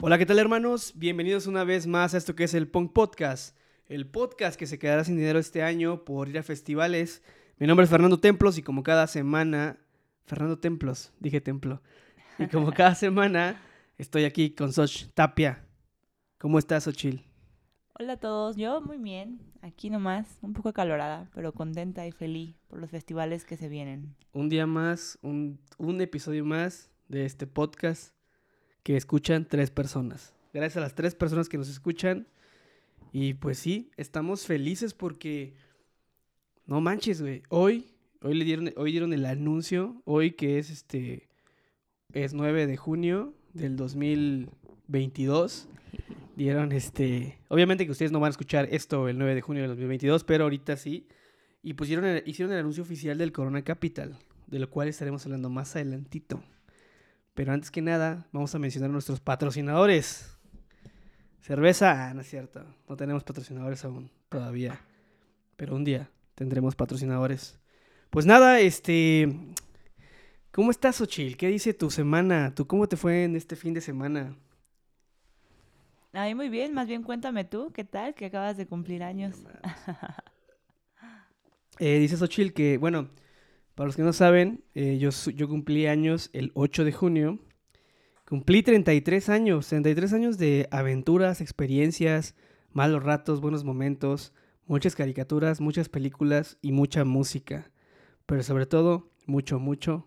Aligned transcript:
Hola, 0.00 0.18
¿qué 0.18 0.26
tal 0.26 0.38
hermanos? 0.38 0.92
Bienvenidos 0.96 1.46
una 1.46 1.64
vez 1.64 1.86
más 1.86 2.12
a 2.12 2.18
esto 2.18 2.34
que 2.34 2.44
es 2.44 2.54
el 2.54 2.68
Punk 2.68 2.92
Podcast, 2.92 3.56
el 3.86 4.06
podcast 4.06 4.58
que 4.58 4.66
se 4.66 4.78
quedará 4.78 5.04
sin 5.04 5.16
dinero 5.16 5.38
este 5.38 5.62
año 5.62 6.04
por 6.04 6.28
ir 6.28 6.38
a 6.38 6.42
festivales. 6.42 7.22
Mi 7.58 7.66
nombre 7.66 7.84
es 7.84 7.90
Fernando 7.90 8.20
Templos 8.20 8.58
y 8.58 8.62
como 8.62 8.82
cada 8.82 9.06
semana, 9.06 9.78
Fernando 10.26 10.58
Templos, 10.58 11.12
dije 11.20 11.40
templo, 11.40 11.80
y 12.38 12.46
como 12.48 12.72
cada 12.74 12.94
semana 12.94 13.62
estoy 13.96 14.24
aquí 14.24 14.50
con 14.50 14.72
Soch 14.72 15.06
Tapia. 15.14 15.64
¿Cómo 16.38 16.58
estás, 16.58 16.86
Ochil? 16.88 17.31
Hola 18.02 18.14
a 18.14 18.16
todos, 18.16 18.56
yo 18.56 18.80
muy 18.80 18.98
bien, 18.98 19.38
aquí 19.60 19.88
nomás, 19.88 20.26
un 20.42 20.54
poco 20.54 20.70
acalorada, 20.70 21.30
pero 21.36 21.52
contenta 21.52 22.04
y 22.04 22.10
feliz 22.10 22.56
por 22.66 22.80
los 22.80 22.90
festivales 22.90 23.44
que 23.44 23.56
se 23.56 23.68
vienen. 23.68 24.16
Un 24.32 24.48
día 24.48 24.66
más, 24.66 25.20
un, 25.22 25.60
episodio 26.00 26.44
más 26.44 26.90
de 27.06 27.24
este 27.24 27.46
podcast 27.46 28.12
que 28.82 28.96
escuchan 28.96 29.46
tres 29.48 29.70
personas. 29.70 30.34
Gracias 30.52 30.78
a 30.78 30.80
las 30.80 30.96
tres 30.96 31.14
personas 31.14 31.48
que 31.48 31.58
nos 31.58 31.68
escuchan. 31.68 32.26
Y 33.12 33.34
pues 33.34 33.60
sí, 33.60 33.92
estamos 33.96 34.46
felices 34.46 34.94
porque 34.94 35.54
no 36.66 36.80
manches, 36.80 37.22
güey. 37.22 37.44
Hoy, 37.50 37.86
hoy 38.20 38.34
le 38.34 38.44
dieron, 38.44 38.72
hoy 38.76 38.90
dieron 38.90 39.12
el 39.12 39.24
anuncio, 39.26 40.02
hoy 40.06 40.32
que 40.32 40.58
es 40.58 40.70
este 40.70 41.28
es 42.12 42.34
9 42.34 42.66
de 42.66 42.76
junio 42.76 43.32
del 43.54 43.76
2022. 43.76 45.68
Dieron 46.36 46.72
este, 46.72 47.38
obviamente 47.48 47.84
que 47.84 47.92
ustedes 47.92 48.10
no 48.10 48.18
van 48.20 48.28
a 48.28 48.30
escuchar 48.30 48.66
esto 48.70 49.08
el 49.08 49.18
9 49.18 49.34
de 49.34 49.40
junio 49.42 49.62
del 49.62 49.70
2022, 49.72 50.24
pero 50.24 50.44
ahorita 50.44 50.76
sí. 50.76 51.06
Y 51.62 51.74
pusieron 51.74 52.04
el- 52.06 52.22
hicieron 52.26 52.52
el 52.52 52.60
anuncio 52.60 52.82
oficial 52.82 53.18
del 53.18 53.32
Corona 53.32 53.62
Capital, 53.62 54.18
de 54.46 54.58
lo 54.58 54.70
cual 54.70 54.88
estaremos 54.88 55.24
hablando 55.26 55.50
más 55.50 55.76
adelantito. 55.76 56.42
Pero 57.34 57.52
antes 57.52 57.70
que 57.70 57.82
nada, 57.82 58.26
vamos 58.32 58.54
a 58.54 58.58
mencionar 58.58 58.90
a 58.90 58.92
nuestros 58.92 59.20
patrocinadores. 59.20 60.36
Cerveza, 61.40 62.08
ah, 62.10 62.14
no 62.14 62.20
es 62.20 62.28
cierto. 62.28 62.64
No 62.88 62.96
tenemos 62.96 63.24
patrocinadores 63.24 63.84
aún, 63.84 64.10
todavía. 64.28 64.80
Pero 65.56 65.74
un 65.76 65.84
día 65.84 66.10
tendremos 66.34 66.74
patrocinadores. 66.76 67.58
Pues 68.10 68.26
nada, 68.26 68.60
este. 68.60 69.34
¿Cómo 70.50 70.70
estás, 70.70 71.00
Ochil? 71.00 71.36
¿Qué 71.36 71.48
dice 71.48 71.72
tu 71.74 71.90
semana? 71.90 72.54
¿Tú 72.54 72.66
cómo 72.66 72.86
te 72.86 72.96
fue 72.96 73.24
en 73.24 73.36
este 73.36 73.56
fin 73.56 73.72
de 73.74 73.80
semana? 73.80 74.36
A 76.14 76.26
mí 76.26 76.34
muy 76.34 76.50
bien, 76.50 76.74
más 76.74 76.86
bien 76.86 77.02
cuéntame 77.02 77.44
tú, 77.44 77.72
¿qué 77.72 77.84
tal? 77.84 78.14
Que 78.14 78.26
acabas 78.26 78.56
de 78.56 78.66
cumplir 78.66 79.02
años. 79.02 79.36
Eh, 81.78 81.98
dice 81.98 82.16
Xochitl 82.16 82.52
que, 82.52 82.76
bueno, 82.76 83.08
para 83.74 83.86
los 83.86 83.96
que 83.96 84.02
no 84.02 84.12
saben, 84.12 84.62
eh, 84.74 84.98
yo, 84.98 85.10
yo 85.32 85.48
cumplí 85.48 85.86
años 85.86 86.30
el 86.32 86.52
8 86.54 86.84
de 86.84 86.92
junio. 86.92 87.38
Cumplí 88.28 88.62
33 88.62 89.28
años, 89.30 89.66
33 89.68 90.12
años 90.12 90.38
de 90.38 90.68
aventuras, 90.70 91.40
experiencias, 91.40 92.36
malos 92.70 93.02
ratos, 93.02 93.40
buenos 93.40 93.64
momentos, 93.64 94.32
muchas 94.66 94.94
caricaturas, 94.94 95.60
muchas 95.60 95.88
películas 95.88 96.56
y 96.60 96.70
mucha 96.70 97.04
música. 97.04 97.72
Pero 98.26 98.44
sobre 98.44 98.66
todo, 98.66 99.10
mucho, 99.26 99.58
mucho 99.58 100.06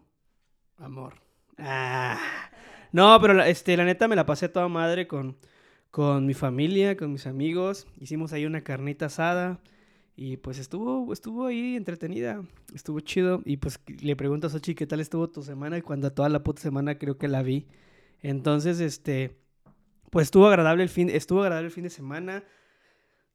amor. 0.77 1.15
Ah. 1.57 2.17
No, 2.91 3.19
pero 3.19 3.33
la, 3.33 3.49
este, 3.49 3.75
la 3.75 3.83
neta 3.83 4.07
me 4.07 4.15
la 4.15 4.25
pasé 4.25 4.45
a 4.45 4.53
toda 4.53 4.69
madre 4.69 5.07
con, 5.07 5.35
con 5.95 6.25
mi 6.25 6.33
familia, 6.33 6.97
con 6.97 7.13
mis 7.13 7.25
amigos. 7.25 7.87
Hicimos 8.01 8.33
ahí 8.33 8.45
una 8.45 8.65
carnita 8.65 9.05
asada. 9.05 9.61
Y 10.17 10.35
pues 10.35 10.59
estuvo, 10.59 11.13
estuvo 11.13 11.45
ahí 11.45 11.77
entretenida, 11.77 12.43
estuvo 12.73 12.99
chido. 12.99 13.41
Y 13.45 13.55
pues 13.55 13.79
le 14.01 14.17
pregunto 14.17 14.47
a 14.47 14.49
Sochi 14.49 14.75
qué 14.75 14.85
tal 14.85 14.99
estuvo 14.99 15.29
tu 15.29 15.41
semana 15.41 15.77
y 15.77 15.81
cuando 15.81 16.11
toda 16.11 16.27
la 16.27 16.43
puta 16.43 16.61
semana 16.61 16.97
creo 16.97 17.17
que 17.17 17.29
la 17.29 17.43
vi. 17.43 17.67
Entonces, 18.21 18.81
este, 18.81 19.37
pues 20.09 20.25
estuvo 20.25 20.47
agradable 20.47 20.83
el 20.83 20.89
fin, 20.89 21.09
estuvo 21.09 21.43
agradable 21.43 21.67
el 21.67 21.73
fin 21.73 21.85
de 21.85 21.89
semana. 21.89 22.43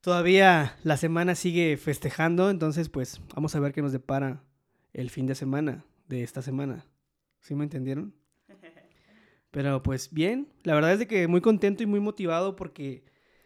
Todavía 0.02 0.76
la 0.84 0.98
semana 0.98 1.36
sigue 1.36 1.78
festejando, 1.78 2.50
entonces 2.50 2.90
pues 2.90 3.22
vamos 3.34 3.54
a 3.54 3.60
ver 3.60 3.72
qué 3.72 3.80
nos 3.80 3.92
depara 3.92 4.44
el 4.92 5.08
fin 5.08 5.24
de 5.24 5.34
semana 5.34 5.86
de 6.08 6.22
esta 6.22 6.42
semana. 6.42 6.84
¿Sí 7.40 7.54
me 7.54 7.64
entendieron? 7.64 8.19
Pero 9.50 9.82
pues 9.82 10.12
bien, 10.12 10.48
la 10.62 10.74
verdad 10.74 10.92
es 10.92 10.98
de 11.00 11.06
que 11.06 11.26
muy 11.26 11.40
contento 11.40 11.82
y 11.82 11.86
muy 11.86 12.00
motivado 12.00 12.56
porque 12.56 13.04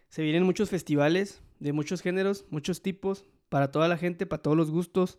se 0.08 0.22
vienen 0.22 0.44
muchos 0.44 0.70
festivales 0.70 1.42
de 1.60 1.72
muchos 1.72 2.02
géneros, 2.02 2.46
muchos 2.50 2.82
tipos, 2.82 3.24
para 3.48 3.70
toda 3.70 3.88
la 3.88 3.96
gente, 3.96 4.26
para 4.26 4.42
todos 4.42 4.56
los 4.56 4.70
gustos. 4.70 5.18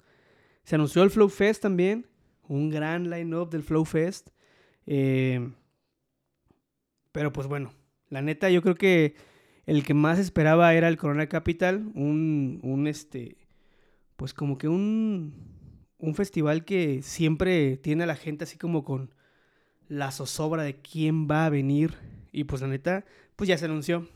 Se 0.63 0.75
anunció 0.75 1.03
el 1.03 1.09
Flow 1.09 1.29
Fest 1.29 1.61
también, 1.61 2.07
un 2.47 2.69
gran 2.69 3.09
line-up 3.09 3.49
del 3.49 3.63
Flow 3.63 3.85
Fest. 3.85 4.29
Eh, 4.85 5.51
pero 7.11 7.31
pues 7.33 7.47
bueno, 7.47 7.73
la 8.09 8.21
neta 8.21 8.49
yo 8.49 8.61
creo 8.61 8.75
que 8.75 9.15
el 9.65 9.83
que 9.83 9.93
más 9.93 10.19
esperaba 10.19 10.73
era 10.73 10.87
el 10.87 10.97
Corona 10.97 11.27
Capital, 11.27 11.91
un, 11.95 12.59
un 12.61 12.87
este, 12.87 13.37
pues 14.15 14.33
como 14.33 14.57
que 14.57 14.67
un, 14.67 15.33
un 15.97 16.15
festival 16.15 16.65
que 16.65 17.01
siempre 17.01 17.77
tiene 17.77 18.03
a 18.03 18.07
la 18.07 18.15
gente 18.15 18.43
así 18.43 18.57
como 18.57 18.83
con 18.83 19.13
la 19.87 20.11
zozobra 20.11 20.63
de 20.63 20.75
quién 20.75 21.27
va 21.29 21.45
a 21.45 21.49
venir. 21.49 21.95
Y 22.31 22.45
pues 22.45 22.61
la 22.61 22.67
neta, 22.67 23.05
pues 23.35 23.47
ya 23.47 23.57
se 23.57 23.65
anunció. 23.65 24.07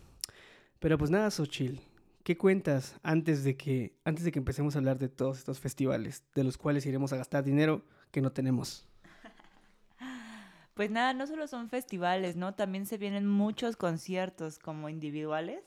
Pero 0.79 0.97
pues 0.97 1.11
nada, 1.11 1.29
Xochil, 1.31 1.81
¿qué 2.23 2.37
cuentas 2.37 2.95
antes 3.03 3.43
de 3.43 3.57
que 3.57 3.93
antes 4.05 4.23
de 4.23 4.31
que 4.31 4.39
empecemos 4.39 4.75
a 4.75 4.79
hablar 4.79 4.97
de 4.97 5.09
todos 5.09 5.37
estos 5.37 5.59
festivales 5.59 6.23
de 6.35 6.43
los 6.43 6.57
cuales 6.57 6.85
iremos 6.85 7.11
a 7.13 7.17
gastar 7.17 7.43
dinero 7.43 7.83
que 8.11 8.21
no 8.21 8.31
tenemos? 8.31 8.85
Pues 10.75 10.89
nada, 10.91 11.13
no 11.13 11.27
solo 11.27 11.45
son 11.47 11.67
festivales, 11.67 12.37
¿no? 12.37 12.53
También 12.53 12.85
se 12.85 12.97
vienen 12.97 13.27
muchos 13.27 13.75
conciertos 13.75 14.59
como 14.59 14.87
individuales 14.87 15.61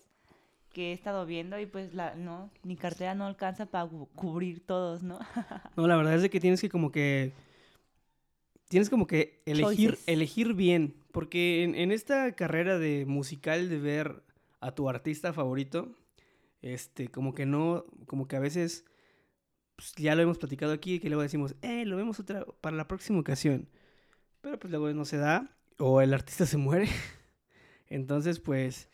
que 0.73 0.91
he 0.91 0.93
estado 0.95 1.27
viendo 1.27 1.59
y 1.59 1.67
pues 1.67 1.93
la, 1.95 2.15
no, 2.15 2.51
mi 2.63 2.77
cartera 2.77 3.15
no 3.15 3.27
alcanza 3.27 3.67
para 3.67 3.89
cubrir 4.15 4.65
todos, 4.65 5.03
¿no? 5.03 5.19
No, 5.77 5.87
la 5.87 5.97
verdad 5.97 6.15
es 6.15 6.23
de 6.23 6.31
que 6.31 6.41
tienes 6.41 6.61
que 6.61 6.71
como 6.71 6.91
que 6.91 7.33
tienes 8.73 8.91
como 8.91 9.07
que 9.07 9.43
elegir 9.47 9.91
Choices. 9.91 10.09
elegir 10.09 10.55
bien, 10.55 10.97
porque 11.13 11.63
en, 11.63 11.75
en 11.75 11.93
esta 11.93 12.33
carrera 12.33 12.79
de 12.79 13.05
musical 13.07 13.69
de 13.69 13.79
ver 13.79 14.23
a 14.61 14.75
tu 14.75 14.89
artista 14.89 15.33
favorito, 15.33 15.95
este, 16.63 17.09
como 17.09 17.35
que 17.35 17.47
no, 17.47 17.85
como 18.07 18.27
que 18.27 18.37
a 18.37 18.41
veces 18.41 18.85
pues, 19.77 19.95
ya 19.97 20.15
lo 20.15 20.23
hemos 20.23 20.39
platicado 20.39 20.73
aquí, 20.73 21.01
que 21.01 21.09
luego 21.09 21.23
decimos, 21.23 21.55
eh, 21.63 21.85
lo 21.85 21.97
vemos 21.97 22.19
otra 22.19 22.47
para 22.61 22.77
la 22.77 22.89
próxima 22.89 23.21
ocasión. 23.21 23.69
Pero 24.41 24.59
pues 24.59 24.71
luego 24.71 24.93
no 24.93 25.05
se 25.05 25.19
da 25.19 25.55
o 25.79 26.01
el 26.01 26.15
artista 26.15 26.47
se 26.47 26.57
muere. 26.57 26.89
Entonces, 27.89 28.41
pues 28.41 28.89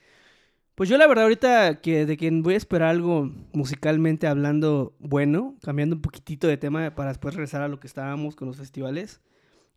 pues 0.78 0.88
yo 0.88 0.96
la 0.96 1.08
verdad 1.08 1.24
ahorita 1.24 1.80
que 1.80 2.06
de 2.06 2.16
que 2.16 2.30
voy 2.30 2.54
a 2.54 2.56
esperar 2.56 2.90
algo 2.90 3.32
musicalmente 3.52 4.28
hablando 4.28 4.94
bueno, 5.00 5.56
cambiando 5.60 5.96
un 5.96 6.02
poquitito 6.02 6.46
de 6.46 6.56
tema 6.56 6.94
para 6.94 7.08
después 7.08 7.34
regresar 7.34 7.62
a 7.62 7.68
lo 7.68 7.80
que 7.80 7.88
estábamos 7.88 8.36
con 8.36 8.46
los 8.46 8.58
festivales. 8.58 9.20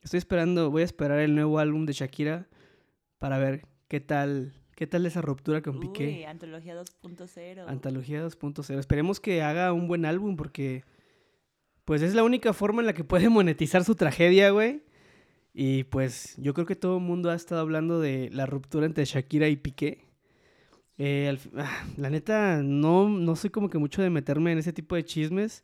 Estoy 0.02 0.18
esperando, 0.18 0.72
voy 0.72 0.82
a 0.82 0.86
esperar 0.86 1.20
el 1.20 1.36
nuevo 1.36 1.60
álbum 1.60 1.86
de 1.86 1.94
Shakira 1.94 2.48
para 3.20 3.38
ver 3.38 3.68
qué 3.88 4.00
tal, 4.00 4.54
qué 4.76 4.88
tal 4.88 5.06
esa 5.06 5.22
ruptura 5.22 5.62
con 5.62 5.78
Uy, 5.78 5.88
Piqué. 5.88 6.26
Antología 6.26 6.76
2.0. 6.76 7.66
Antología 7.68 8.26
2.0. 8.26 8.80
Esperemos 8.80 9.20
que 9.20 9.44
haga 9.44 9.74
un 9.74 9.88
buen 9.88 10.06
álbum 10.06 10.36
porque 10.36 10.84
pues 11.86 12.02
es 12.02 12.16
la 12.16 12.24
única 12.24 12.54
forma 12.54 12.82
en 12.82 12.88
la 12.88 12.94
que 12.94 13.04
puede 13.04 13.30
monetizar 13.30 13.84
su 13.84 13.96
tragedia, 13.96 14.50
güey. 14.50 14.82
Y 15.54 15.84
pues 15.86 16.36
yo 16.38 16.54
creo 16.54 16.66
que 16.66 16.76
todo 16.76 16.98
el 16.98 17.04
mundo 17.04 17.30
ha 17.30 17.36
estado 17.36 17.62
hablando 17.62 18.00
de 18.00 18.30
la 18.32 18.46
ruptura 18.46 18.86
entre 18.86 19.06
Shakira 19.06 19.50
y 19.50 19.58
Piqué. 19.58 20.06
Eh, 20.98 21.28
al 21.28 21.40
ah, 21.58 21.86
la 21.98 22.10
neta, 22.10 22.62
no, 22.64 23.10
no 23.10 23.36
soy 23.36 23.50
como 23.50 23.70
que 23.70 23.78
mucho 23.78 24.02
de 24.02 24.10
meterme 24.10 24.52
en 24.52 24.60
ese 24.60 24.72
tipo 24.72 24.96
de 24.96 25.04
chismes, 25.04 25.64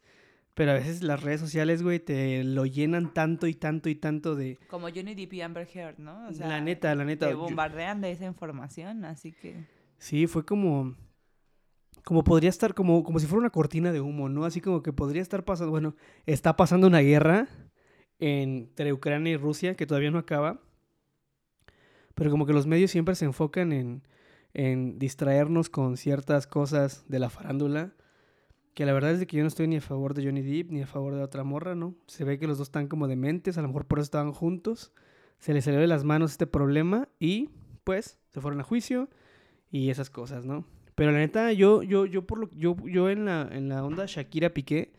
pero 0.57 0.71
a 0.71 0.73
veces 0.73 1.03
las 1.03 1.21
redes 1.21 1.39
sociales, 1.39 1.83
güey, 1.83 1.99
te 1.99 2.43
lo 2.43 2.65
llenan 2.65 3.13
tanto 3.13 3.45
y 3.45 3.53
tanto 3.53 3.89
y 3.89 3.95
tanto 3.95 4.35
de... 4.35 4.57
Como 4.71 4.87
Johnny 4.87 5.13
Depp 5.13 5.33
y 5.33 5.41
Amber 5.41 5.67
Heard, 5.71 5.99
¿no? 5.99 6.27
O 6.27 6.33
sea, 6.33 6.47
la 6.47 6.59
neta, 6.59 6.95
la 6.95 7.05
neta. 7.05 7.27
te 7.27 7.35
bombardean 7.35 8.01
de 8.01 8.11
esa 8.11 8.25
información, 8.25 9.05
así 9.05 9.33
que... 9.33 9.67
Sí, 9.99 10.25
fue 10.25 10.45
como. 10.47 10.95
Como 12.03 12.23
podría 12.23 12.49
estar, 12.49 12.73
como, 12.73 13.03
como 13.03 13.19
si 13.19 13.27
fuera 13.27 13.41
una 13.41 13.51
cortina 13.51 13.91
de 13.91 14.01
humo, 14.01 14.29
¿no? 14.29 14.45
Así 14.45 14.59
como 14.59 14.81
que 14.81 14.91
podría 14.91 15.21
estar 15.21 15.45
pasando. 15.45 15.69
Bueno, 15.69 15.95
está 16.25 16.57
pasando 16.57 16.87
una 16.87 17.01
guerra 17.01 17.47
entre 18.17 18.93
Ucrania 18.93 19.33
y 19.33 19.37
Rusia 19.37 19.75
que 19.75 19.85
todavía 19.85 20.09
no 20.09 20.17
acaba. 20.17 20.59
Pero 22.15 22.31
como 22.31 22.47
que 22.47 22.53
los 22.53 22.65
medios 22.65 22.89
siempre 22.89 23.13
se 23.13 23.25
enfocan 23.25 23.73
en, 23.73 24.01
en 24.55 24.97
distraernos 24.97 25.69
con 25.69 25.97
ciertas 25.97 26.47
cosas 26.47 27.05
de 27.07 27.19
la 27.19 27.29
farándula. 27.29 27.93
Que 28.77 28.85
la 28.85 28.93
verdad 28.93 29.09
es 29.09 29.17
de 29.19 29.25
que 29.25 29.37
yo 29.37 29.41
no 29.41 29.47
estoy 29.47 29.67
ni 29.67 29.77
a 29.77 29.81
favor 29.81 30.13
de 30.13 30.23
Johnny 30.23 30.43
Depp 30.43 30.69
ni 30.69 30.83
a 30.83 30.85
favor 30.85 31.15
de 31.15 31.23
otra 31.23 31.43
morra, 31.43 31.73
¿no? 31.73 31.95
Se 32.05 32.23
ve 32.23 32.37
que 32.37 32.45
los 32.45 32.59
dos 32.59 32.67
están 32.67 32.87
como 32.87 33.07
dementes, 33.07 33.57
a 33.57 33.63
lo 33.63 33.69
mejor 33.69 33.87
por 33.87 33.97
eso 33.97 34.03
estaban 34.03 34.33
juntos. 34.33 34.93
Se 35.39 35.51
les 35.51 35.63
salió 35.65 35.79
de 35.79 35.87
las 35.87 36.03
manos 36.03 36.29
este 36.33 36.45
problema 36.45 37.09
y 37.19 37.49
pues 37.83 38.19
se 38.29 38.39
fueron 38.39 38.59
a 38.59 38.63
juicio 38.63 39.09
y 39.71 39.89
esas 39.89 40.11
cosas, 40.11 40.45
¿no? 40.45 40.63
Pero 40.93 41.11
la 41.11 41.17
neta, 41.17 41.51
yo, 41.53 41.81
yo, 41.81 42.05
yo 42.05 42.27
por 42.27 42.37
lo 42.37 42.51
yo, 42.53 42.75
yo 42.85 43.09
en 43.09 43.25
la, 43.25 43.49
en 43.51 43.67
la 43.67 43.83
onda 43.83 44.05
Shakira 44.05 44.51
Piqué, 44.53 44.93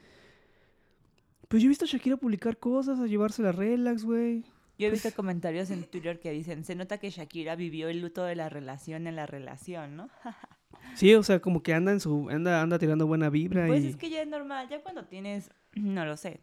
Pues 1.47 1.63
yo 1.63 1.69
he 1.69 1.71
visto 1.71 1.85
a 1.85 1.89
Shakira 1.89 2.17
publicar 2.17 2.59
cosas, 2.59 2.99
a 2.99 3.07
llevarse 3.07 3.43
la 3.43 3.53
relax, 3.53 4.03
güey. 4.05 4.43
Yo 4.77 4.89
he 4.89 4.91
Pues- 4.91 5.05
visto 5.05 5.15
comentarios 5.17 5.71
en 5.71 5.85
Twitter 5.85 6.19
que 6.19 6.33
dicen, 6.33 6.65
se 6.65 6.75
nota 6.75 6.99
que 6.99 7.11
Shakira 7.11 7.55
vivió 7.55 7.89
el 7.89 8.01
luto 8.01 8.25
de 8.25 8.35
la 8.35 8.49
relación 8.49 9.07
en 9.07 9.15
la 9.15 9.27
relación, 9.27 9.95
¿no? 9.97 10.09
Sí, 10.95 11.15
o 11.15 11.23
sea, 11.23 11.41
como 11.41 11.63
que 11.63 11.75
anda 11.75 11.93
en 11.93 12.01
su, 12.01 12.29
anda, 12.31 12.61
anda 12.61 12.79
tirando 12.79 13.07
buena 13.07 13.31
vibra 13.31 13.67
Pues 13.67 13.85
y... 13.85 13.89
es 13.89 13.97
que 13.97 14.11
ya 14.11 14.23
es 14.23 14.29
normal, 14.29 14.69
ya 14.69 14.83
cuando 14.83 15.05
tienes, 15.05 15.51
no 15.75 16.05
lo 16.05 16.17
sé, 16.17 16.41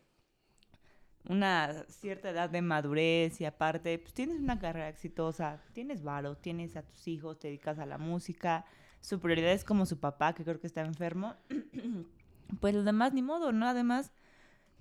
una 1.27 1.86
cierta 1.88 2.30
edad 2.30 2.50
de 2.50 2.62
madurez 2.62 3.42
y 3.42 3.45
aparte, 3.45 3.97
pues 4.00 4.13
tienes 4.13 4.39
una 4.39 4.59
carrera 4.59 4.89
exitosa, 4.89 5.62
tienes 5.74 6.03
varo, 6.03 6.36
tienes 6.38 6.77
a 6.77 6.83
tus 6.83 7.07
hijos, 7.07 7.39
te 7.39 7.47
dedicas 7.47 7.80
a 7.80 7.86
la 7.86 7.97
música, 7.97 8.65
su 9.01 9.19
prioridad 9.19 9.51
es 9.51 9.63
como 9.63 9.86
su 9.86 10.00
papá, 10.00 10.33
que 10.33 10.44
creo 10.44 10.59
que 10.59 10.68
está 10.68 10.81
enfermo, 10.81 11.36
pues 12.59 12.74
los 12.75 12.86
demás 12.86 13.13
ni 13.13 13.21
modo, 13.21 13.51
¿no? 13.51 13.68
Además, 13.68 14.12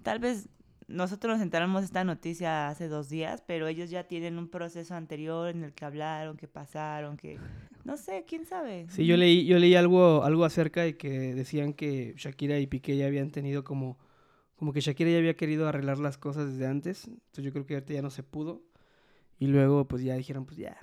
tal 0.02 0.18
vez 0.18 0.48
nosotros 0.86 1.34
nos 1.34 1.42
enteramos 1.42 1.82
de 1.82 1.86
esta 1.86 2.04
noticia 2.04 2.68
hace 2.68 2.88
dos 2.88 3.08
días, 3.08 3.42
pero 3.46 3.66
ellos 3.66 3.90
ya 3.90 4.04
tienen 4.04 4.38
un 4.38 4.48
proceso 4.48 4.94
anterior 4.94 5.48
en 5.48 5.64
el 5.64 5.72
que 5.72 5.84
hablaron, 5.84 6.36
que 6.36 6.48
pasaron, 6.48 7.16
que 7.16 7.38
no 7.84 7.98
sé, 7.98 8.24
quién 8.26 8.46
sabe. 8.46 8.86
Sí, 8.88 9.06
yo 9.06 9.16
leí, 9.16 9.44
yo 9.44 9.58
leí 9.58 9.74
algo, 9.74 10.24
algo 10.24 10.44
acerca 10.44 10.82
de 10.82 10.96
que 10.96 11.34
decían 11.34 11.74
que 11.74 12.14
Shakira 12.16 12.58
y 12.58 12.66
Piqué 12.66 12.96
ya 12.96 13.06
habían 13.06 13.30
tenido 13.30 13.62
como, 13.62 13.98
como 14.56 14.72
que 14.72 14.80
Shakira 14.80 15.10
ya 15.10 15.18
había 15.18 15.36
querido 15.36 15.68
arreglar 15.68 15.98
las 15.98 16.16
cosas 16.16 16.50
desde 16.52 16.66
antes. 16.66 17.06
Entonces 17.06 17.44
yo 17.44 17.52
creo 17.52 17.66
que 17.66 17.74
ahorita 17.74 17.92
ya 17.92 18.02
no 18.02 18.10
se 18.10 18.22
pudo. 18.22 18.62
Y 19.38 19.48
luego 19.48 19.86
pues 19.86 20.02
ya 20.02 20.14
dijeron 20.14 20.46
pues 20.46 20.56
ya. 20.56 20.78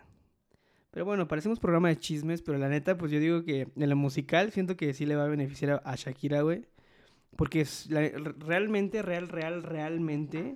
Pero 0.92 1.06
bueno, 1.06 1.27
parecemos 1.27 1.59
programa 1.59 1.88
de 1.88 1.98
chismes, 1.98 2.44
pero 2.44 2.57
la 2.59 2.69
neta 2.69 2.98
pues 2.98 3.12
yo 3.12 3.19
digo 3.19 3.44
que 3.44 3.68
en 3.75 3.89
la 3.89 3.95
musical 3.95 4.51
siento 4.51 4.77
que 4.77 4.94
sí 4.94 5.06
le 5.06 5.15
va 5.15 5.24
a 5.24 5.30
beneficiar 5.30 5.81
a, 5.83 5.95
Shakira, 5.95 6.42
güey. 6.42 6.68
Porque 7.36 7.62
es 7.62 7.89
realmente, 8.38 9.01
real, 9.01 9.27
real, 9.30 9.63
realmente 9.63 10.54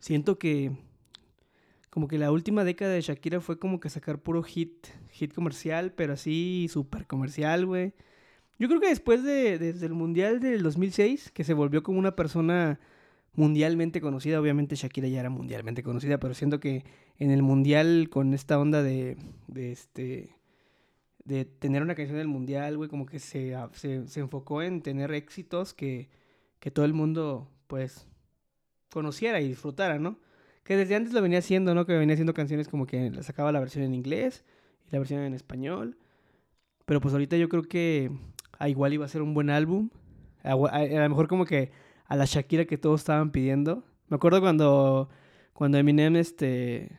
siento 0.00 0.38
que 0.38 0.72
como 1.90 2.08
que 2.08 2.18
la 2.18 2.30
última 2.30 2.64
década 2.64 2.92
de 2.92 3.00
Shakira 3.00 3.40
fue 3.40 3.58
como 3.58 3.80
que 3.80 3.90
sacar 3.90 4.20
puro 4.20 4.42
hit, 4.42 4.86
hit 5.10 5.34
comercial, 5.34 5.92
pero 5.92 6.14
así 6.14 6.68
súper 6.70 7.06
comercial, 7.06 7.66
güey. 7.66 7.92
Yo 8.58 8.68
creo 8.68 8.80
que 8.80 8.88
después 8.88 9.24
de, 9.24 9.58
desde 9.58 9.86
el 9.86 9.94
Mundial 9.94 10.38
del 10.40 10.62
2006, 10.62 11.32
que 11.32 11.44
se 11.44 11.54
volvió 11.54 11.82
como 11.82 11.98
una 11.98 12.14
persona 12.14 12.78
mundialmente 13.34 14.00
conocida, 14.00 14.40
obviamente 14.40 14.76
Shakira 14.76 15.08
ya 15.08 15.20
era 15.20 15.30
mundialmente 15.30 15.82
conocida, 15.82 16.18
pero 16.18 16.34
siento 16.34 16.60
que 16.60 16.84
en 17.18 17.30
el 17.30 17.42
Mundial 17.42 18.08
con 18.10 18.34
esta 18.34 18.58
onda 18.58 18.82
de, 18.82 19.16
de 19.48 19.72
este 19.72 20.36
de 21.24 21.44
tener 21.44 21.82
una 21.82 21.94
canción 21.94 22.18
del 22.18 22.28
mundial, 22.28 22.76
güey, 22.76 22.88
como 22.88 23.06
que 23.06 23.18
se, 23.18 23.56
se, 23.72 24.08
se 24.08 24.20
enfocó 24.20 24.62
en 24.62 24.82
tener 24.82 25.12
éxitos 25.12 25.74
que, 25.74 26.08
que 26.58 26.70
todo 26.70 26.84
el 26.84 26.92
mundo, 26.92 27.48
pues, 27.66 28.08
conociera 28.90 29.40
y 29.40 29.48
disfrutara, 29.48 29.98
¿no? 29.98 30.18
Que 30.64 30.76
desde 30.76 30.94
antes 30.94 31.12
lo 31.12 31.22
venía 31.22 31.38
haciendo, 31.38 31.74
¿no? 31.74 31.86
Que 31.86 31.94
venía 31.94 32.14
haciendo 32.14 32.34
canciones 32.34 32.68
como 32.68 32.86
que 32.86 33.12
sacaba 33.22 33.52
la 33.52 33.60
versión 33.60 33.84
en 33.84 33.94
inglés 33.94 34.44
y 34.86 34.92
la 34.92 34.98
versión 34.98 35.20
en 35.22 35.34
español. 35.34 35.96
Pero 36.84 37.00
pues 37.00 37.14
ahorita 37.14 37.36
yo 37.36 37.48
creo 37.48 37.62
que 37.62 38.10
a 38.58 38.68
igual 38.68 38.92
iba 38.92 39.04
a 39.04 39.08
ser 39.08 39.22
un 39.22 39.34
buen 39.34 39.50
álbum. 39.50 39.90
A 40.42 40.54
lo 40.54 41.08
mejor 41.08 41.28
como 41.28 41.44
que 41.44 41.72
a 42.06 42.16
la 42.16 42.24
Shakira 42.24 42.64
que 42.64 42.78
todos 42.78 43.00
estaban 43.00 43.30
pidiendo. 43.30 43.84
Me 44.08 44.16
acuerdo 44.16 44.40
cuando, 44.40 45.08
cuando 45.52 45.78
Eminem 45.78 46.16
este, 46.16 46.98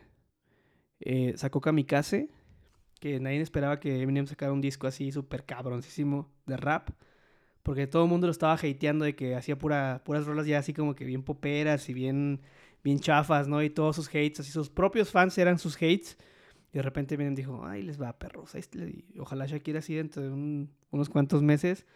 eh, 1.00 1.34
sacó 1.36 1.60
Kamikaze, 1.60 2.30
que 2.98 3.20
nadie 3.20 3.40
esperaba 3.40 3.80
que 3.80 4.02
Eminem 4.02 4.26
sacara 4.26 4.52
un 4.52 4.60
disco 4.60 4.86
así 4.86 5.12
súper 5.12 5.44
cabroncísimo 5.44 6.30
de 6.46 6.56
rap. 6.56 6.90
Porque 7.62 7.86
todo 7.86 8.04
el 8.04 8.08
mundo 8.08 8.26
lo 8.26 8.32
estaba 8.32 8.54
hateando 8.54 9.04
de 9.04 9.14
que 9.14 9.36
hacía 9.36 9.56
pura, 9.58 10.02
puras 10.04 10.26
rolas 10.26 10.46
ya 10.46 10.58
así 10.58 10.72
como 10.72 10.94
que 10.94 11.04
bien 11.04 11.22
poperas 11.22 11.88
y 11.88 11.94
bien, 11.94 12.40
bien 12.84 12.98
chafas, 13.00 13.48
¿no? 13.48 13.62
Y 13.62 13.70
todos 13.70 13.96
sus 13.96 14.08
hates, 14.08 14.40
así 14.40 14.50
sus 14.50 14.68
propios 14.70 15.10
fans 15.10 15.36
eran 15.38 15.58
sus 15.58 15.76
hates. 15.76 16.16
Y 16.72 16.78
de 16.78 16.82
repente 16.82 17.14
Eminem 17.14 17.34
dijo, 17.34 17.64
ay, 17.66 17.82
les 17.82 18.00
va, 18.00 18.18
perros. 18.18 18.54
ahí 18.54 18.60
está". 18.60 18.78
Y 18.78 19.04
ojalá 19.18 19.46
Shakira 19.46 19.80
así 19.80 19.94
dentro 19.94 20.22
de 20.22 20.30
un- 20.30 20.70
unos 20.90 21.08
cuantos 21.08 21.42
meses 21.42 21.86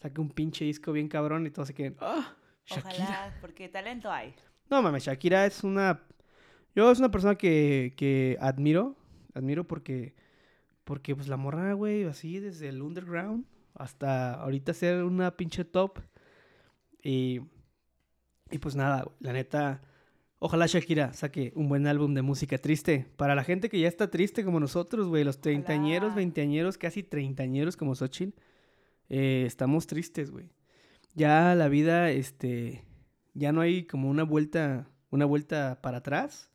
saque 0.00 0.20
un 0.20 0.30
pinche 0.30 0.64
disco 0.64 0.90
bien 0.92 1.08
cabrón 1.08 1.46
y 1.46 1.50
todos 1.50 1.68
se 1.68 1.74
queden, 1.74 1.96
ah, 2.00 2.34
Shakira. 2.64 3.04
Ojalá, 3.04 3.36
porque 3.40 3.68
talento 3.68 4.10
hay. 4.10 4.34
No 4.70 4.80
mames, 4.82 5.04
Shakira 5.04 5.44
es 5.46 5.62
una. 5.64 6.02
Yo 6.74 6.90
es 6.90 6.98
una 6.98 7.10
persona 7.10 7.34
que, 7.34 7.92
que 7.96 8.36
admiro. 8.40 8.96
Admiro 9.34 9.64
porque. 9.64 10.14
Porque 10.84 11.14
pues 11.14 11.28
la 11.28 11.36
morra, 11.36 11.74
güey, 11.74 12.04
así 12.04 12.40
desde 12.40 12.68
el 12.68 12.82
underground 12.82 13.44
hasta 13.74 14.34
ahorita 14.34 14.72
ser 14.74 15.04
una 15.04 15.36
pinche 15.36 15.64
top. 15.64 15.98
Y. 17.02 17.40
Y 18.50 18.58
pues 18.58 18.74
nada, 18.76 19.06
la 19.20 19.32
neta. 19.32 19.82
Ojalá 20.44 20.66
Shakira 20.66 21.12
saque 21.12 21.52
un 21.54 21.68
buen 21.68 21.86
álbum 21.86 22.14
de 22.14 22.22
música 22.22 22.58
triste. 22.58 23.06
Para 23.16 23.36
la 23.36 23.44
gente 23.44 23.68
que 23.68 23.78
ya 23.78 23.86
está 23.86 24.10
triste 24.10 24.44
como 24.44 24.58
nosotros, 24.58 25.06
güey, 25.06 25.22
los 25.22 25.40
treintañeros, 25.40 26.16
veinteañeros, 26.16 26.78
casi 26.78 27.04
treintañeros 27.04 27.76
como 27.76 27.94
Xochitl. 27.94 28.36
eh, 29.08 29.44
estamos 29.46 29.86
tristes, 29.86 30.32
güey. 30.32 30.50
Ya 31.14 31.54
la 31.54 31.68
vida, 31.68 32.10
este 32.10 32.82
ya 33.34 33.52
no 33.52 33.60
hay 33.60 33.84
como 33.84 34.10
una 34.10 34.24
vuelta, 34.24 34.88
una 35.10 35.26
vuelta 35.26 35.78
para 35.80 35.98
atrás 35.98 36.50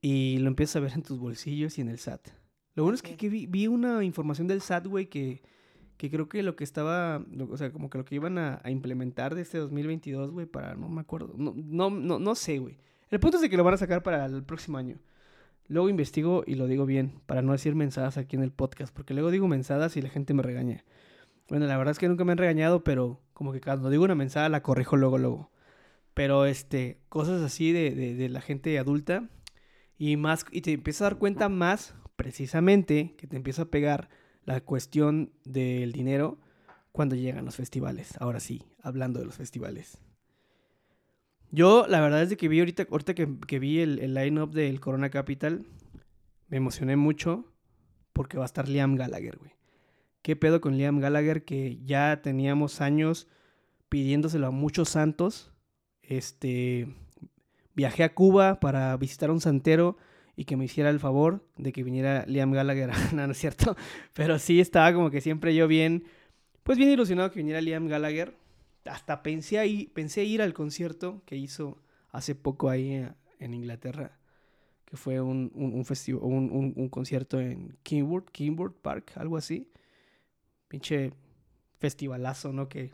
y 0.00 0.38
lo 0.38 0.46
empiezas 0.46 0.76
a 0.76 0.80
ver 0.80 0.92
en 0.92 1.02
tus 1.02 1.18
bolsillos 1.18 1.78
y 1.78 1.80
en 1.80 1.88
el 1.88 1.98
SAT. 1.98 2.28
Lo 2.76 2.84
bueno 2.84 2.94
es 2.94 3.02
que, 3.02 3.08
Así 3.08 3.14
es. 3.14 3.18
que 3.18 3.28
vi, 3.28 3.46
vi 3.46 3.66
una 3.66 4.04
información 4.04 4.46
del 4.46 4.60
SAT, 4.60 4.86
güey, 4.86 5.06
que, 5.06 5.42
que 5.96 6.10
creo 6.10 6.28
que 6.28 6.42
lo 6.42 6.56
que 6.56 6.64
estaba, 6.64 7.24
lo- 7.30 7.48
o 7.50 7.56
sea, 7.56 7.72
como 7.72 7.90
que 7.90 7.98
lo 7.98 8.04
que 8.04 8.14
iban 8.16 8.38
a, 8.38 8.60
implementar 8.66 9.34
de 9.34 9.42
este 9.42 9.58
2022, 9.58 10.30
güey, 10.30 10.46
para, 10.46 10.74
no 10.74 10.88
me 10.88 11.00
acuerdo, 11.00 11.34
no, 11.36 11.54
no, 11.56 11.90
no, 11.90 12.18
no 12.18 12.34
sé, 12.34 12.58
güey. 12.58 12.78
El 13.10 13.20
punto 13.20 13.36
es 13.36 13.42
de 13.42 13.50
que 13.50 13.56
lo 13.56 13.64
van 13.64 13.74
a 13.74 13.78
sacar 13.78 14.02
para 14.02 14.24
el 14.26 14.42
próximo 14.42 14.78
año. 14.78 14.98
Luego 15.68 15.88
investigo 15.88 16.44
y 16.46 16.56
lo 16.56 16.66
digo 16.66 16.84
bien, 16.86 17.20
para 17.26 17.42
no 17.42 17.52
decir 17.52 17.74
mensadas 17.74 18.18
aquí 18.18 18.36
en 18.36 18.42
el 18.42 18.50
podcast, 18.52 18.94
porque 18.94 19.14
luego 19.14 19.30
digo 19.30 19.48
mensadas 19.48 19.96
y 19.96 20.02
la 20.02 20.10
gente 20.10 20.34
me 20.34 20.42
regaña. 20.42 20.84
Bueno, 21.48 21.66
la 21.66 21.76
verdad 21.76 21.92
es 21.92 21.98
que 21.98 22.08
nunca 22.08 22.24
me 22.24 22.32
han 22.32 22.38
regañado, 22.38 22.84
pero 22.84 23.20
como 23.32 23.52
que 23.52 23.60
cuando 23.60 23.90
digo 23.90 24.04
una 24.04 24.14
mensada 24.14 24.48
la 24.48 24.62
corrijo 24.62 24.96
luego, 24.96 25.18
luego. 25.18 25.50
Pero 26.14 26.46
este, 26.46 26.98
cosas 27.08 27.42
así 27.42 27.72
de, 27.72 27.90
de, 27.92 28.14
de 28.14 28.28
la 28.28 28.40
gente 28.40 28.78
adulta 28.78 29.28
y 29.98 30.16
más, 30.16 30.44
y 30.50 30.60
te 30.62 30.72
empiezas 30.72 31.02
a 31.02 31.04
dar 31.04 31.18
cuenta 31.18 31.48
más, 31.48 31.94
precisamente, 32.16 33.14
que 33.16 33.26
te 33.26 33.36
empieza 33.36 33.62
a 33.62 33.66
pegar 33.66 34.08
la 34.44 34.60
cuestión 34.60 35.32
del 35.44 35.92
dinero 35.92 36.38
cuando 36.92 37.16
llegan 37.16 37.44
los 37.44 37.56
festivales. 37.56 38.14
Ahora 38.20 38.40
sí, 38.40 38.62
hablando 38.82 39.20
de 39.20 39.26
los 39.26 39.36
festivales. 39.36 39.98
Yo, 41.50 41.86
la 41.88 42.00
verdad 42.00 42.22
es 42.22 42.30
de 42.30 42.36
que 42.36 42.48
vi 42.48 42.60
ahorita, 42.60 42.86
ahorita 42.90 43.14
que, 43.14 43.28
que 43.46 43.58
vi 43.58 43.80
el, 43.80 43.98
el 44.00 44.14
line-up 44.14 44.52
del 44.52 44.80
Corona 44.80 45.10
Capital, 45.10 45.66
me 46.48 46.56
emocioné 46.56 46.96
mucho 46.96 47.52
porque 48.12 48.38
va 48.38 48.44
a 48.44 48.46
estar 48.46 48.68
Liam 48.68 48.96
Gallagher, 48.96 49.38
güey. 49.38 49.52
¿Qué 50.22 50.36
pedo 50.36 50.60
con 50.60 50.78
Liam 50.78 51.00
Gallagher? 51.00 51.44
Que 51.44 51.78
ya 51.84 52.22
teníamos 52.22 52.80
años 52.80 53.28
pidiéndoselo 53.88 54.46
a 54.46 54.50
muchos 54.50 54.88
santos. 54.88 55.52
Este, 56.00 56.88
viajé 57.74 58.04
a 58.04 58.14
Cuba 58.14 58.58
para 58.58 58.96
visitar 58.96 59.30
a 59.30 59.32
un 59.32 59.40
santero 59.40 59.96
y 60.36 60.44
que 60.46 60.56
me 60.56 60.64
hiciera 60.64 60.90
el 60.90 61.00
favor 61.00 61.44
de 61.56 61.72
que 61.72 61.82
viniera 61.82 62.24
Liam 62.26 62.52
Gallagher. 62.52 62.90
no, 63.14 63.26
no 63.26 63.32
es 63.32 63.38
cierto. 63.38 63.76
Pero 64.14 64.38
sí 64.38 64.60
estaba 64.60 64.92
como 64.92 65.10
que 65.10 65.20
siempre 65.20 65.54
yo 65.54 65.68
bien, 65.68 66.04
pues 66.62 66.78
bien 66.78 66.90
ilusionado 66.90 67.30
que 67.30 67.38
viniera 67.40 67.60
Liam 67.60 67.88
Gallagher. 67.88 68.34
Hasta 68.86 69.22
pensé, 69.22 69.58
ahí, 69.58 69.88
pensé 69.94 70.24
ir 70.24 70.42
al 70.42 70.54
concierto 70.54 71.22
que 71.26 71.36
hizo 71.36 71.78
hace 72.10 72.34
poco 72.34 72.70
ahí 72.70 72.92
eh, 72.94 73.12
en 73.40 73.54
Inglaterra. 73.54 74.18
Que 74.86 74.96
fue 74.96 75.20
un, 75.20 75.50
un, 75.54 75.74
un, 75.74 76.50
un- 76.52 76.72
un 76.76 76.88
concierto 76.90 77.40
en 77.40 77.76
Kingwood, 77.82 78.24
Kingwood 78.32 78.72
Park, 78.82 79.12
algo 79.16 79.36
así. 79.36 79.68
Pinche 80.68 81.12
festivalazo, 81.78 82.52
¿no? 82.52 82.68
Que 82.68 82.92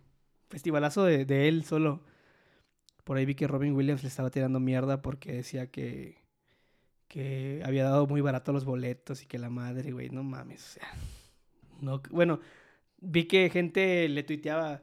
festivalazo 0.48 1.04
de, 1.04 1.24
de 1.24 1.48
él 1.48 1.64
solo. 1.64 2.02
Por 3.04 3.16
ahí 3.16 3.26
vi 3.26 3.34
que 3.34 3.48
Robin 3.48 3.74
Williams 3.74 4.02
le 4.02 4.08
estaba 4.08 4.30
tirando 4.30 4.60
mierda 4.60 5.02
porque 5.02 5.32
decía 5.32 5.70
que, 5.70 6.18
que 7.10 7.60
había 7.64 7.82
dado 7.84 8.06
muy 8.06 8.20
barato 8.20 8.52
los 8.52 8.64
boletos 8.64 9.22
y 9.22 9.26
que 9.26 9.36
la 9.36 9.50
madre, 9.50 9.90
güey, 9.90 10.10
no 10.10 10.22
mames. 10.22 10.64
O 10.64 10.68
sea, 10.74 10.88
no, 11.80 12.00
bueno, 12.10 12.38
vi 12.98 13.24
que 13.24 13.50
gente 13.50 14.08
le 14.08 14.22
tuiteaba, 14.22 14.80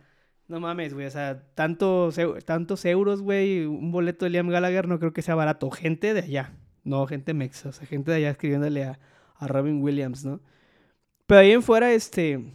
no 0.50 0.60
mames, 0.60 0.94
güey, 0.94 1.08
o 1.08 1.10
sea, 1.10 1.48
tantos, 1.56 2.20
tantos 2.46 2.84
euros, 2.84 3.22
güey, 3.22 3.66
un 3.66 3.94
boleto 3.94 4.26
de 4.26 4.32
Liam 4.32 4.50
Gallagher 4.50 4.90
no 4.90 5.00
creo 5.00 5.14
que 5.14 5.22
sea 5.22 5.36
barato. 5.36 5.72
Gente 5.72 6.14
de 6.14 6.20
allá, 6.20 6.54
no 6.84 7.08
gente 7.08 7.34
mexa, 7.34 7.70
o 7.70 7.72
sea, 7.72 7.88
gente 7.88 8.12
de 8.12 8.18
allá 8.18 8.32
escribiéndole 8.32 8.84
a, 8.84 9.00
a 9.38 9.48
Robin 9.48 9.82
Williams, 9.82 10.26
¿no? 10.26 10.42
Pero 11.28 11.40
ahí 11.40 11.52
en 11.52 11.64
fuera, 11.64 11.94
este, 11.94 12.54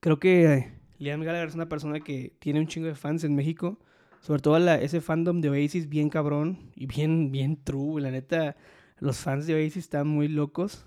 creo 0.00 0.18
que 0.18 0.70
Liam 0.98 1.20
Gallagher 1.20 1.48
es 1.48 1.54
una 1.54 1.68
persona 1.68 2.00
que 2.00 2.34
tiene 2.38 2.60
un 2.60 2.66
chingo 2.66 2.88
de 2.88 2.94
fans 2.94 3.24
en 3.24 3.34
México. 3.34 3.78
Sobre 4.24 4.40
todo 4.40 4.58
la- 4.58 4.80
ese 4.80 5.02
fandom 5.02 5.42
de 5.42 5.50
Oasis 5.50 5.90
bien 5.90 6.08
cabrón 6.08 6.70
y 6.74 6.86
bien, 6.86 7.30
bien 7.30 7.62
true. 7.62 8.00
La 8.00 8.10
neta, 8.10 8.56
los 8.98 9.18
fans 9.18 9.46
de 9.46 9.52
Oasis 9.54 9.76
están 9.76 10.08
muy 10.08 10.28
locos. 10.28 10.86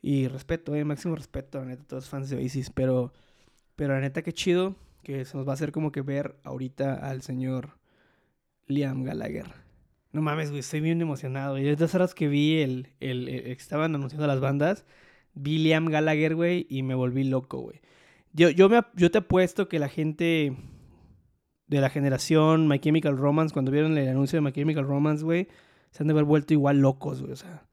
Y 0.00 0.26
respeto, 0.26 0.74
eh, 0.74 0.84
máximo 0.84 1.14
respeto, 1.14 1.60
la 1.60 1.66
neta, 1.66 1.84
a 1.84 1.86
todos 1.86 2.02
los 2.02 2.10
fans 2.10 2.30
de 2.30 2.36
Oasis. 2.38 2.70
Pero, 2.70 3.12
pero 3.76 3.94
la 3.94 4.00
neta, 4.00 4.22
qué 4.22 4.32
chido 4.32 4.74
que 5.04 5.24
se 5.24 5.36
nos 5.36 5.46
va 5.46 5.52
a 5.52 5.54
hacer 5.54 5.70
como 5.70 5.92
que 5.92 6.00
ver 6.02 6.34
ahorita 6.42 6.94
al 6.94 7.22
señor 7.22 7.78
Liam 8.66 9.04
Gallagher. 9.04 9.46
No 10.10 10.20
mames, 10.20 10.48
güey, 10.50 10.60
estoy 10.60 10.80
bien 10.80 11.00
emocionado. 11.00 11.58
Y 11.58 11.62
desde 11.62 11.96
horas 11.96 12.12
que 12.12 12.26
vi 12.26 12.58
el, 12.58 12.88
el, 12.98 13.26
que 13.26 13.52
estaban 13.52 13.94
anunciando 13.94 14.26
las 14.26 14.40
bandas, 14.40 14.84
vi 15.34 15.58
Liam 15.58 15.86
Gallagher, 15.86 16.34
güey, 16.34 16.66
y 16.68 16.82
me 16.82 16.96
volví 16.96 17.22
loco, 17.22 17.60
güey. 17.60 17.80
Yo, 18.32 18.50
yo, 18.50 18.68
me, 18.68 18.80
yo 18.96 19.12
te 19.12 19.18
apuesto 19.18 19.68
que 19.68 19.78
la 19.78 19.88
gente 19.88 20.56
de 21.76 21.80
la 21.80 21.90
generación 21.90 22.68
My 22.68 22.78
Chemical 22.78 23.16
Romance, 23.16 23.52
cuando 23.52 23.70
vieron 23.70 23.96
el 23.96 24.08
anuncio 24.08 24.36
de 24.36 24.42
My 24.42 24.52
Chemical 24.52 24.84
Romance, 24.86 25.24
güey, 25.24 25.48
se 25.90 26.02
han 26.02 26.06
de 26.06 26.12
haber 26.12 26.24
vuelto 26.24 26.52
igual 26.52 26.80
locos, 26.80 27.20
güey, 27.20 27.32
o 27.32 27.36
sea. 27.36 27.64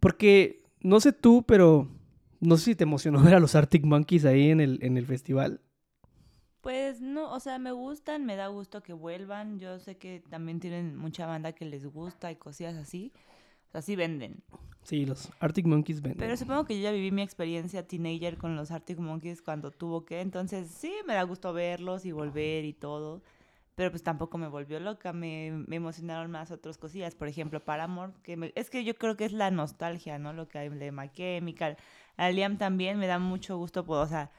Porque, 0.00 0.62
no 0.80 1.00
sé 1.00 1.12
tú, 1.12 1.44
pero 1.46 1.88
no 2.40 2.56
sé 2.56 2.64
si 2.64 2.74
te 2.74 2.84
emocionó 2.84 3.20
ver 3.22 3.34
a 3.34 3.40
los 3.40 3.54
Arctic 3.54 3.84
Monkeys 3.84 4.24
ahí 4.24 4.50
en 4.50 4.60
el, 4.60 4.78
en 4.82 4.96
el 4.96 5.06
festival. 5.06 5.60
Pues 6.62 7.00
no, 7.00 7.32
o 7.32 7.40
sea, 7.40 7.58
me 7.58 7.72
gustan, 7.72 8.26
me 8.26 8.36
da 8.36 8.48
gusto 8.48 8.82
que 8.82 8.92
vuelvan. 8.92 9.58
Yo 9.58 9.78
sé 9.78 9.96
que 9.96 10.22
también 10.28 10.60
tienen 10.60 10.96
mucha 10.96 11.26
banda 11.26 11.52
que 11.52 11.64
les 11.64 11.86
gusta 11.86 12.30
y 12.30 12.36
cosillas 12.36 12.76
así. 12.76 13.12
O 13.70 13.72
sea, 13.72 13.82
sí 13.82 13.96
venden. 13.96 14.42
Sí, 14.82 15.04
los 15.06 15.30
Arctic 15.40 15.66
Monkeys 15.66 16.00
ven. 16.02 16.16
Pero 16.18 16.36
supongo 16.36 16.64
que 16.64 16.76
yo 16.76 16.82
ya 16.84 16.90
viví 16.92 17.10
mi 17.10 17.22
experiencia 17.22 17.86
teenager 17.86 18.36
con 18.38 18.56
los 18.56 18.70
Arctic 18.70 18.98
Monkeys 18.98 19.42
cuando 19.42 19.70
tuvo 19.70 20.04
que. 20.04 20.20
Entonces 20.20 20.70
sí, 20.70 20.92
me 21.06 21.14
da 21.14 21.22
gusto 21.22 21.52
verlos 21.52 22.04
y 22.06 22.12
volver 22.12 22.64
y 22.64 22.72
todo. 22.72 23.22
Pero 23.76 23.90
pues 23.90 24.02
tampoco 24.02 24.36
me 24.38 24.48
volvió 24.48 24.80
loca. 24.80 25.12
Me, 25.12 25.52
me 25.66 25.76
emocionaron 25.76 26.30
más 26.30 26.50
otras 26.50 26.76
cosillas. 26.78 27.14
Por 27.14 27.28
ejemplo, 27.28 27.60
Paramore. 27.60 28.12
Que 28.22 28.36
me- 28.36 28.52
es 28.56 28.70
que 28.70 28.82
yo 28.84 28.94
creo 28.96 29.16
que 29.16 29.24
es 29.26 29.32
la 29.32 29.50
nostalgia, 29.50 30.18
¿no? 30.18 30.32
Lo 30.32 30.48
que 30.48 30.58
hay 30.58 30.68
de 30.70 30.90
My 30.92 31.10
Chemical. 31.12 31.76
A 32.16 32.30
Liam 32.30 32.58
también 32.58 32.98
me 32.98 33.06
da 33.06 33.18
mucho 33.18 33.56
gusto. 33.58 33.84
Pues, 33.84 34.00
o 34.00 34.06
sea, 34.08 34.30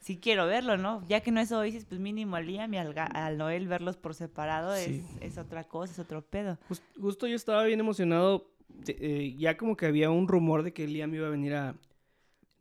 sí 0.00 0.18
quiero 0.18 0.46
verlo, 0.46 0.76
¿no? 0.78 1.06
Ya 1.08 1.20
que 1.20 1.30
no 1.30 1.40
es 1.40 1.52
Oasis, 1.52 1.84
pues 1.84 2.00
mínimo 2.00 2.36
a 2.36 2.40
Liam 2.40 2.72
y 2.74 2.78
al, 2.78 2.94
al 2.96 3.38
Noel 3.38 3.68
verlos 3.68 3.96
por 3.98 4.14
separado 4.14 4.74
Sí. 4.76 5.04
es, 5.20 5.32
es 5.32 5.38
otra 5.38 5.64
cosa, 5.64 5.92
es 5.92 5.98
otro 5.98 6.22
pedo. 6.22 6.58
Jus- 6.68 6.82
Justo 7.00 7.26
yo 7.26 7.36
estaba 7.36 7.62
bien 7.64 7.80
emocionado. 7.80 8.46
De- 8.84 8.96
eh, 9.00 9.34
ya 9.36 9.56
como 9.56 9.76
que 9.76 9.86
había 9.86 10.10
un 10.10 10.28
rumor 10.28 10.62
de 10.62 10.72
que 10.72 10.86
Liam 10.86 11.14
iba 11.14 11.26
a 11.26 11.30
venir 11.30 11.54
a. 11.54 11.74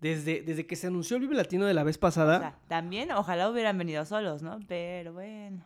Desde, 0.01 0.41
desde 0.41 0.65
que 0.65 0.77
se 0.77 0.87
anunció 0.87 1.17
el 1.17 1.23
Vive 1.23 1.35
Latino 1.35 1.65
de 1.65 1.73
la 1.73 1.83
vez 1.83 1.97
O 1.97 1.99
pasada. 1.99 2.39
sea, 2.39 2.59
también 2.69 3.11
ojalá 3.11 3.49
hubieran 3.49 3.77
venido 3.77 4.05
solos, 4.05 4.41
¿no? 4.41 4.59
Pero 4.67 5.11
bueno. 5.13 5.65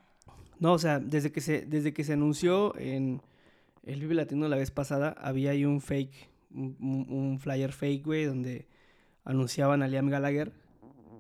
no, 0.60 0.74
o 0.74 0.80
sea, 0.80 1.00
desde 1.00 1.32
que 1.32 1.40
se, 1.40 1.62
desde 1.68 1.94
que 1.94 2.04
se 2.04 2.14
anunció 2.14 2.76
en 2.80 3.22
el 3.84 4.00
Vive 4.00 4.16
Latino 4.16 4.46
de 4.46 4.50
la 4.50 4.56
vez 4.56 4.72
pasada, 4.72 5.10
había 5.20 5.52
ahí 5.52 5.66
un 5.66 5.82
fake, 5.82 6.30
un, 6.52 6.76
un- 6.80 7.06
un 7.16 7.40
flyer 7.40 7.72
fake, 7.74 8.04
güey, 8.06 8.26
donde 8.26 8.68
anunciaban 9.24 9.84
a 9.84 9.88
Liam 9.88 10.10
Gallagher 10.10 10.52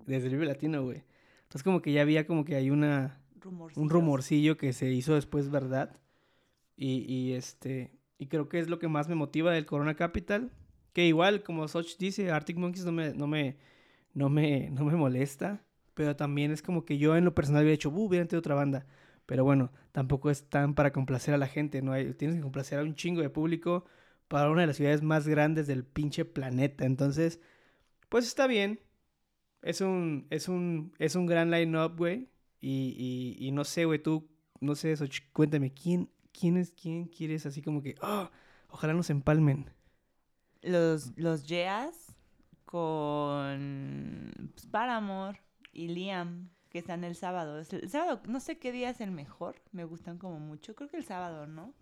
desde 0.08 0.28
el 0.28 0.34
Vive 0.34 0.46
Latino, 0.48 0.82
güey. 0.84 1.04
Entonces 1.44 1.62
como 1.64 1.84
que 1.84 1.92
ya 1.94 2.02
había 2.02 2.26
como 2.26 2.46
que 2.46 2.56
hay 2.56 2.72
una, 2.72 3.20
un 3.36 3.42
Rumorcillos. 3.42 3.92
rumorcillo 3.92 4.58
que 4.58 4.74
se 4.74 4.90
hizo 4.92 5.14
después 5.14 5.52
verdad. 5.52 5.96
Y, 6.76 7.06
y, 7.14 7.34
este. 7.34 7.92
Y 8.24 8.28
creo 8.28 8.48
que 8.48 8.58
es 8.58 8.70
lo 8.70 8.80
que 8.80 8.88
más 8.88 9.10
me 9.10 9.16
motiva 9.16 9.52
del 9.52 9.66
Corona 9.66 9.96
Capital. 9.96 10.50
Que 10.94 11.06
igual, 11.06 11.44
como 11.44 11.68
Soch 11.68 11.98
dice, 11.98 12.32
Arctic 12.32 12.56
Monkeys 12.56 12.86
no 12.86 12.94
me, 12.94 13.14
no 13.14 13.28
me, 13.28 13.58
no 14.14 14.30
me, 14.30 14.70
no 14.70 14.86
me 14.86 14.96
molesta. 14.96 15.62
Pero 15.94 16.16
también 16.16 16.50
es 16.52 16.62
como 16.62 16.86
que 16.86 16.98
yo 16.98 17.18
en 17.18 17.26
lo 17.26 17.36
personal 17.36 17.64
hubiera 17.64 17.74
dicho, 17.74 17.90
uh, 17.90 18.06
hubiera 18.06 18.26
tenido 18.26 18.40
otra 18.40 18.56
banda. 18.56 18.86
Pero 19.26 19.44
bueno, 19.44 19.74
tampoco 19.92 20.30
es 20.30 20.50
tan 20.50 20.74
para 20.74 20.94
complacer 20.94 21.34
a 21.34 21.38
la 21.38 21.48
gente, 21.48 21.82
¿no? 21.82 21.92
Tienes 22.16 22.38
que 22.38 22.42
complacer 22.42 22.80
a 22.80 22.84
un 22.84 22.96
chingo 22.96 23.22
de 23.22 23.30
público 23.30 23.84
para 24.30 24.50
una 24.50 24.62
de 24.62 24.68
las 24.68 24.78
ciudades 24.78 25.02
más 25.02 25.28
grandes 25.28 25.68
del 25.68 25.84
pinche 25.84 26.24
planeta. 26.24 26.86
Entonces, 26.86 27.42
pues 28.08 28.26
está 28.26 28.48
bien. 28.48 28.80
Es 29.62 29.82
un, 29.82 30.28
es 30.30 30.48
un, 30.48 30.94
es 30.98 31.16
un 31.18 31.26
gran 31.26 31.52
line-up, 31.52 31.98
güey. 31.98 32.30
Y, 32.62 33.36
y, 33.38 33.48
y 33.48 33.52
no 33.52 33.66
sé, 33.66 33.84
güey, 33.84 34.02
tú, 34.02 34.30
no 34.62 34.76
sé, 34.76 34.96
Soch, 34.96 35.20
cuéntame, 35.34 35.74
¿quién, 35.74 36.10
quién 36.38 36.58
es, 36.58 36.72
quién 36.72 37.06
quieres 37.06 37.46
así 37.46 37.62
como 37.62 37.82
que, 37.82 37.96
oh, 38.02 38.30
ojalá 38.70 38.94
nos 38.94 39.10
empalmen? 39.10 39.70
Los, 40.62 41.18
los 41.18 41.46
Yeas 41.48 42.16
con 42.66 44.32
pues, 44.54 44.66
Paramore 44.68 45.40
y 45.72 45.90
Liam, 45.90 46.50
que 46.70 46.80
están 46.80 47.04
el 47.04 47.16
sábado. 47.16 47.60
El 47.60 47.90
sábado, 47.90 48.22
no 48.28 48.40
sé 48.40 48.58
qué 48.58 48.72
día 48.72 48.90
es 48.90 49.02
el 49.02 49.12
mejor, 49.12 49.62
me 49.72 49.86
gustan 49.86 50.18
como 50.18 50.40
mucho. 50.40 50.76
Creo 50.76 50.90
que 50.90 50.98
el 50.98 51.06
sábado, 51.06 51.46
¿no? 51.48 51.74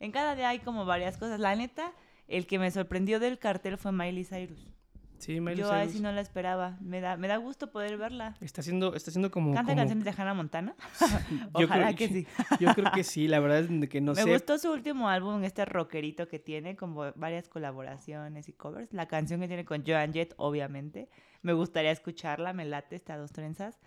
En 0.00 0.12
cada 0.12 0.34
día 0.34 0.48
hay 0.48 0.60
como 0.60 0.84
varias 0.84 1.16
cosas. 1.16 1.40
La 1.40 1.54
neta, 1.54 1.92
el 2.28 2.46
que 2.46 2.58
me 2.58 2.70
sorprendió 2.70 3.20
del 3.20 3.38
cartel 3.38 3.78
fue 3.78 3.92
Miley 3.92 4.24
Cyrus. 4.24 4.75
Sí, 5.18 5.40
Miley 5.40 5.56
Yo 5.60 5.72
a 5.72 5.80
Cyrus. 5.80 5.92
sí 5.94 6.00
no 6.00 6.12
la 6.12 6.20
esperaba. 6.20 6.76
Me 6.80 7.00
da, 7.00 7.16
me 7.16 7.26
da 7.28 7.38
gusto 7.38 7.70
poder 7.70 7.96
verla. 7.96 8.36
Está 8.40 8.60
haciendo, 8.60 8.94
está 8.94 9.10
haciendo 9.10 9.30
como... 9.30 9.54
¿Canta 9.54 9.72
como- 9.72 9.76
canciones 9.80 10.04
de 10.04 10.10
Hannah 10.22 10.34
Montana? 10.34 10.74
Yo 11.58 11.66
Ojalá 11.66 11.94
creo- 11.94 11.96
que 11.96 12.08
sí. 12.08 12.26
Yo 12.60 12.74
creo 12.74 12.90
que 12.92 13.02
sí, 13.02 13.26
la 13.28 13.40
verdad 13.40 13.60
es 13.60 13.88
que 13.88 14.00
no 14.00 14.12
me 14.12 14.22
sé. 14.22 14.30
gustó 14.30 14.58
su 14.58 14.70
último 14.70 15.08
álbum, 15.08 15.42
este 15.44 15.64
rockerito 15.64 16.28
que 16.28 16.38
tiene, 16.38 16.76
como 16.76 17.12
varias 17.16 17.48
colaboraciones 17.48 18.48
y 18.48 18.52
covers. 18.52 18.92
La 18.92 19.06
canción 19.08 19.40
que 19.40 19.48
tiene 19.48 19.64
con 19.64 19.84
Joan 19.86 20.12
Jett, 20.12 20.34
obviamente. 20.36 21.08
Me 21.42 21.52
gustaría 21.54 21.90
escucharla, 21.92 22.52
me 22.52 22.64
late, 22.64 22.96
está 22.96 23.14
a 23.14 23.18
dos 23.18 23.32
trenzas. 23.32 23.78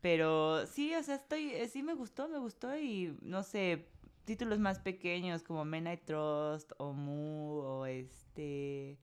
Pero 0.00 0.66
sí, 0.66 0.94
o 0.94 1.02
sea, 1.02 1.14
estoy, 1.16 1.50
eh, 1.50 1.68
sí 1.68 1.82
me 1.82 1.94
gustó, 1.94 2.28
me 2.28 2.38
gustó 2.38 2.76
y 2.76 3.16
no 3.22 3.42
sé, 3.42 3.86
títulos 4.24 4.58
más 4.58 4.78
pequeños 4.80 5.42
como 5.42 5.64
Men 5.64 5.86
I 5.86 5.96
Trust 5.96 6.72
o 6.78 6.92
Moo 6.92 7.62
o 7.80 7.86
este... 7.86 8.98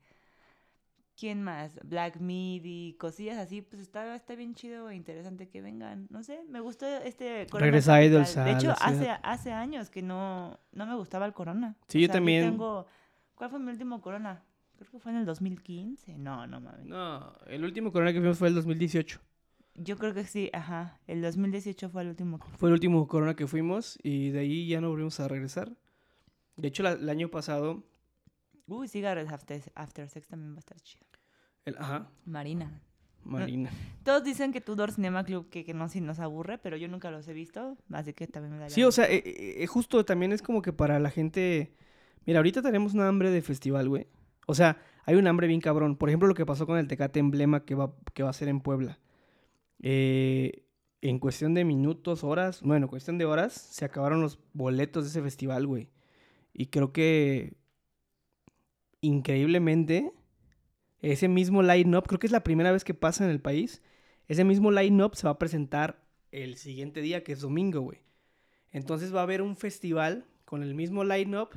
¿Quién 1.16 1.42
más? 1.44 1.78
Black 1.84 2.16
Midi, 2.18 2.96
cosillas 2.98 3.38
así, 3.38 3.62
pues 3.62 3.80
está, 3.80 4.16
está 4.16 4.34
bien 4.34 4.54
chido 4.54 4.90
e 4.90 4.96
interesante 4.96 5.48
que 5.48 5.62
vengan. 5.62 6.08
No 6.10 6.24
sé, 6.24 6.40
me 6.48 6.58
gustó 6.60 6.86
este 6.86 7.46
Corona 7.50 7.66
Regresa. 7.66 8.02
Idols 8.02 8.34
De 8.34 8.50
hecho, 8.52 8.74
hace, 8.80 9.10
hace 9.22 9.52
años 9.52 9.90
que 9.90 10.02
no, 10.02 10.58
no 10.72 10.86
me 10.86 10.96
gustaba 10.96 11.24
el 11.26 11.32
Corona. 11.32 11.76
Sí, 11.86 12.00
yo 12.00 12.08
también. 12.08 12.50
tengo- 12.50 12.86
¿Cuál 13.36 13.50
fue 13.50 13.60
mi 13.60 13.70
último 13.70 14.00
Corona? 14.00 14.42
Creo 14.76 14.90
que 14.90 14.98
fue 14.98 15.12
en 15.12 15.18
el 15.18 15.24
2015. 15.24 16.18
No, 16.18 16.48
no 16.48 16.60
mames. 16.60 16.84
No, 16.86 17.32
el 17.46 17.62
último 17.64 17.92
Corona 17.92 18.12
que 18.12 18.18
fuimos 18.18 18.38
fue 18.38 18.48
el 18.48 18.54
2018. 18.56 19.20
Yo 19.76 19.96
creo 19.96 20.14
que 20.14 20.24
sí, 20.24 20.50
ajá. 20.52 20.98
El 21.06 21.22
2018 21.22 21.90
fue 21.90 22.02
el 22.02 22.08
último. 22.08 22.38
Fue 22.58 22.68
el 22.68 22.72
último 22.74 23.06
Corona 23.06 23.34
que 23.34 23.46
fuimos 23.46 23.98
y 24.02 24.30
de 24.30 24.40
ahí 24.40 24.66
ya 24.68 24.80
no 24.80 24.88
volvimos 24.90 25.20
a 25.20 25.28
regresar. 25.28 25.70
De 26.56 26.68
hecho, 26.68 26.82
la- 26.82 26.92
el 26.92 27.08
año 27.08 27.28
pasado, 27.28 27.84
Uy, 28.66 28.88
Cigarettes 28.88 29.32
After, 29.32 29.60
After 29.74 30.08
Sex 30.08 30.26
también 30.28 30.52
va 30.52 30.56
a 30.56 30.60
estar 30.60 30.80
chido. 30.80 31.04
el, 31.64 31.76
ajá, 31.78 32.08
Marina. 32.24 32.80
Marina. 33.24 33.70
Todos 34.04 34.24
dicen 34.24 34.52
que 34.52 34.60
Tudor 34.60 34.92
Cinema 34.92 35.24
Club 35.24 35.48
que, 35.48 35.64
que 35.64 35.74
no 35.74 35.88
si 35.88 36.00
nos 36.00 36.20
aburre, 36.20 36.58
pero 36.58 36.76
yo 36.76 36.88
nunca 36.88 37.10
los 37.10 37.26
he 37.28 37.32
visto, 37.32 37.76
así 37.92 38.12
que 38.12 38.26
también 38.26 38.52
me 38.54 38.58
da 38.58 38.70
Sí, 38.70 38.84
o 38.84 38.92
sea, 38.92 39.06
eh, 39.06 39.22
eh, 39.24 39.54
eh, 39.58 39.66
justo 39.66 40.04
también 40.04 40.32
es 40.32 40.42
como 40.42 40.62
que 40.62 40.72
para 40.72 40.98
la 40.98 41.10
gente... 41.10 41.74
Mira, 42.26 42.38
ahorita 42.38 42.62
tenemos 42.62 42.94
un 42.94 43.00
hambre 43.00 43.30
de 43.30 43.42
festival, 43.42 43.88
güey. 43.88 44.06
O 44.46 44.54
sea, 44.54 44.78
hay 45.04 45.16
un 45.16 45.26
hambre 45.26 45.46
bien 45.46 45.60
cabrón. 45.60 45.96
Por 45.96 46.08
ejemplo, 46.08 46.28
lo 46.28 46.34
que 46.34 46.46
pasó 46.46 46.66
con 46.66 46.78
el 46.78 46.88
Tecate 46.88 47.20
Emblema 47.20 47.64
que 47.64 47.74
va, 47.74 47.94
que 48.14 48.22
va 48.22 48.30
a 48.30 48.34
ser 48.34 48.48
en 48.48 48.60
Puebla. 48.60 48.98
Eh, 49.82 50.64
en 51.02 51.18
cuestión 51.18 51.52
de 51.52 51.64
minutos, 51.64 52.24
horas, 52.24 52.62
bueno, 52.62 52.86
en 52.86 52.88
cuestión 52.88 53.18
de 53.18 53.26
horas, 53.26 53.52
se 53.52 53.84
acabaron 53.84 54.22
los 54.22 54.38
boletos 54.54 55.04
de 55.04 55.10
ese 55.10 55.22
festival, 55.22 55.66
güey. 55.66 55.90
Y 56.54 56.66
creo 56.66 56.92
que 56.92 57.56
increíblemente, 59.04 60.12
ese 61.00 61.28
mismo 61.28 61.62
line-up, 61.62 62.06
creo 62.06 62.18
que 62.18 62.26
es 62.26 62.32
la 62.32 62.44
primera 62.44 62.72
vez 62.72 62.84
que 62.84 62.94
pasa 62.94 63.24
en 63.24 63.30
el 63.30 63.40
país, 63.40 63.82
ese 64.26 64.44
mismo 64.44 64.70
line-up 64.70 65.16
se 65.16 65.26
va 65.26 65.32
a 65.32 65.38
presentar 65.38 66.02
el 66.32 66.56
siguiente 66.56 67.00
día, 67.00 67.22
que 67.22 67.32
es 67.32 67.40
domingo, 67.40 67.80
güey. 67.80 68.00
Entonces 68.72 69.14
va 69.14 69.20
a 69.20 69.24
haber 69.24 69.42
un 69.42 69.56
festival 69.56 70.26
con 70.44 70.62
el 70.62 70.74
mismo 70.74 71.04
line-up 71.04 71.50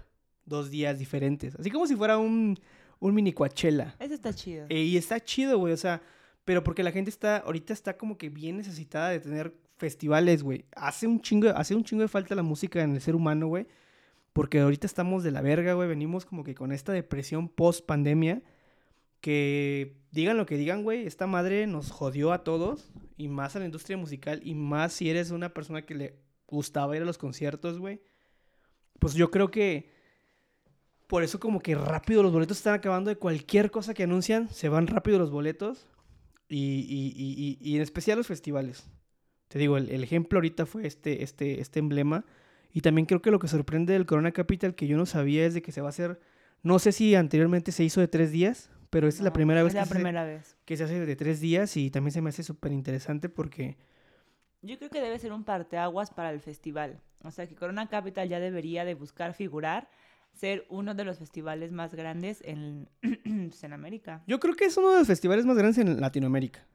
dos 0.45 0.69
días 0.69 0.99
diferentes. 0.99 1.55
Así 1.55 1.71
como 1.71 1.87
si 1.87 1.95
fuera 1.95 2.17
un, 2.17 2.59
un 2.99 3.13
mini 3.13 3.33
Coachella. 3.33 3.95
Eso 3.99 4.13
está 4.13 4.33
chido. 4.33 4.65
Eh, 4.69 4.83
y 4.83 4.97
está 4.97 5.19
chido, 5.19 5.57
güey, 5.57 5.73
o 5.73 5.77
sea, 5.77 6.01
pero 6.45 6.63
porque 6.63 6.83
la 6.83 6.91
gente 6.91 7.09
está, 7.09 7.37
ahorita 7.37 7.73
está 7.73 7.97
como 7.97 8.17
que 8.17 8.29
bien 8.29 8.57
necesitada 8.57 9.09
de 9.09 9.19
tener 9.19 9.53
festivales, 9.77 10.43
güey. 10.43 10.65
Hace 10.75 11.07
un 11.07 11.21
chingo, 11.21 11.49
hace 11.49 11.75
un 11.75 11.83
chingo 11.83 12.01
de 12.01 12.07
falta 12.07 12.35
la 12.35 12.43
música 12.43 12.81
en 12.83 12.95
el 12.95 13.01
ser 13.01 13.15
humano, 13.15 13.47
güey. 13.47 13.67
Porque 14.37 14.59
ahorita 14.59 14.85
estamos 14.85 15.23
de 15.23 15.31
la 15.31 15.41
verga, 15.41 15.73
güey. 15.73 15.89
Venimos 15.89 16.25
como 16.25 16.43
que 16.43 16.53
con 16.53 16.71
esta 16.71 16.91
depresión 16.93 17.49
post 17.49 17.87
pandemia. 17.87 18.43
Que 19.19 19.97
digan 20.11 20.37
lo 20.37 20.45
que 20.45 20.57
digan, 20.57 20.83
güey. 20.83 21.07
Esta 21.07 21.25
madre 21.25 21.65
nos 21.65 21.89
jodió 21.89 22.31
a 22.31 22.43
todos. 22.43 22.91
Y 23.17 23.29
más 23.29 23.55
a 23.55 23.59
la 23.59 23.65
industria 23.65 23.97
musical. 23.97 24.39
Y 24.43 24.53
más 24.53 24.93
si 24.93 25.09
eres 25.09 25.31
una 25.31 25.55
persona 25.55 25.87
que 25.87 25.95
le 25.95 26.19
gustaba 26.45 26.95
ir 26.95 27.01
a 27.01 27.05
los 27.05 27.17
conciertos, 27.17 27.79
güey. 27.79 27.99
Pues 28.99 29.15
yo 29.15 29.31
creo 29.31 29.49
que 29.49 29.89
por 31.07 31.23
eso 31.23 31.39
como 31.39 31.59
que 31.59 31.73
rápido 31.73 32.21
los 32.21 32.31
boletos 32.31 32.57
están 32.57 32.75
acabando 32.75 33.09
de 33.09 33.15
cualquier 33.15 33.71
cosa 33.71 33.95
que 33.95 34.03
anuncian, 34.03 34.49
se 34.49 34.69
van 34.69 34.85
rápido 34.87 35.17
los 35.17 35.31
boletos 35.31 35.87
y, 36.47 36.57
y- 36.87 37.13
y- 37.15 37.57
y- 37.59 37.75
en 37.77 37.81
especial 37.81 38.17
los 38.19 38.27
festivales. 38.27 38.87
Te 39.47 39.57
digo, 39.57 39.77
el, 39.77 39.89
el 39.89 40.03
ejemplo 40.03 40.37
ahorita 40.37 40.65
fue 40.67 40.85
este, 40.85 41.23
este, 41.23 41.59
este 41.61 41.79
emblema 41.79 42.25
y 42.73 42.81
también 42.81 43.05
creo 43.05 43.21
que 43.21 43.31
lo 43.31 43.39
que 43.39 43.47
sorprende 43.47 43.93
del 43.93 44.05
Corona 44.05 44.31
Capital 44.31 44.75
que 44.75 44.87
yo 44.87 44.97
no 44.97 45.05
sabía 45.05 45.45
es 45.45 45.53
de 45.53 45.61
que 45.61 45.71
se 45.71 45.81
va 45.81 45.87
a 45.87 45.89
hacer, 45.89 46.19
no 46.63 46.79
sé 46.79 46.91
si 46.91 47.15
anteriormente 47.15 47.71
se 47.71 47.83
hizo 47.83 48.01
de 48.01 48.07
tres 48.07 48.31
días, 48.31 48.69
pero 48.89 49.07
esta 49.07 49.21
es 49.21 49.25
la 49.25 49.33
primera 49.33 49.63
vez 49.63 49.71
es 49.71 49.75
la 49.75 49.83
que, 49.83 49.89
se 49.89 50.03
vez. 50.03 50.57
que 50.65 50.77
se 50.77 50.83
hace 50.83 51.05
de 51.05 51.15
tres 51.15 51.39
días 51.39 51.75
y 51.77 51.91
también 51.91 52.11
se 52.11 52.21
me 52.21 52.29
hace 52.29 52.43
súper 52.43 52.71
interesante 52.71 53.29
porque 53.29 53.77
Yo 54.61 54.77
creo 54.77 54.89
que 54.89 55.01
debe 55.01 55.19
ser 55.19 55.33
un 55.33 55.43
parteaguas 55.43 56.11
para 56.11 56.31
el 56.31 56.39
festival. 56.39 57.01
O 57.23 57.31
sea, 57.31 57.47
que 57.47 57.55
Corona 57.55 57.87
Capital 57.87 58.29
ya 58.29 58.39
debería 58.39 58.85
de 58.85 58.93
buscar 58.93 59.33
figurar 59.33 59.89
ser 60.33 60.65
uno 60.69 60.93
de 60.93 61.03
los 61.03 61.17
festivales 61.17 61.71
más 61.71 61.93
grandes 61.93 62.41
en, 62.45 62.87
pues, 63.01 63.63
en 63.63 63.73
América. 63.73 64.23
Yo 64.27 64.39
creo 64.39 64.55
que 64.55 64.65
es 64.65 64.77
uno 64.77 64.91
de 64.91 64.99
los 64.99 65.07
festivales 65.07 65.45
más 65.45 65.57
grandes 65.57 65.77
en 65.79 65.99
Latinoamérica. 65.99 66.65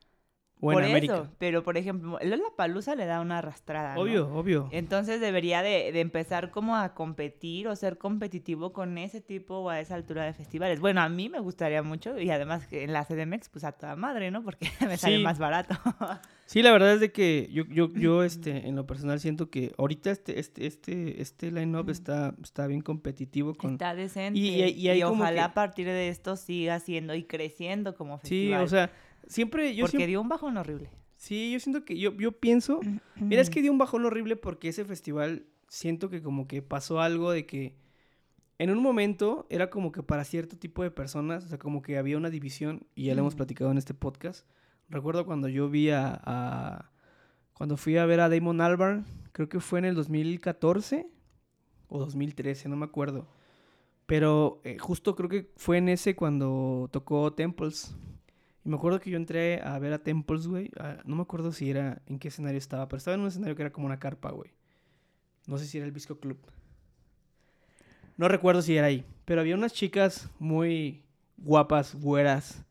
O 0.64 0.71
por 0.73 0.85
en 0.85 0.90
América. 0.90 1.14
eso, 1.14 1.28
pero 1.38 1.64
por 1.64 1.76
ejemplo, 1.76 2.21
el 2.21 2.40
Palusa 2.57 2.95
le 2.95 3.04
da 3.04 3.21
una 3.21 3.38
arrastrada. 3.38 3.95
¿no? 3.97 4.00
Obvio, 4.02 4.33
obvio. 4.33 4.69
Entonces 4.71 5.21
debería 5.21 5.61
de, 5.62 5.90
de 5.92 6.00
empezar 6.00 6.50
como 6.52 6.76
a 6.76 6.95
competir 6.95 7.66
o 7.66 7.75
ser 7.75 7.99
competitivo 7.99 8.73
con 8.73 8.97
ese 8.97 9.21
tipo 9.21 9.57
o 9.59 9.71
a 9.71 9.81
esa 9.81 9.97
altura 9.97 10.25
de 10.25 10.33
festivales. 10.33 10.78
Bueno, 10.78 11.00
a 11.00 11.09
mí 11.09 11.28
me 11.28 11.40
gustaría 11.40 11.83
mucho 11.83 12.19
y 12.19 12.31
además 12.31 12.66
en 12.71 12.92
la 12.92 13.04
CDMX 13.04 13.49
pues 13.49 13.64
a 13.64 13.73
toda 13.73 13.97
madre, 13.97 14.31
¿no? 14.31 14.45
Porque 14.45 14.69
me 14.88 14.97
sale 14.97 15.16
Sí. 15.19 15.23
más 15.25 15.38
barato. 15.38 15.75
Sí, 16.45 16.61
la 16.62 16.71
verdad 16.73 16.92
es 16.92 17.00
de 17.00 17.12
que 17.12 17.49
yo, 17.50 17.64
yo, 17.71 17.88
yo 17.95 18.23
este, 18.25 18.69
en 18.69 18.76
lo 18.76 18.87
personal 18.87 19.19
siento 19.21 19.49
que 19.49 19.73
ahorita 19.78 20.11
este, 20.11 20.38
este, 20.38 20.66
este, 20.66 21.23
este 21.23 21.50
line-up 21.50 21.88
está, 21.88 22.35
está 22.42 22.66
bien 22.66 22.83
competitivo 22.83 23.54
con... 23.54 23.73
Está 23.73 23.95
decente. 23.95 24.38
Y- 24.38 24.62
Y, 24.62 24.90
y- 24.90 25.02
ojalá 25.02 25.33
que- 25.35 25.40
a 25.40 25.54
partir 25.54 25.87
de 25.87 26.09
esto 26.11 26.37
siga 26.37 26.78
siendo 26.78 27.14
y 27.14 27.23
creciendo 27.25 27.95
como 27.95 28.19
Sí, 28.19 28.23
festival. 28.50 28.64
o 28.64 28.69
sea, 28.69 28.90
siempre 29.26 29.74
yo 29.74 29.84
porque 29.84 29.90
siempre- 29.98 30.06
dio 30.08 30.20
un 30.20 30.28
bajón 30.28 30.56
horrible. 30.56 30.90
Sí, 31.16 31.52
yo 31.52 31.60
siento 31.60 31.84
que 31.84 31.98
yo, 31.98 32.12
yo 32.16 32.32
pienso... 32.32 32.80
Mira, 33.16 33.40
es 33.42 33.50
que 33.50 33.62
dio 33.62 33.70
un 33.72 33.78
bajón 33.78 34.04
horrible 34.04 34.36
porque 34.36 34.68
ese 34.68 34.84
festival 34.84 35.46
siento 35.68 36.10
que 36.10 36.20
como 36.22 36.46
que 36.48 36.62
pasó 36.62 37.00
algo 37.00 37.30
de 37.30 37.46
que 37.46 37.76
en 38.58 38.70
un 38.70 38.78
momento 38.82 39.46
era 39.50 39.70
como 39.70 39.92
que 39.92 40.02
para 40.02 40.24
cierto 40.24 40.56
tipo 40.56 40.82
de 40.82 40.90
personas, 40.90 41.44
o 41.44 41.48
sea, 41.48 41.58
como 41.58 41.80
que 41.82 41.96
había 41.98 42.16
una 42.16 42.30
división 42.30 42.86
y 42.94 43.04
ya 43.06 43.14
lo 43.14 43.20
hemos 43.20 43.34
Mm. 43.34 43.38
platicado 43.38 43.70
en 43.70 43.78
este 43.78 43.94
podcast. 43.94 44.46
Recuerdo 44.88 45.24
cuando 45.24 45.48
yo 45.48 45.68
vi 45.70 45.90
a, 45.90 46.20
a- 46.24 46.90
cuando 47.54 47.76
fui 47.76 47.96
a 47.96 48.06
ver 48.06 48.20
a 48.20 48.28
Damon 48.28 48.60
Albarn, 48.60 49.04
creo 49.32 49.48
que 49.48 49.60
fue 49.60 49.78
en 49.78 49.84
el 49.86 49.94
2014 49.94 51.06
o 51.88 51.98
2013, 51.98 52.68
no 52.68 52.76
me 52.76 52.84
acuerdo. 52.84 53.26
Pero 54.06 54.60
eh, 54.64 54.78
justo 54.78 55.14
creo 55.14 55.28
que 55.28 55.50
fue 55.56 55.78
en 55.78 55.88
ese 55.88 56.14
cuando 56.16 56.88
tocó 56.92 57.32
Temples. 57.32 57.94
Y 58.64 58.69
me 58.69 58.76
acuerdo 58.76 59.00
que 59.00 59.11
yo 59.11 59.16
entré 59.16 59.61
a 59.62 59.78
ver 59.78 59.92
a 59.92 60.02
Temples, 60.02 60.47
güey. 60.47 60.71
No 61.04 61.16
me 61.16 61.23
acuerdo 61.23 61.52
si 61.52 61.71
era 61.71 62.02
en 62.07 62.19
qué 62.19 62.28
escenario 62.28 62.59
estaba, 62.59 62.88
pero 62.88 62.99
estaba 62.99 63.14
en 63.16 63.21
un 63.23 63.28
escenario 63.28 63.57
que 63.57 63.62
era 63.62 63.73
como 63.73 63.87
una 63.87 63.99
carpa, 63.99 64.31
güey. 64.31 64.50
No 65.47 65.59
sé 65.59 65.66
si 65.66 65.78
era 65.78 65.87
el 65.87 65.92
Visco 65.92 66.19
Club. 66.21 66.38
No 68.16 68.28
recuerdo 68.28 68.62
si 68.62 68.76
era 68.76 68.87
ahí. 68.87 69.04
Pero 69.25 69.40
había 69.40 69.54
unas 69.54 69.73
chicas 69.73 70.28
muy 70.38 71.02
guapas, 71.37 71.95
güeras. 71.95 72.64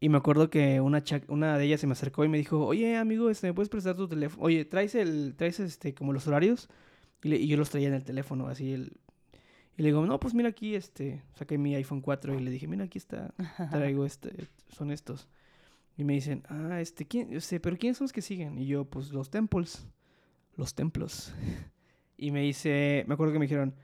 Y 0.00 0.08
me 0.10 0.18
acuerdo 0.18 0.50
que 0.50 0.80
una, 0.80 1.04
cha- 1.04 1.22
una 1.28 1.58
de 1.58 1.64
ellas 1.66 1.80
se 1.80 1.86
me 1.86 1.92
acercó 1.94 2.24
y 2.24 2.28
me 2.28 2.38
dijo, 2.38 2.66
oye, 2.66 2.96
amigo, 2.96 3.30
este, 3.30 3.48
¿me 3.48 3.54
puedes 3.54 3.70
prestar 3.70 3.96
tu 3.96 4.08
teléfono? 4.08 4.44
Oye, 4.44 4.64
¿traes, 4.64 4.94
el, 4.94 5.34
traes 5.36 5.60
este, 5.60 5.94
como 5.94 6.12
los 6.12 6.26
horarios? 6.28 6.68
Y 7.22 7.48
yo 7.48 7.56
los 7.56 7.70
traía 7.70 7.88
en 7.88 7.94
el 7.94 8.04
teléfono, 8.04 8.48
así. 8.48 8.72
El... 8.74 8.92
Y 9.76 9.82
le 9.82 9.88
digo, 9.88 10.06
no, 10.06 10.18
pues 10.18 10.32
mira 10.32 10.48
aquí, 10.48 10.74
este, 10.74 11.22
saqué 11.34 11.58
mi 11.58 11.74
iPhone 11.74 12.00
4 12.00 12.38
y 12.38 12.40
le 12.42 12.50
dije, 12.50 12.66
mira, 12.66 12.84
aquí 12.84 12.98
está, 12.98 13.34
traigo 13.70 14.06
este, 14.06 14.48
son 14.68 14.90
estos. 14.90 15.28
Y 15.98 16.04
me 16.04 16.14
dicen, 16.14 16.42
ah, 16.48 16.80
este, 16.80 17.06
¿quién? 17.06 17.34
Este, 17.34 17.60
pero 17.60 17.76
¿quiénes 17.76 17.98
son 17.98 18.06
los 18.06 18.12
que 18.12 18.22
siguen? 18.22 18.58
Y 18.58 18.66
yo, 18.66 18.84
pues 18.84 19.10
los 19.12 19.30
temples, 19.30 19.86
los 20.56 20.74
templos. 20.74 21.32
Y 22.18 22.30
me 22.30 22.40
dice, 22.40 23.04
me 23.06 23.12
acuerdo 23.12 23.34
que 23.34 23.38
me 23.38 23.44
dijeron, 23.44 23.74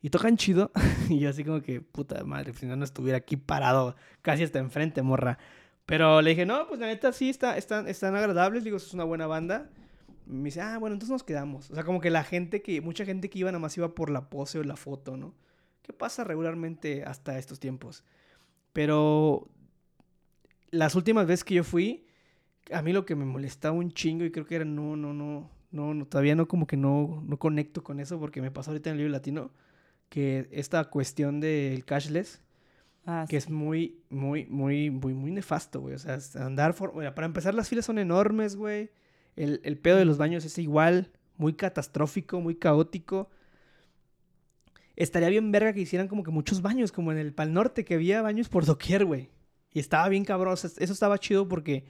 ¿y 0.00 0.08
tocan 0.08 0.38
chido? 0.38 0.72
y 1.10 1.18
yo 1.18 1.28
así 1.28 1.44
como 1.44 1.60
que, 1.60 1.82
puta 1.82 2.24
madre, 2.24 2.54
si 2.54 2.64
no, 2.64 2.76
no 2.76 2.84
estuviera 2.84 3.18
aquí 3.18 3.36
parado 3.36 3.94
casi 4.22 4.42
hasta 4.42 4.58
enfrente, 4.58 5.02
morra. 5.02 5.36
Pero 5.84 6.22
le 6.22 6.30
dije, 6.30 6.46
no, 6.46 6.66
pues 6.66 6.80
la 6.80 6.86
neta 6.86 7.12
sí, 7.12 7.28
está, 7.28 7.58
están, 7.58 7.86
están 7.86 8.16
agradables, 8.16 8.64
digo, 8.64 8.78
es 8.78 8.94
una 8.94 9.04
buena 9.04 9.26
banda. 9.26 9.68
Me 10.26 10.44
dice, 10.44 10.60
ah, 10.60 10.78
bueno, 10.78 10.94
entonces 10.94 11.12
nos 11.12 11.22
quedamos. 11.22 11.70
O 11.70 11.74
sea, 11.74 11.84
como 11.84 12.00
que 12.00 12.10
la 12.10 12.24
gente 12.24 12.62
que, 12.62 12.80
mucha 12.80 13.04
gente 13.04 13.28
que 13.30 13.38
iba 13.38 13.50
nada 13.50 13.60
más 13.60 13.76
iba 13.76 13.94
por 13.94 14.10
la 14.10 14.30
pose 14.30 14.58
o 14.58 14.64
la 14.64 14.76
foto, 14.76 15.16
¿no? 15.16 15.34
¿Qué 15.82 15.92
pasa 15.92 16.24
regularmente 16.24 17.04
hasta 17.04 17.38
estos 17.38 17.60
tiempos? 17.60 18.04
Pero 18.72 19.48
las 20.70 20.94
últimas 20.94 21.26
veces 21.26 21.44
que 21.44 21.54
yo 21.54 21.64
fui, 21.64 22.06
a 22.72 22.82
mí 22.82 22.92
lo 22.92 23.04
que 23.04 23.14
me 23.14 23.24
molestaba 23.24 23.76
un 23.76 23.92
chingo 23.92 24.24
y 24.24 24.30
creo 24.30 24.46
que 24.46 24.56
era, 24.56 24.64
no, 24.64 24.96
no, 24.96 25.12
no, 25.12 25.50
no, 25.70 25.94
no 25.94 26.06
todavía 26.06 26.34
no 26.34 26.48
como 26.48 26.66
que 26.66 26.76
no, 26.76 27.22
no 27.26 27.38
conecto 27.38 27.84
con 27.84 28.00
eso 28.00 28.18
porque 28.18 28.40
me 28.40 28.50
pasó 28.50 28.70
ahorita 28.70 28.90
en 28.90 28.94
el 28.94 28.98
libro 28.98 29.12
latino 29.12 29.50
que 30.08 30.48
esta 30.52 30.84
cuestión 30.84 31.40
del 31.40 31.84
cashless, 31.84 32.40
Ah, 33.06 33.26
que 33.28 33.38
sí. 33.40 33.46
es 33.46 33.50
muy, 33.50 34.02
muy, 34.08 34.46
muy, 34.46 34.90
muy, 34.90 35.14
muy 35.14 35.30
nefasto, 35.30 35.80
güey. 35.80 35.94
O 35.94 35.98
sea, 35.98 36.18
andar... 36.36 36.72
For... 36.74 36.92
bueno, 36.92 37.14
para 37.14 37.26
empezar, 37.26 37.54
las 37.54 37.68
filas 37.68 37.84
son 37.84 37.98
enormes, 37.98 38.56
güey. 38.56 38.90
El, 39.36 39.60
el 39.64 39.78
pedo 39.78 39.96
de 39.96 40.04
los 40.04 40.18
baños 40.18 40.44
es 40.44 40.58
igual, 40.58 41.10
muy 41.36 41.54
catastrófico, 41.54 42.40
muy 42.40 42.54
caótico. 42.54 43.30
Estaría 44.96 45.28
bien 45.28 45.50
verga 45.50 45.72
que 45.72 45.80
hicieran 45.80 46.06
como 46.08 46.22
que 46.22 46.30
muchos 46.30 46.62
baños, 46.62 46.92
como 46.92 47.10
en 47.10 47.18
el 47.18 47.34
Pal 47.34 47.52
Norte, 47.52 47.84
que 47.84 47.94
había 47.94 48.22
baños 48.22 48.48
por 48.48 48.64
doquier, 48.64 49.04
güey. 49.04 49.30
Y 49.72 49.80
estaba 49.80 50.08
bien 50.08 50.24
cabrón. 50.24 50.54
eso 50.54 50.78
estaba 50.78 51.18
chido 51.18 51.48
porque 51.48 51.84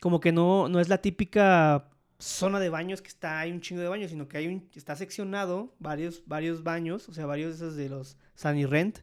como 0.00 0.20
que 0.20 0.32
no, 0.32 0.68
no 0.68 0.80
es 0.80 0.88
la 0.88 0.98
típica 0.98 1.88
zona 2.18 2.58
de 2.58 2.68
baños 2.68 3.02
que 3.02 3.08
está, 3.08 3.38
hay 3.40 3.52
un 3.52 3.60
chingo 3.60 3.82
de 3.82 3.88
baños, 3.88 4.10
sino 4.10 4.26
que 4.26 4.38
hay 4.38 4.48
un, 4.48 4.68
está 4.74 4.96
seccionado 4.96 5.74
varios, 5.78 6.22
varios 6.26 6.62
baños, 6.64 7.08
o 7.08 7.12
sea, 7.12 7.26
varios 7.26 7.50
de 7.50 7.54
esos 7.66 7.76
de 7.76 7.88
los 7.90 8.16
Sunny 8.34 8.66
Rent, 8.66 9.00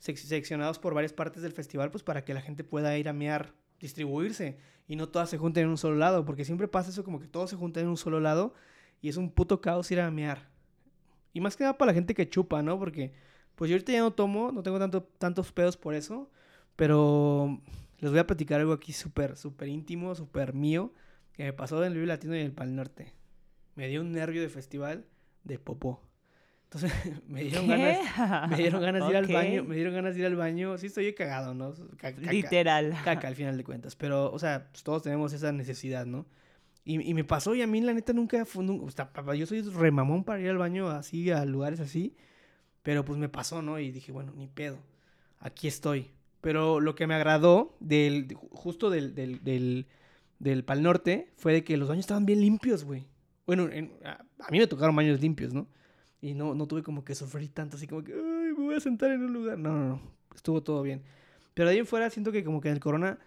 sec- 0.00 0.16
seccionados 0.16 0.78
por 0.78 0.94
varias 0.94 1.12
partes 1.12 1.42
del 1.42 1.52
festival, 1.52 1.90
pues 1.90 2.02
para 2.02 2.24
que 2.24 2.34
la 2.34 2.40
gente 2.40 2.64
pueda 2.64 2.96
ir 2.98 3.08
a 3.08 3.12
mear, 3.12 3.54
distribuirse, 3.80 4.58
y 4.86 4.96
no 4.96 5.08
todas 5.08 5.30
se 5.30 5.38
junten 5.38 5.64
en 5.64 5.70
un 5.70 5.78
solo 5.78 5.96
lado, 5.96 6.24
porque 6.24 6.44
siempre 6.44 6.68
pasa 6.68 6.90
eso 6.90 7.04
como 7.04 7.20
que 7.20 7.28
todos 7.28 7.50
se 7.50 7.56
juntan 7.56 7.84
en 7.84 7.90
un 7.90 7.96
solo 7.96 8.20
lado, 8.20 8.54
y 9.00 9.08
es 9.08 9.16
un 9.16 9.30
puto 9.30 9.60
caos 9.60 9.90
ir 9.90 10.00
a 10.00 10.10
mear. 10.10 10.48
Y 11.32 11.40
más 11.40 11.56
que 11.56 11.64
nada 11.64 11.78
para 11.78 11.92
la 11.92 11.94
gente 11.94 12.14
que 12.14 12.28
chupa, 12.28 12.62
¿no? 12.62 12.78
Porque, 12.78 13.12
pues 13.54 13.70
yo 13.70 13.74
ahorita 13.74 13.92
ya 13.92 14.00
no 14.00 14.12
tomo, 14.12 14.50
no 14.52 14.62
tengo 14.62 14.78
tanto, 14.78 15.02
tantos 15.18 15.52
pedos 15.52 15.76
por 15.76 15.94
eso, 15.94 16.30
pero 16.74 17.60
les 17.98 18.10
voy 18.10 18.20
a 18.20 18.26
platicar 18.26 18.60
algo 18.60 18.72
aquí 18.72 18.92
súper, 18.92 19.36
súper 19.36 19.68
íntimo, 19.68 20.14
súper 20.14 20.54
mío, 20.54 20.92
que 21.32 21.44
me 21.44 21.52
pasó 21.52 21.84
en 21.84 21.92
el 21.92 22.08
Latino 22.08 22.34
y 22.34 22.40
en 22.40 22.46
el 22.46 22.52
Pal 22.52 22.74
Norte. 22.74 23.12
Me 23.74 23.88
dio 23.88 24.00
un 24.00 24.12
nervio 24.12 24.42
de 24.42 24.48
festival 24.48 25.04
de 25.44 25.58
popó. 25.58 26.07
Entonces 26.70 26.92
me 27.28 27.44
dieron 27.44 27.66
¿Qué? 27.66 27.98
ganas, 28.06 28.50
me 28.50 28.56
dieron 28.56 28.80
ganas 28.82 29.02
de 29.04 29.10
ir 29.10 29.16
al 29.16 29.26
baño, 29.26 29.64
me 29.64 29.74
dieron 29.74 29.94
ganas 29.94 30.14
de 30.14 30.20
ir 30.20 30.26
al 30.26 30.36
baño. 30.36 30.76
Sí 30.78 30.86
estoy 30.86 31.12
cagado, 31.14 31.54
¿no? 31.54 31.72
Caca, 31.96 32.20
Literal. 32.20 32.94
caca 33.04 33.26
al 33.28 33.34
final 33.34 33.56
de 33.56 33.64
cuentas, 33.64 33.96
pero 33.96 34.30
o 34.30 34.38
sea, 34.38 34.68
pues, 34.70 34.82
todos 34.82 35.02
tenemos 35.02 35.32
esa 35.32 35.50
necesidad, 35.52 36.04
¿no? 36.06 36.26
Y, 36.84 37.00
y 37.08 37.14
me 37.14 37.24
pasó 37.24 37.54
y 37.54 37.62
a 37.62 37.66
mí 37.66 37.80
la 37.80 37.92
neta 37.94 38.12
nunca 38.12 38.44
fue, 38.44 38.66
o 38.66 38.90
sea, 38.90 39.12
papá, 39.12 39.34
yo 39.34 39.46
soy 39.46 39.60
remamón 39.62 40.24
para 40.24 40.40
ir 40.40 40.48
al 40.50 40.58
baño 40.58 40.88
así, 40.88 41.30
a 41.30 41.44
lugares 41.44 41.80
así, 41.80 42.14
pero 42.82 43.04
pues 43.04 43.18
me 43.18 43.28
pasó, 43.28 43.60
¿no? 43.62 43.78
Y 43.78 43.90
dije, 43.90 44.12
bueno, 44.12 44.32
ni 44.36 44.46
pedo, 44.46 44.78
aquí 45.40 45.68
estoy. 45.68 46.10
Pero 46.40 46.80
lo 46.80 46.94
que 46.94 47.06
me 47.06 47.14
agradó 47.14 47.76
del, 47.80 48.28
de- 48.28 48.36
ju- 48.36 48.48
justo 48.52 48.90
del, 48.90 49.14
del, 49.14 49.42
del, 49.42 49.86
del 50.38 50.64
Pal 50.64 50.82
Norte 50.82 51.30
fue 51.36 51.52
de 51.52 51.64
que 51.64 51.76
los 51.76 51.88
baños 51.88 52.04
estaban 52.04 52.24
bien 52.26 52.40
limpios, 52.40 52.84
güey. 52.84 53.06
Bueno, 53.46 53.68
en- 53.70 53.92
a, 54.04 54.24
a 54.38 54.50
mí 54.50 54.58
me 54.58 54.66
tocaron 54.66 54.94
baños 54.94 55.20
limpios, 55.20 55.52
¿no? 55.52 55.66
Y 56.20 56.34
no, 56.34 56.54
no 56.54 56.66
tuve 56.66 56.82
como 56.82 57.04
que 57.04 57.14
sufrir 57.14 57.52
tanto, 57.54 57.76
así 57.76 57.86
como 57.86 58.02
que, 58.02 58.12
ay, 58.12 58.20
me 58.56 58.64
voy 58.64 58.74
a 58.74 58.80
sentar 58.80 59.10
en 59.12 59.22
un 59.22 59.32
lugar. 59.32 59.58
No, 59.58 59.70
no, 59.72 59.88
no, 59.88 60.02
estuvo 60.34 60.62
todo 60.62 60.82
bien. 60.82 61.02
Pero 61.54 61.68
de 61.68 61.74
ahí 61.74 61.78
en 61.78 61.86
fuera 61.86 62.10
siento 62.10 62.32
que 62.32 62.42
como 62.44 62.60
que 62.60 62.68
en 62.68 62.74
el 62.74 62.80
Corona 62.80 63.18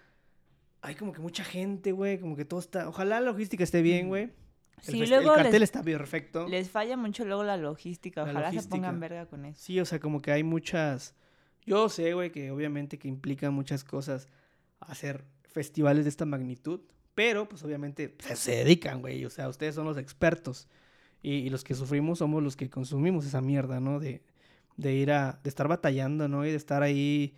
hay 0.81 0.95
como 0.95 1.13
que 1.13 1.21
mucha 1.21 1.43
gente, 1.43 1.91
güey, 1.91 2.19
como 2.19 2.35
que 2.35 2.43
todo 2.45 2.59
está... 2.59 2.89
Ojalá 2.89 3.19
la 3.19 3.27
logística 3.31 3.63
esté 3.63 3.81
bien, 3.81 4.07
güey. 4.09 4.23
El, 4.23 4.31
Sí, 4.81 4.99
festi- 5.01 5.09
luego 5.09 5.29
el 5.35 5.43
cartel 5.43 5.59
les, 5.59 5.69
está 5.69 5.83
perfecto. 5.83 6.47
les 6.47 6.69
falla 6.71 6.97
mucho 6.97 7.23
luego 7.23 7.43
la 7.43 7.55
logística. 7.55 8.23
La 8.25 8.31
Ojalá 8.31 8.51
se 8.51 8.67
pongan 8.67 8.99
verga 8.99 9.27
con 9.27 9.45
eso. 9.45 9.59
Sí, 9.61 9.79
o 9.79 9.85
sea, 9.85 9.99
como 9.99 10.21
que 10.21 10.31
hay 10.31 10.43
muchas... 10.43 11.13
Yo 11.65 11.87
sé, 11.89 12.13
güey, 12.15 12.31
que 12.31 12.49
obviamente 12.49 12.97
que 12.97 13.07
implica 13.07 13.51
muchas 13.51 13.83
cosas 13.83 14.27
hacer 14.79 15.23
festivales 15.43 16.05
de 16.05 16.09
esta 16.09 16.25
magnitud, 16.25 16.79
pero 17.13 17.47
pues 17.47 17.63
obviamente 17.63 18.09
pues, 18.09 18.39
se 18.39 18.55
dedican, 18.55 19.01
güey, 19.01 19.23
o 19.25 19.29
sea, 19.29 19.47
ustedes 19.49 19.75
son 19.75 19.85
los 19.85 19.97
expertos 19.97 20.67
y, 21.21 21.49
los 21.49 21.63
que 21.63 21.75
sufrimos 21.75 22.19
somos 22.19 22.41
los 22.43 22.55
que 22.55 22.69
consumimos 22.69 23.25
esa 23.25 23.41
mierda, 23.41 23.79
¿no? 23.79 23.99
De, 23.99 24.21
de 24.77 24.93
ir 24.93 25.11
a, 25.11 25.39
de 25.43 25.49
estar 25.49 25.67
batallando, 25.67 26.27
¿no? 26.27 26.45
Y 26.45 26.49
de 26.49 26.55
estar 26.55 26.83
ahí, 26.83 27.35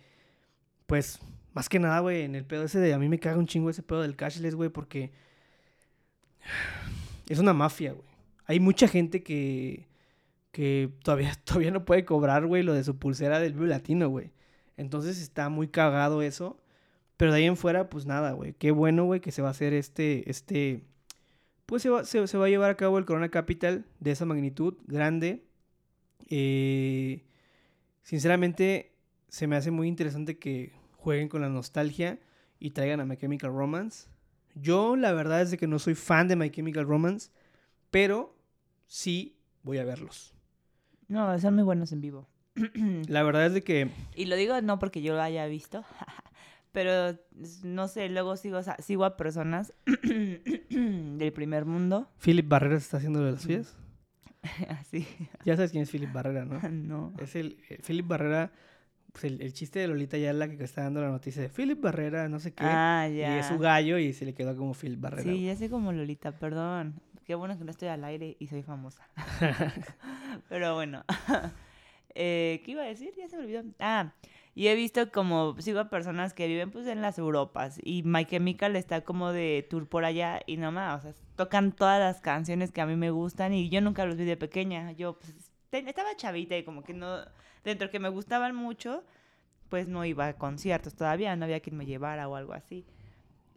pues, 0.86 1.20
más 1.52 1.68
que 1.68 1.78
nada, 1.78 2.00
güey, 2.00 2.22
en 2.22 2.34
el 2.34 2.44
pedo 2.44 2.64
ese 2.64 2.80
de, 2.80 2.94
a 2.94 2.98
mí 2.98 3.08
me 3.08 3.18
caga 3.18 3.38
un 3.38 3.46
chingo 3.46 3.70
ese 3.70 3.82
pedo 3.82 4.02
del 4.02 4.16
cashless, 4.16 4.54
güey, 4.54 4.70
porque 4.70 5.12
es 7.28 7.38
una 7.38 7.52
mafia, 7.52 7.92
güey. 7.92 8.08
Hay 8.46 8.60
mucha 8.60 8.88
gente 8.88 9.22
que, 9.22 9.86
que 10.50 10.90
todavía, 11.02 11.34
todavía 11.44 11.70
no 11.70 11.84
puede 11.84 12.04
cobrar, 12.04 12.46
güey, 12.46 12.62
lo 12.62 12.74
de 12.74 12.84
su 12.84 12.98
pulsera 12.98 13.40
del 13.40 13.54
Vive 13.54 13.68
Latino, 13.68 14.08
güey. 14.08 14.32
Entonces 14.76 15.20
está 15.20 15.48
muy 15.48 15.68
cagado 15.68 16.22
eso. 16.22 16.58
Pero 17.16 17.32
de 17.32 17.38
ahí 17.38 17.44
en 17.44 17.56
fuera, 17.56 17.88
pues 17.88 18.06
nada, 18.06 18.32
güey. 18.32 18.54
Qué 18.54 18.70
bueno, 18.72 19.04
güey, 19.04 19.20
que 19.20 19.30
se 19.32 19.42
va 19.42 19.48
a 19.48 19.50
hacer 19.52 19.72
este, 19.72 20.28
este... 20.30 20.82
Pues 21.66 21.82
se 21.82 21.90
va, 21.90 22.04
se, 22.04 22.26
se 22.26 22.38
va 22.38 22.46
a 22.46 22.48
llevar 22.48 22.70
a 22.70 22.76
cabo 22.76 22.98
el 22.98 23.04
Corona 23.04 23.30
Capital 23.30 23.84
de 24.00 24.10
esa 24.10 24.24
magnitud, 24.24 24.74
grande. 24.86 25.44
Eh, 26.28 27.24
sinceramente, 28.02 28.92
se 29.28 29.46
me 29.46 29.56
hace 29.56 29.70
muy 29.70 29.88
interesante 29.88 30.38
que 30.38 30.72
jueguen 30.96 31.28
con 31.28 31.40
la 31.40 31.48
nostalgia 31.48 32.18
y 32.58 32.70
traigan 32.70 33.00
a 33.00 33.04
My 33.04 33.16
Chemical 33.16 33.50
Romance. 33.52 34.08
Yo 34.54 34.96
la 34.96 35.12
verdad 35.12 35.42
es 35.42 35.50
de 35.50 35.58
que 35.58 35.66
no 35.66 35.78
soy 35.78 35.94
fan 35.94 36.28
de 36.28 36.36
My 36.36 36.50
Chemical 36.50 36.86
Romance, 36.86 37.30
pero 37.90 38.36
sí 38.86 39.36
voy 39.62 39.78
a 39.78 39.84
verlos. 39.84 40.34
No, 41.08 41.38
son 41.38 41.54
muy 41.54 41.64
buenos 41.64 41.92
en 41.92 42.00
vivo. 42.00 42.28
La 43.08 43.22
verdad 43.22 43.46
es 43.46 43.54
de 43.54 43.62
que 43.64 43.90
Y 44.14 44.26
lo 44.26 44.36
digo 44.36 44.60
no 44.62 44.78
porque 44.78 45.02
yo 45.02 45.14
lo 45.14 45.22
haya 45.22 45.46
visto, 45.46 45.84
pero 46.74 47.16
no 47.62 47.86
sé, 47.86 48.08
luego 48.08 48.36
sigo, 48.36 48.60
sigo 48.80 49.04
a 49.04 49.16
personas 49.16 49.72
del 50.02 51.32
primer 51.32 51.66
mundo. 51.66 52.10
Philip 52.18 52.48
Barrera 52.48 52.76
está 52.76 52.96
haciendo 52.96 53.24
de 53.24 53.30
las 53.30 53.42
suyas. 53.42 53.76
Así. 54.68 55.06
Ya 55.44 55.54
sabes 55.54 55.70
quién 55.70 55.84
es 55.84 55.90
Philip 55.90 56.12
Barrera, 56.12 56.44
¿no? 56.44 56.60
No. 56.68 57.12
Es 57.20 57.36
el 57.36 57.58
eh, 57.70 57.78
Philip 57.86 58.08
Barrera, 58.08 58.50
pues 59.12 59.22
el, 59.22 59.40
el 59.40 59.52
chiste 59.52 59.78
de 59.78 59.86
Lolita 59.86 60.18
ya 60.18 60.32
la 60.32 60.48
que 60.48 60.64
está 60.64 60.82
dando 60.82 61.00
la 61.00 61.10
noticia 61.10 61.42
de 61.42 61.48
Philip 61.48 61.80
Barrera, 61.80 62.28
no 62.28 62.40
sé 62.40 62.52
qué. 62.52 62.64
Ah, 62.66 63.08
y 63.08 63.18
ya. 63.18 63.38
es 63.38 63.46
su 63.46 63.58
gallo 63.58 63.96
y 63.98 64.12
se 64.12 64.24
le 64.24 64.34
quedó 64.34 64.56
como 64.56 64.74
Philip 64.74 65.00
Barrera. 65.00 65.22
Sí, 65.22 65.44
ya 65.44 65.54
sé 65.54 65.70
como 65.70 65.92
Lolita, 65.92 66.32
perdón. 66.32 67.00
Qué 67.24 67.36
bueno 67.36 67.56
que 67.56 67.62
no 67.62 67.70
estoy 67.70 67.86
al 67.86 68.02
aire 68.02 68.36
y 68.40 68.48
soy 68.48 68.64
famosa. 68.64 69.08
Pero 70.48 70.74
bueno. 70.74 71.04
Eh, 72.16 72.62
¿Qué 72.64 72.72
iba 72.72 72.82
a 72.82 72.86
decir? 72.86 73.12
Ya 73.16 73.28
se 73.28 73.36
me 73.36 73.44
olvidó. 73.44 73.62
Ah, 73.78 74.12
y 74.54 74.68
he 74.68 74.74
visto 74.76 75.10
como, 75.10 75.60
sigo 75.60 75.80
a 75.80 75.90
personas 75.90 76.32
que 76.32 76.46
viven 76.46 76.70
pues 76.70 76.86
en 76.86 77.02
las 77.02 77.18
Europas 77.18 77.80
y 77.82 78.04
My 78.04 78.24
Chemical 78.24 78.76
está 78.76 79.02
como 79.02 79.32
de 79.32 79.66
tour 79.68 79.88
por 79.88 80.04
allá 80.04 80.40
y 80.46 80.56
no 80.56 80.70
más, 80.70 81.00
o 81.00 81.02
sea, 81.02 81.14
tocan 81.34 81.72
todas 81.72 81.98
las 81.98 82.20
canciones 82.20 82.70
que 82.70 82.80
a 82.80 82.86
mí 82.86 82.94
me 82.94 83.10
gustan 83.10 83.52
y 83.52 83.68
yo 83.68 83.80
nunca 83.80 84.06
los 84.06 84.16
vi 84.16 84.24
de 84.24 84.36
pequeña. 84.36 84.92
Yo 84.92 85.18
pues 85.18 85.34
estaba 85.72 86.14
chavita 86.16 86.56
y 86.56 86.64
como 86.64 86.84
que 86.84 86.94
no, 86.94 87.18
dentro 87.64 87.90
que 87.90 87.98
me 87.98 88.08
gustaban 88.08 88.54
mucho, 88.54 89.02
pues 89.68 89.88
no 89.88 90.04
iba 90.04 90.28
a 90.28 90.36
conciertos 90.36 90.94
todavía, 90.94 91.34
no 91.34 91.46
había 91.46 91.60
quien 91.60 91.76
me 91.76 91.86
llevara 91.86 92.28
o 92.28 92.36
algo 92.36 92.52
así. 92.52 92.86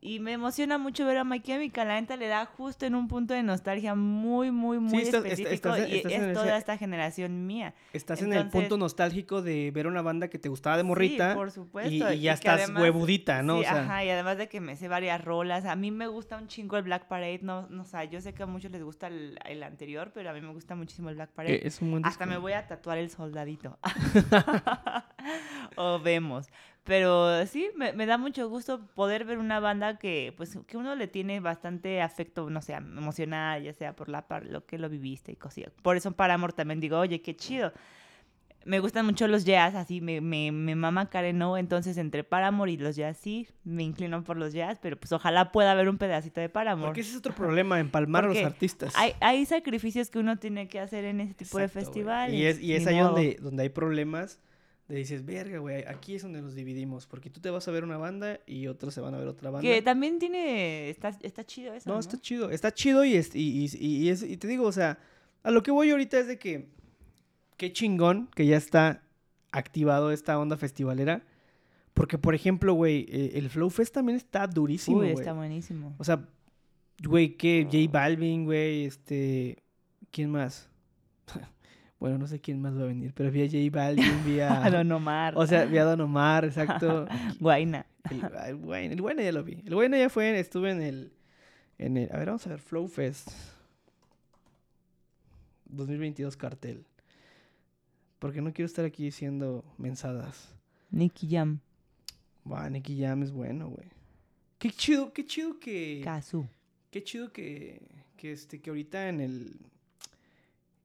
Y 0.07 0.19
me 0.19 0.33
emociona 0.33 0.77
mucho 0.77 1.05
ver 1.05 1.17
a 1.17 1.23
My 1.23 1.39
Chemical. 1.41 1.87
La 1.87 1.99
neta 1.99 2.15
le 2.15 2.27
da 2.27 2.45
justo 2.45 2.85
en 2.85 2.95
un 2.95 3.07
punto 3.07 3.33
de 3.33 3.43
nostalgia 3.43 3.93
muy, 3.95 4.51
muy, 4.51 4.79
muy 4.79 5.03
estás- 5.03 5.25
est- 5.25 5.39
específico. 5.39 5.75
estás- 5.75 5.89
y 5.89 5.95
estás 5.97 6.11
es 6.13 6.19
ese- 6.21 6.33
toda 6.33 6.57
esta 6.57 6.77
generación 6.77 7.45
mía. 7.45 7.73
Estás 7.93 8.21
en 8.21 8.33
el 8.33 8.47
punto 8.49 8.77
nostálgico 8.77 9.41
de 9.41 9.71
ver 9.71 9.87
una 9.87 10.01
banda 10.01 10.27
que 10.29 10.39
te 10.39 10.49
gustaba 10.49 10.77
de 10.77 10.83
morrita 10.83 11.31
Sí, 11.31 11.35
por 11.35 11.51
supuesto. 11.51 11.91
y, 11.91 12.15
y 12.17 12.21
ya 12.21 12.33
estás 12.33 12.61
además- 12.61 12.83
huevudita, 12.83 13.43
¿no? 13.43 13.55
Sí, 13.55 13.61
o 13.61 13.63
sea, 13.63 13.81
ajá, 13.83 14.05
y 14.05 14.09
además 14.09 14.37
de 14.37 14.47
que 14.49 14.61
me 14.61 14.75
sé 14.75 14.87
varias 14.87 15.23
rolas. 15.23 15.65
A 15.65 15.75
mí 15.75 15.91
me 15.91 16.07
gusta 16.07 16.37
un 16.37 16.47
chingo 16.47 16.77
el 16.77 16.83
Black 16.83 17.07
Parade. 17.07 17.39
No, 17.41 17.67
no 17.69 17.81
o 17.83 17.85
sea, 17.85 18.03
yo 18.05 18.21
sé 18.21 18.33
que 18.33 18.43
a 18.43 18.45
muchos 18.45 18.71
les 18.71 18.83
gusta 18.83 19.07
el, 19.07 19.37
el 19.45 19.63
anterior, 19.63 20.11
pero 20.13 20.29
a 20.29 20.33
mí 20.33 20.41
me 20.41 20.51
gusta 20.53 20.75
muchísimo 20.75 21.09
el 21.09 21.15
Black 21.15 21.31
Parade. 21.31 21.55
eh, 21.55 21.61
es 21.65 21.81
un 21.81 21.91
buen 21.91 22.05
Hasta 22.05 22.25
me 22.25 22.37
voy 22.37 22.53
a 22.53 22.65
tatuar 22.67 22.97
el 22.97 23.09
soldadito. 23.09 23.77
o 25.75 25.99
vemos. 25.99 26.47
Pero 26.87 27.45
sí, 27.47 27.69
me, 27.75 27.91
me 27.91 28.05
da 28.05 28.17
mucho 28.17 28.47
gusto 28.47 28.87
poder 28.95 29.25
ver 29.25 29.39
una 29.39 29.59
banda 29.59 29.99
que, 29.99 30.33
pues, 30.37 30.57
que 30.65 30.77
uno 30.77 30.95
le 30.95 31.07
tiene 31.07 31.41
bastante 31.41 32.01
afecto, 32.01 32.49
no 32.49 32.61
sé, 32.61 32.73
emocional, 32.73 33.61
ya 33.61 33.73
sea 33.73 33.93
por 33.93 34.07
la 34.07 34.25
par 34.25 34.45
lo 34.45 34.65
que 34.65 34.77
lo 34.77 34.87
viviste 34.87 35.33
y 35.33 35.35
cosas. 35.35 35.65
Por 35.81 35.97
eso 35.97 36.13
para 36.13 36.35
amor 36.35 36.53
también 36.53 36.79
digo, 36.79 36.97
oye, 36.97 37.21
qué 37.21 37.35
chido. 37.35 37.73
Me 38.63 38.79
gustan 38.79 39.05
mucho 39.05 39.27
los 39.27 39.45
jazz, 39.45 39.75
así 39.75 40.01
me, 40.01 40.19
me, 40.21 40.51
me 40.51 40.75
mama 40.75 41.09
Karen 41.09 41.41
O, 41.41 41.57
entonces 41.57 41.97
entre 41.97 42.23
Paramore 42.23 42.71
y 42.71 42.77
los 42.77 42.95
jazz 42.95 43.17
sí, 43.17 43.47
me 43.63 43.83
inclino 43.83 44.23
por 44.23 44.37
los 44.37 44.51
jazz, 44.53 44.77
pero 44.81 44.97
pues 44.97 45.11
ojalá 45.11 45.51
pueda 45.51 45.71
haber 45.71 45.87
un 45.89 45.97
pedacito 45.97 46.41
de 46.41 46.49
Paramore. 46.49 46.87
Porque 46.87 47.01
ese 47.01 47.11
es 47.11 47.17
otro 47.17 47.33
problema, 47.33 47.79
empalmar 47.79 48.25
a 48.25 48.27
los 48.27 48.37
artistas. 48.37 48.93
Hay, 48.97 49.13
hay 49.21 49.45
sacrificios 49.45 50.09
que 50.09 50.19
uno 50.19 50.37
tiene 50.37 50.67
que 50.67 50.79
hacer 50.79 51.05
en 51.05 51.19
ese 51.21 51.33
tipo 51.33 51.57
de 51.57 51.65
Exacto, 51.65 51.85
festivales. 51.85 52.33
Y 52.35 52.45
es, 52.45 52.59
y 52.61 52.73
es 52.73 52.87
ahí 52.87 52.95
modo. 52.95 53.11
donde, 53.11 53.37
donde 53.41 53.63
hay 53.63 53.69
problemas 53.69 54.41
de 54.87 54.95
dices, 54.95 55.25
verga, 55.25 55.59
güey, 55.59 55.83
aquí 55.85 56.15
es 56.15 56.21
donde 56.23 56.41
nos 56.41 56.55
dividimos, 56.55 57.07
porque 57.07 57.29
tú 57.29 57.41
te 57.41 57.49
vas 57.49 57.67
a 57.67 57.71
ver 57.71 57.83
una 57.83 57.97
banda 57.97 58.39
y 58.45 58.67
otros 58.67 58.93
se 58.93 59.01
van 59.01 59.13
a 59.13 59.17
ver 59.17 59.27
otra 59.27 59.49
banda. 59.51 59.67
Que 59.67 59.81
también 59.81 60.17
tiene. 60.17 60.89
Está, 60.89 61.09
está 61.21 61.43
chido 61.45 61.73
eso. 61.73 61.89
No, 61.89 61.95
No, 61.95 61.99
está 61.99 62.17
chido, 62.19 62.49
está 62.51 62.73
chido 62.73 63.03
y, 63.03 63.15
es, 63.15 63.35
y, 63.35 63.65
y- 63.65 63.87
y 64.05 64.09
es- 64.09 64.23
y 64.23 64.37
te 64.37 64.47
digo, 64.47 64.63
o 64.65 64.71
sea, 64.71 64.97
a 65.43 65.51
lo 65.51 65.61
que 65.63 65.71
voy 65.71 65.89
ahorita 65.89 66.17
es 66.19 66.27
de 66.27 66.39
que 66.39 66.69
qué 67.57 67.73
chingón 67.73 68.29
que 68.35 68.45
ya 68.45 68.55
está 68.55 69.03
activado 69.51 70.11
esta 70.11 70.39
onda 70.39 70.55
festivalera, 70.57 71.23
porque 71.93 72.17
por 72.17 72.33
ejemplo, 72.35 72.73
güey, 72.73 73.07
eh, 73.09 73.31
el 73.35 73.49
Flow 73.49 73.69
Fest 73.69 73.93
también 73.93 74.15
está 74.15 74.45
durísimo, 74.47 74.99
Uy, 74.99 75.09
está 75.09 75.33
buenísimo. 75.33 75.95
O 75.97 76.03
sea, 76.03 76.27
güey, 77.03 77.35
que 77.35 77.63
J 77.69 77.91
Balvin, 77.91 78.45
güey, 78.45 78.85
este, 78.85 79.63
¿quién 80.11 80.29
más? 80.31 80.69
bueno, 81.99 82.17
no 82.17 82.27
sé 82.27 82.39
quién 82.39 82.61
más 82.61 82.77
va 82.77 82.83
a 82.83 82.87
venir, 82.87 83.13
pero 83.13 83.31
vi 83.31 83.41
a 83.43 83.45
J 83.45 83.57
Balvin, 83.71 84.25
vi 84.25 84.39
a... 84.39 84.65
A 84.65 84.69
Don 84.69 84.91
Omar. 84.91 85.33
O 85.35 85.47
sea, 85.47 85.65
vi 85.65 85.77
a 85.77 85.83
Don 85.83 86.01
Omar, 86.01 86.45
exacto. 86.45 87.07
Guaina. 87.39 87.85
El, 88.09 88.23
el 88.49 88.57
Guayna, 89.01 89.21
el 89.21 89.25
ya 89.25 89.31
lo 89.31 89.43
vi. 89.43 89.63
El 89.65 89.73
Guayna 89.73 89.97
ya 89.97 90.09
fue, 90.09 90.39
estuve 90.39 90.71
en 90.71 90.81
el, 90.81 91.13
en 91.77 91.97
el, 91.97 92.09
a 92.11 92.17
ver, 92.17 92.27
vamos 92.27 92.45
a 92.45 92.51
ver, 92.51 92.59
Flow 92.59 92.87
Fest 92.87 93.29
2022 95.65 96.37
cartel. 96.37 96.85
Porque 98.19 98.41
no 98.41 98.53
quiero 98.53 98.67
estar 98.67 98.85
aquí 98.85 99.03
diciendo 99.03 99.63
mensadas. 99.77 100.55
Nicky 100.89 101.27
Jam. 101.29 101.59
Va, 102.49 102.69
Nicky 102.69 102.99
Jam 102.99 103.23
es 103.23 103.31
bueno, 103.31 103.69
güey. 103.69 103.87
Qué 104.57 104.71
chido, 104.71 105.13
qué 105.13 105.25
chido 105.25 105.59
que, 105.59 106.01
Kazu. 106.03 106.47
qué 106.89 107.03
chido 107.03 107.31
que, 107.31 107.81
que 108.15 108.31
este, 108.31 108.59
que 108.59 108.71
ahorita 108.71 109.09
en 109.09 109.21
el, 109.21 109.59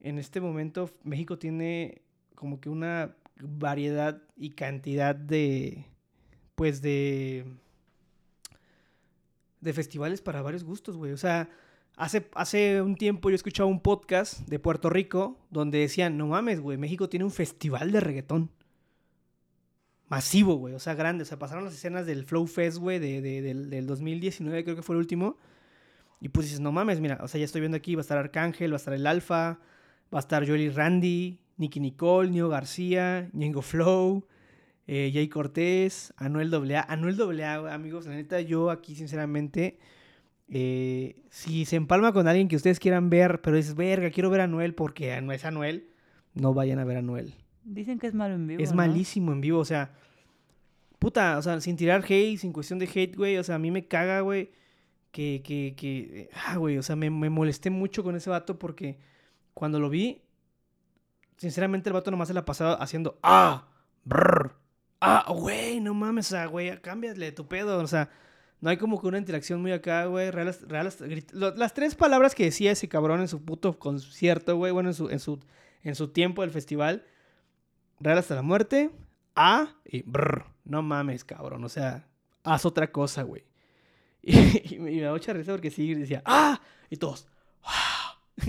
en 0.03 0.19
este 0.19 0.41
momento 0.41 0.91
México 1.05 1.39
tiene 1.39 2.03
como 2.35 2.61
que 2.61 2.69
una 2.69 3.17
variedad 3.41 4.23
y 4.37 4.51
cantidad 4.51 5.15
de, 5.15 5.87
pues 6.55 6.83
de, 6.83 7.47
de 9.61 9.73
festivales 9.73 10.21
para 10.21 10.43
varios 10.43 10.65
gustos, 10.65 10.97
güey. 10.97 11.13
O 11.13 11.17
sea, 11.17 11.49
hace, 11.97 12.29
hace 12.35 12.83
un 12.83 12.97
tiempo 12.97 13.31
yo 13.31 13.37
escuchaba 13.37 13.69
un 13.69 13.81
podcast 13.81 14.41
de 14.49 14.59
Puerto 14.59 14.91
Rico 14.91 15.39
donde 15.51 15.79
decían, 15.79 16.17
no 16.19 16.27
mames, 16.27 16.61
güey, 16.61 16.79
México 16.79 17.09
tiene 17.09 17.25
un 17.25 17.31
festival 17.31 17.93
de 17.93 18.01
reggaetón. 18.01 18.51
Masivo, 20.09 20.57
güey, 20.57 20.75
o 20.75 20.79
sea, 20.79 20.95
grande. 20.95 21.23
O 21.23 21.27
sea, 21.27 21.39
pasaron 21.39 21.65
las 21.65 21.75
escenas 21.75 22.05
del 22.07 22.27
Flow 22.27 22.47
Fest, 22.47 22.77
güey, 22.79 22.99
de, 22.99 23.23
de- 23.23 23.41
del, 23.41 23.71
del 23.71 23.87
2019, 23.87 24.65
creo 24.65 24.77
que 24.77 24.83
fue 24.83 24.95
el 24.95 24.99
último. 25.01 25.39
Y 26.21 26.29
pues 26.29 26.47
dices, 26.47 26.61
no 26.61 26.71
mames, 26.71 27.01
mira, 27.01 27.19
o 27.23 27.29
sea, 27.29 27.39
ya 27.39 27.45
estoy 27.47 27.61
viendo 27.63 27.77
aquí, 27.77 27.95
va 27.95 28.01
a 28.01 28.03
estar 28.03 28.19
Arcángel, 28.19 28.73
va 28.73 28.77
a 28.77 28.79
estar 28.79 28.95
el 28.95 29.07
Alfa, 29.07 29.59
va 30.13 30.19
a 30.19 30.21
estar 30.21 30.47
Joel 30.47 30.61
y 30.61 30.69
Randy, 30.69 31.39
Nicky 31.57 31.81
Nicole, 31.81 32.31
Nio 32.31 32.49
García, 32.49 33.31
Ñengo 33.33 33.63
Flow, 33.63 34.27
eh, 34.87 35.11
Jay 35.13 35.29
Cortés, 35.29 36.13
Anuel 36.17 36.53
AA. 36.53 36.83
Anuel 36.89 37.41
AA, 37.41 37.73
amigos, 37.73 38.07
la 38.07 38.15
neta, 38.15 38.41
yo 38.41 38.71
aquí, 38.71 38.95
sinceramente, 38.95 39.79
eh, 40.49 41.17
si 41.31 41.65
se 41.65 41.77
empalma 41.77 42.13
con 42.13 42.29
alguien 42.29 42.49
que 42.49 42.57
ustedes 42.57 42.79
quieran 42.79 43.09
ver, 43.11 43.41
pero 43.41 43.57
es 43.57 43.75
verga, 43.75 44.11
quiero 44.11 44.29
ver 44.29 44.43
a 44.43 44.45
Anuel 44.45 44.75
porque 44.75 45.19
no 45.23 45.33
es 45.33 45.45
Anuel, 45.45 45.89
no 46.35 46.53
vayan 46.53 46.79
a 46.79 46.85
ver 46.85 46.97
a 46.97 47.01
Anuel. 47.01 47.35
Dicen 47.65 47.99
que 47.99 48.09
es 48.09 48.15
malo 48.15 48.35
en 48.35 48.47
vivo. 48.47 48.63
Es 48.63 48.71
¿no? 48.71 48.77
malísimo 48.77 49.33
en 49.33 49.41
vivo, 49.41 49.61
o 49.61 49.65
sea, 49.65 49.93
puta, 50.99 51.39
o 51.39 51.43
sea, 51.43 51.61
sin 51.61 51.77
tirar 51.77 52.05
hate, 52.05 52.39
sin 52.39 52.53
cuestión 52.53 52.79
de 52.79 52.89
hate, 52.93 53.17
güey, 53.17 53.39
o 53.39 53.45
sea, 53.45 53.55
a 53.55 53.59
mí 53.59 53.71
me 53.71 53.87
caga, 53.87 54.21
güey, 54.21 54.51
que, 55.11 55.43
que, 55.45 55.75
que, 55.77 56.29
ah, 56.47 56.57
güey, 56.57 56.77
o 56.77 56.83
sea, 56.83 56.97
me, 56.97 57.09
me 57.09 57.31
molesté 57.31 57.71
mucho 57.71 58.03
con 58.03 58.17
ese 58.17 58.31
vato 58.31 58.59
porque 58.59 58.99
cuando 59.55 59.79
lo 59.81 59.89
vi, 59.91 60.23
sinceramente 61.37 61.89
el 61.89 61.95
vato 61.95 62.11
nomás 62.11 62.29
se 62.29 62.35
la 62.35 62.45
pasaba 62.45 62.75
haciendo, 62.75 63.19
ah, 63.23 63.69
brr, 64.05 64.55
ah, 65.01 65.27
güey, 65.29 65.81
no 65.81 65.95
mames, 65.95 66.27
o 66.27 66.31
sea, 66.31 66.47
güey, 66.47 66.81
cámbiale 66.81 67.33
tu 67.33 67.47
pedo, 67.49 67.79
o 67.79 67.87
sea, 67.87 68.11
no 68.61 68.71
hay 68.71 68.77
como 68.77 69.01
que 69.01 69.09
una 69.09 69.19
interacción 69.19 69.61
muy 69.61 69.73
acá, 69.73 70.05
güey, 70.07 70.31
real, 70.31 70.55
real- 70.69 70.93
las 71.57 71.75
tres 71.75 71.95
palabras 71.95 72.35
que 72.35 72.45
decía 72.45 72.71
ese 72.71 72.89
cabrón 72.89 73.21
en 73.21 73.29
su 73.29 73.45
puto 73.45 73.79
concierto, 73.79 74.57
güey, 74.57 74.73
bueno, 74.73 74.91
en 74.91 74.95
su, 74.95 75.09
en 75.11 75.19
su, 75.19 75.41
en 75.83 75.95
su 75.97 76.09
tiempo 76.09 76.43
del 76.43 76.51
festival, 76.51 77.05
Real 78.01 78.19
hasta 78.19 78.35
la 78.35 78.43
muerte, 78.43 78.91
A 79.37 79.77
y 79.85 80.03
brr. 80.03 80.45
No 80.65 80.83
mames, 80.83 81.25
cabrón. 81.25 81.63
O 81.63 81.69
sea, 81.69 82.09
haz 82.43 82.67
otra 82.67 82.91
cosa, 82.91 83.23
güey. 83.23 83.45
Y, 84.23 84.75
y 84.75 84.79
me 84.81 85.01
da 85.01 85.13
mucha 85.13 85.33
risa 85.33 85.53
porque 85.53 85.71
sí 85.71 85.95
decía, 85.95 86.21
¡ah! 86.25 86.61
Y 86.91 86.97
todos, 86.97 87.29
¡ah! 87.63 88.19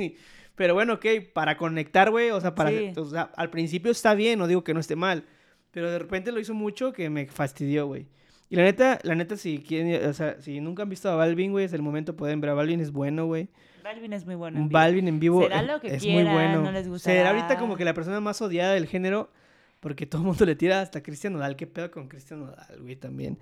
Pero 0.56 0.74
bueno, 0.76 0.94
ok, 0.94 1.06
para 1.34 1.58
conectar, 1.58 2.12
güey, 2.12 2.30
o 2.30 2.40
sea, 2.40 2.54
para, 2.56 2.70
Sí. 2.70 2.94
o 2.96 3.06
sea, 3.06 3.32
al 3.36 3.50
principio 3.50 3.92
está 3.92 4.14
bien, 4.14 4.38
no 4.40 4.48
digo 4.48 4.64
que 4.64 4.74
no 4.74 4.80
esté 4.80 4.96
mal, 4.96 5.24
pero 5.72 5.90
de 5.90 5.98
repente 6.00 6.32
lo 6.32 6.40
hizo 6.40 6.54
mucho 6.54 6.94
que 6.94 7.10
me 7.10 7.26
fastidió, 7.28 7.88
güey. 7.88 8.06
Y 8.50 8.56
la 8.56 8.64
neta, 8.64 9.00
la 9.02 9.16
neta, 9.16 9.36
si 9.36 9.60
quieren, 9.60 10.06
o 10.08 10.14
sea, 10.14 10.40
si 10.40 10.60
nunca 10.62 10.84
han 10.84 10.90
visto 10.90 11.10
a 11.10 11.16
Balvin, 11.16 11.52
güey, 11.52 11.66
es 11.66 11.74
el 11.74 11.82
momento 11.82 12.16
pueden 12.16 12.40
ver 12.40 12.52
a 12.52 12.54
Balvin, 12.54 12.82
es 12.82 12.92
bueno, 12.92 13.26
güey. 13.26 13.48
Balvin 13.84 14.14
es 14.14 14.26
muy 14.26 14.36
bueno. 14.36 14.58
en 14.60 14.64
vivo. 14.70 14.74
Balvin 14.80 15.08
en 15.08 15.20
vivo 15.20 15.42
Será 15.42 15.62
lo 15.64 15.82
que 15.82 15.96
es 15.96 16.06
muy 16.06 16.24
bueno. 16.24 16.62
no 16.62 16.72
les 16.72 16.86
Será 17.02 17.30
ahorita 17.30 17.46
gustará. 17.48 17.60
como 17.60 17.76
que 17.76 17.84
la 17.84 17.94
persona 17.96 18.20
más 18.22 18.40
odiada 18.42 18.74
del 18.76 18.86
género, 18.86 19.32
porque 19.80 20.06
todo 20.06 20.22
el 20.22 20.28
mundo 20.28 20.46
le 20.46 20.56
tira 20.56 20.82
hasta 20.82 21.02
Cristian 21.02 21.34
Nodal. 21.34 21.56
¿Qué 21.56 21.66
pedo 21.66 21.90
con 21.90 22.08
Cristian 22.08 22.42
Nodal, 22.42 22.80
güey? 22.80 22.96
También. 22.96 23.40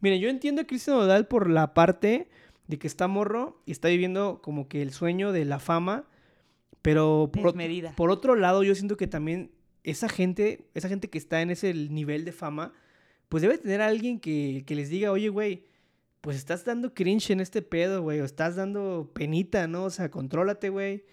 Miren, 0.00 0.20
yo 0.20 0.28
entiendo 0.30 0.62
a 0.62 0.64
Cristian 0.64 0.96
Nodal 0.96 1.26
por 1.26 1.48
la 1.50 1.74
parte 1.74 2.26
de 2.66 2.78
que 2.78 2.86
está 2.86 3.06
morro 3.06 3.60
y 3.66 3.72
está 3.72 3.88
viviendo 3.88 4.40
como 4.42 4.66
que 4.66 4.80
el 4.82 4.92
sueño 4.92 5.30
de 5.30 5.44
la 5.44 5.58
fama, 5.58 6.04
pero 6.84 7.32
por, 7.96 8.10
otro 8.10 8.36
lado 8.36 8.62
yo 8.62 8.74
siento 8.74 8.98
que 8.98 9.06
también 9.06 9.50
esa 9.84 10.06
gente, 10.06 10.68
esa 10.74 10.90
gente 10.90 11.08
que 11.08 11.16
está 11.16 11.40
en 11.40 11.50
ese 11.50 11.72
nivel 11.72 12.26
de 12.26 12.32
fama, 12.32 12.74
pues 13.30 13.40
debe 13.40 13.56
tener 13.56 13.80
a 13.80 13.86
alguien 13.86 14.20
que, 14.20 14.64
que 14.66 14.74
les 14.74 14.90
diga, 14.90 15.10
oye, 15.10 15.30
güey, 15.30 15.64
pues 16.20 16.36
estás 16.36 16.62
dando 16.66 16.92
cringe 16.92 17.30
en 17.30 17.40
este 17.40 17.62
pedo, 17.62 18.02
güey, 18.02 18.20
o 18.20 18.26
estás 18.26 18.56
dando 18.56 19.10
penita, 19.14 19.66
¿no? 19.66 19.84
O 19.84 19.90
sea, 19.90 20.10
contrólate, 20.10 20.68
güey. 20.68 21.06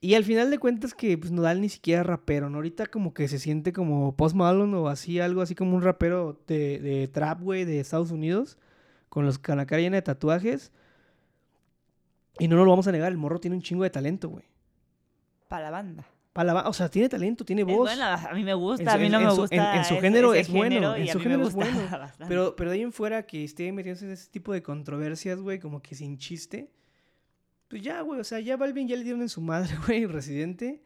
Y 0.00 0.14
al 0.14 0.22
final 0.22 0.52
de 0.52 0.58
cuentas 0.58 0.94
que 0.94 1.18
pues 1.18 1.32
Nodal 1.32 1.60
ni 1.60 1.68
siquiera 1.68 2.04
rapero, 2.04 2.48
¿no? 2.48 2.58
Ahorita 2.58 2.86
como 2.86 3.12
que 3.12 3.26
se 3.26 3.40
siente 3.40 3.72
como 3.72 4.14
Post 4.14 4.36
Malone 4.36 4.76
o 4.76 4.86
así, 4.86 5.18
algo 5.18 5.42
así 5.42 5.56
como 5.56 5.74
un 5.74 5.82
rapero 5.82 6.40
de, 6.46 6.78
de 6.78 7.08
trap, 7.08 7.40
güey, 7.40 7.64
de 7.64 7.80
Estados 7.80 8.12
Unidos, 8.12 8.56
con, 9.08 9.26
los, 9.26 9.40
con 9.40 9.56
la 9.56 9.66
cara 9.66 9.82
llena 9.82 9.96
de 9.96 10.02
tatuajes. 10.02 10.70
Y 12.38 12.46
no 12.46 12.54
nos 12.54 12.66
lo 12.66 12.70
vamos 12.70 12.86
a 12.86 12.92
negar, 12.92 13.10
el 13.10 13.18
morro 13.18 13.40
tiene 13.40 13.56
un 13.56 13.62
chingo 13.62 13.82
de 13.82 13.90
talento, 13.90 14.28
güey. 14.28 14.49
Para 15.50 15.64
la 15.64 15.70
banda. 15.70 16.06
Para 16.32 16.54
la 16.54 16.68
o 16.68 16.72
sea, 16.72 16.88
tiene 16.88 17.08
talento, 17.08 17.44
tiene 17.44 17.62
Es 17.62 17.66
voz. 17.68 17.88
bueno, 17.88 18.04
a 18.04 18.32
mí 18.34 18.44
me 18.44 18.54
gusta, 18.54 18.92
a 18.94 18.96
mí 18.98 19.08
no 19.08 19.18
en- 19.18 19.24
me 19.26 19.30
su- 19.32 19.36
gusta. 19.42 19.56
en- 19.74 19.78
en 19.80 19.84
su 19.84 19.96
género 20.00 20.32
ese 20.32 20.42
es 20.42 20.48
bueno, 20.56 20.94
en 20.94 21.08
su 21.08 21.18
género 21.20 21.46
es 21.48 21.54
bueno, 21.54 21.76
bastante. 21.90 22.24
Pero, 22.28 22.54
pero 22.56 22.70
de 22.70 22.76
ahí 22.76 22.82
en 22.82 22.92
fuera 22.92 23.26
que 23.26 23.42
esté 23.42 23.70
metiéndose 23.72 24.06
en 24.06 24.12
ese 24.12 24.30
tipo 24.30 24.52
de 24.52 24.62
controversias, 24.62 25.40
güey, 25.40 25.58
como 25.58 25.82
que 25.82 25.94
sin 25.96 26.16
chiste. 26.18 26.70
Pues 27.68 27.82
ya, 27.82 28.00
güey, 28.02 28.20
o 28.20 28.24
sea, 28.24 28.38
ya 28.40 28.56
Balvin 28.56 28.86
ya 28.88 28.96
le 28.96 29.02
dieron 29.04 29.22
en 29.22 29.28
su 29.28 29.40
madre, 29.40 29.70
güey, 29.86 30.06
Residente. 30.06 30.82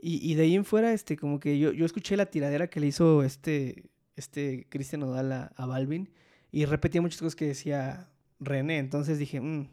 Y, 0.00 0.30
y 0.30 0.34
de 0.34 0.42
ahí 0.42 0.54
en 0.54 0.64
fuera, 0.66 0.92
este, 0.92 1.16
como 1.16 1.40
que 1.40 1.58
yo, 1.58 1.72
yo 1.72 1.86
escuché 1.86 2.16
la 2.18 2.26
tiradera 2.26 2.68
que 2.68 2.78
le 2.80 2.88
hizo 2.88 3.22
este, 3.22 3.88
este 4.14 4.66
Cristian 4.68 5.00
Nodal 5.00 5.32
a, 5.32 5.52
a 5.56 5.64
Balvin. 5.66 6.10
Y 6.52 6.66
repetía 6.66 7.00
muchas 7.00 7.18
cosas 7.20 7.34
que 7.34 7.46
decía 7.46 8.10
René. 8.40 8.76
Entonces 8.78 9.18
dije, 9.18 9.40
"Mm, 9.40 9.68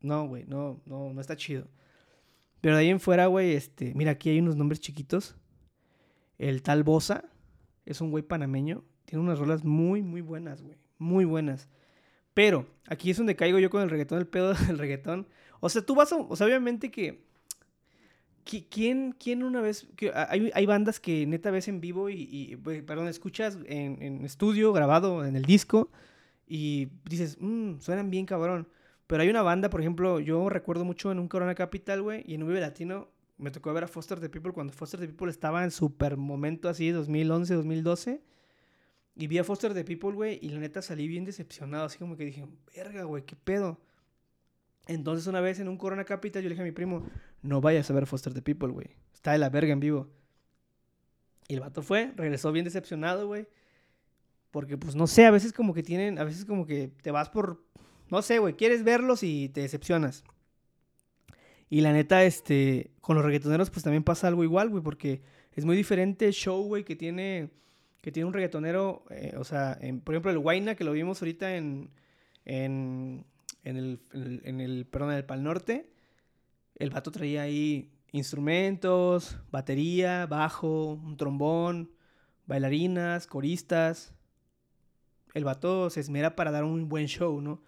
no, 0.00 0.26
güey, 0.26 0.44
no, 0.46 0.80
no, 0.86 1.12
no 1.14 1.20
está 1.20 1.36
chido. 1.36 1.68
Pero 2.60 2.74
de 2.76 2.82
ahí 2.82 2.88
en 2.90 3.00
fuera, 3.00 3.26
güey, 3.26 3.52
este, 3.54 3.94
mira, 3.94 4.12
aquí 4.12 4.30
hay 4.30 4.40
unos 4.40 4.56
nombres 4.56 4.80
chiquitos. 4.80 5.36
El 6.38 6.62
tal 6.62 6.82
Bosa 6.84 7.24
es 7.86 8.00
un 8.00 8.10
güey 8.10 8.22
panameño. 8.22 8.84
Tiene 9.04 9.24
unas 9.24 9.38
rolas 9.38 9.64
muy, 9.64 10.02
muy 10.02 10.20
buenas, 10.20 10.62
güey. 10.62 10.76
Muy 10.98 11.24
buenas. 11.24 11.68
Pero 12.34 12.66
aquí 12.86 13.10
es 13.10 13.16
donde 13.16 13.36
caigo 13.36 13.58
yo 13.58 13.70
con 13.70 13.82
el 13.82 13.90
reggaetón, 13.90 14.18
el 14.18 14.26
pedo 14.26 14.54
del 14.66 14.78
reggaetón. 14.78 15.26
O 15.60 15.68
sea, 15.68 15.82
tú 15.82 15.94
vas 15.94 16.12
a. 16.12 16.16
O 16.16 16.36
sea, 16.36 16.46
obviamente 16.46 16.90
que. 16.90 17.24
qui- 18.44 18.66
¿Quién, 18.70 19.14
quién 19.18 19.42
una 19.42 19.60
vez.? 19.60 19.86
que 19.96 20.12
hay, 20.14 20.50
hay 20.54 20.66
bandas 20.66 21.00
que 21.00 21.26
neta 21.26 21.50
ves 21.50 21.68
en 21.68 21.80
vivo 21.80 22.10
y. 22.10 22.56
perdón, 22.86 23.08
escuchas 23.08 23.58
en, 23.66 24.02
en 24.02 24.24
estudio, 24.24 24.72
grabado 24.72 25.24
en 25.24 25.36
el 25.36 25.44
disco. 25.44 25.90
Y 26.46 26.88
dices, 27.08 27.36
mmm, 27.40 27.78
suenan 27.80 28.10
bien 28.10 28.26
cabrón. 28.26 28.68
Pero 29.08 29.22
hay 29.22 29.30
una 29.30 29.42
banda, 29.42 29.70
por 29.70 29.80
ejemplo, 29.80 30.20
yo 30.20 30.50
recuerdo 30.50 30.84
mucho 30.84 31.10
en 31.10 31.18
un 31.18 31.28
Corona 31.28 31.54
Capital, 31.54 32.02
güey, 32.02 32.22
y 32.26 32.34
en 32.34 32.42
un 32.42 32.48
Vive 32.48 32.60
Latino. 32.60 33.08
Me 33.38 33.50
tocó 33.50 33.72
ver 33.72 33.84
a 33.84 33.88
Foster 33.88 34.20
the 34.20 34.28
People 34.28 34.52
cuando 34.52 34.72
Foster 34.74 35.00
the 35.00 35.06
People 35.06 35.30
estaba 35.30 35.64
en 35.64 35.70
super 35.70 36.18
momento 36.18 36.68
así, 36.68 36.90
2011, 36.90 37.54
2012. 37.54 38.22
Y 39.16 39.26
vi 39.26 39.38
a 39.38 39.44
Foster 39.44 39.72
the 39.72 39.82
People, 39.82 40.12
güey, 40.12 40.38
y 40.42 40.50
la 40.50 40.60
neta 40.60 40.82
salí 40.82 41.08
bien 41.08 41.24
decepcionado. 41.24 41.86
Así 41.86 41.98
como 41.98 42.18
que 42.18 42.26
dije, 42.26 42.46
verga, 42.76 43.04
güey, 43.04 43.24
qué 43.24 43.34
pedo. 43.34 43.80
Entonces, 44.86 45.26
una 45.26 45.40
vez 45.40 45.58
en 45.58 45.68
un 45.68 45.78
Corona 45.78 46.04
Capital, 46.04 46.42
yo 46.42 46.50
le 46.50 46.54
dije 46.54 46.62
a 46.62 46.66
mi 46.66 46.72
primo, 46.72 47.02
no 47.40 47.62
vayas 47.62 47.90
a 47.90 47.94
ver 47.94 48.06
Foster 48.06 48.34
the 48.34 48.42
People, 48.42 48.68
güey. 48.68 48.88
Está 49.14 49.32
de 49.32 49.38
la 49.38 49.48
verga 49.48 49.72
en 49.72 49.80
vivo. 49.80 50.10
Y 51.48 51.54
el 51.54 51.60
vato 51.60 51.80
fue, 51.80 52.12
regresó 52.14 52.52
bien 52.52 52.66
decepcionado, 52.66 53.26
güey. 53.26 53.48
Porque, 54.50 54.76
pues, 54.76 54.94
no 54.94 55.06
sé, 55.06 55.24
a 55.24 55.30
veces 55.30 55.54
como 55.54 55.72
que 55.72 55.82
tienen, 55.82 56.18
a 56.18 56.24
veces 56.24 56.44
como 56.44 56.66
que 56.66 56.88
te 56.88 57.10
vas 57.10 57.30
por, 57.30 57.64
no 58.10 58.22
sé, 58.22 58.38
güey, 58.38 58.54
quieres 58.54 58.84
verlos 58.84 59.22
y 59.22 59.48
te 59.50 59.60
decepcionas. 59.62 60.24
Y 61.70 61.80
la 61.82 61.92
neta, 61.92 62.24
este, 62.24 62.90
con 63.00 63.16
los 63.16 63.24
reggaetoneros, 63.24 63.70
pues 63.70 63.82
también 63.82 64.02
pasa 64.04 64.28
algo 64.28 64.42
igual, 64.44 64.70
güey, 64.70 64.82
porque 64.82 65.22
es 65.52 65.64
muy 65.64 65.76
diferente 65.76 66.26
el 66.26 66.32
show, 66.32 66.62
güey, 66.64 66.84
que 66.84 66.96
tiene, 66.96 67.50
que 68.00 68.10
tiene 68.12 68.26
un 68.26 68.32
reggaetonero, 68.32 69.04
eh, 69.10 69.34
o 69.36 69.44
sea, 69.44 69.76
en- 69.80 70.00
por 70.00 70.14
ejemplo, 70.14 70.30
el 70.30 70.38
Huayna, 70.38 70.74
que 70.76 70.84
lo 70.84 70.92
vimos 70.92 71.20
ahorita 71.20 71.56
en, 71.56 71.90
en, 72.46 73.24
en 73.64 73.76
el, 73.76 74.00
en 74.12 74.22
el, 74.22 74.40
en 74.44 74.60
el- 74.60 74.86
perdón, 74.86 75.10
en 75.12 75.16
el 75.18 75.24
Pal 75.26 75.42
Norte, 75.42 75.90
el 76.76 76.90
vato 76.90 77.10
traía 77.10 77.42
ahí 77.42 77.90
instrumentos, 78.12 79.38
batería, 79.50 80.26
bajo, 80.26 80.92
un 80.94 81.16
trombón, 81.16 81.90
bailarinas, 82.46 83.26
coristas. 83.26 84.14
El 85.34 85.44
vato 85.44 85.90
se 85.90 86.00
esmera 86.00 86.36
para 86.36 86.50
dar 86.50 86.64
un 86.64 86.88
buen 86.88 87.06
show, 87.06 87.40
¿no? 87.40 87.62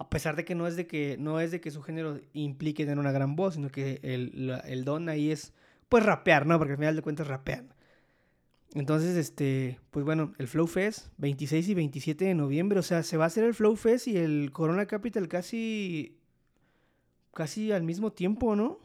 A 0.00 0.08
pesar 0.08 0.34
de 0.34 0.44
que 0.46 0.54
no 0.54 0.66
es 0.66 0.76
de 0.76 0.86
que, 0.86 1.16
no 1.18 1.40
es 1.40 1.50
de 1.50 1.60
que 1.60 1.70
su 1.70 1.82
género 1.82 2.18
implique 2.32 2.84
tener 2.84 2.98
una 2.98 3.12
gran 3.12 3.36
voz, 3.36 3.54
sino 3.54 3.68
que 3.68 4.00
el, 4.02 4.46
la- 4.46 4.60
el 4.60 4.84
don 4.84 5.08
ahí 5.10 5.30
es, 5.30 5.52
pues, 5.90 6.04
rapear, 6.04 6.46
¿no? 6.46 6.56
Porque 6.58 6.72
al 6.72 6.78
final 6.78 6.96
de 6.96 7.02
cuentas 7.02 7.26
rapean. 7.28 7.74
Entonces, 8.74 9.16
este, 9.16 9.78
pues 9.90 10.04
bueno, 10.06 10.32
el 10.38 10.46
Flow 10.48 10.66
Fest, 10.66 11.08
26 11.18 11.68
y 11.68 11.74
27 11.74 12.24
de 12.24 12.34
noviembre, 12.34 12.78
o 12.78 12.82
sea, 12.82 13.02
se 13.02 13.16
va 13.16 13.24
a 13.24 13.26
hacer 13.26 13.44
el 13.44 13.52
Flow 13.52 13.76
Fest 13.76 14.06
y 14.08 14.16
el 14.16 14.52
Corona 14.52 14.86
Capital 14.86 15.28
casi, 15.28 16.16
casi 17.34 17.72
al 17.72 17.82
mismo 17.82 18.12
tiempo, 18.12 18.56
¿no? 18.56 18.78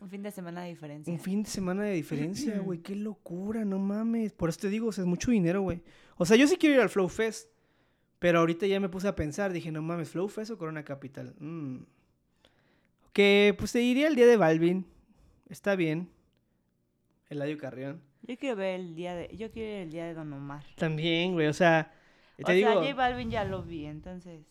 Un 0.00 0.08
fin 0.10 0.22
de 0.22 0.30
semana 0.30 0.62
de 0.62 0.68
diferencia. 0.68 1.12
Un 1.12 1.18
fin 1.18 1.42
de 1.42 1.48
semana 1.50 1.82
de 1.84 1.94
diferencia, 1.94 2.58
güey, 2.64 2.78
qué 2.80 2.94
locura, 2.94 3.64
no 3.64 3.78
mames. 3.78 4.32
Por 4.32 4.48
eso 4.50 4.60
te 4.60 4.68
digo, 4.68 4.88
o 4.88 4.92
sea, 4.92 5.02
es 5.02 5.08
mucho 5.08 5.30
dinero, 5.30 5.62
güey. 5.62 5.82
O 6.18 6.24
sea, 6.26 6.36
yo 6.36 6.46
sí 6.46 6.56
quiero 6.56 6.76
ir 6.76 6.80
al 6.82 6.88
Flow 6.90 7.08
Fest, 7.08 7.48
pero 8.18 8.40
ahorita 8.40 8.66
ya 8.66 8.80
me 8.80 8.88
puse 8.88 9.08
a 9.08 9.14
pensar, 9.14 9.52
dije, 9.52 9.70
no 9.70 9.82
mames, 9.82 10.10
Flow 10.10 10.28
Fest 10.28 10.50
o 10.50 10.58
Corona 10.58 10.84
Capital. 10.84 11.34
Mm. 11.38 11.78
Que, 13.12 13.54
pues 13.58 13.72
te 13.72 13.78
diría 13.78 14.08
el 14.08 14.14
día 14.14 14.26
de 14.26 14.36
Balvin, 14.36 14.86
está 15.48 15.76
bien. 15.76 16.08
Eladio 17.28 17.58
Carrión. 17.58 18.00
Yo 18.22 18.36
quiero 18.36 18.56
ver 18.56 18.80
el 18.80 18.94
día 18.94 19.14
de, 19.14 19.34
yo 19.36 19.50
quiero 19.50 19.68
ir 19.68 19.82
el 19.82 19.90
día 19.90 20.06
de 20.06 20.14
Don 20.14 20.32
Omar. 20.32 20.64
También, 20.76 21.32
güey, 21.32 21.46
o 21.46 21.52
sea, 21.52 21.92
te 22.36 22.52
o 22.52 22.54
digo... 22.54 22.70
sea, 22.70 22.80
J 22.80 22.94
Balvin 22.94 23.30
ya 23.30 23.44
lo 23.44 23.62
vi, 23.62 23.86
entonces. 23.86 24.44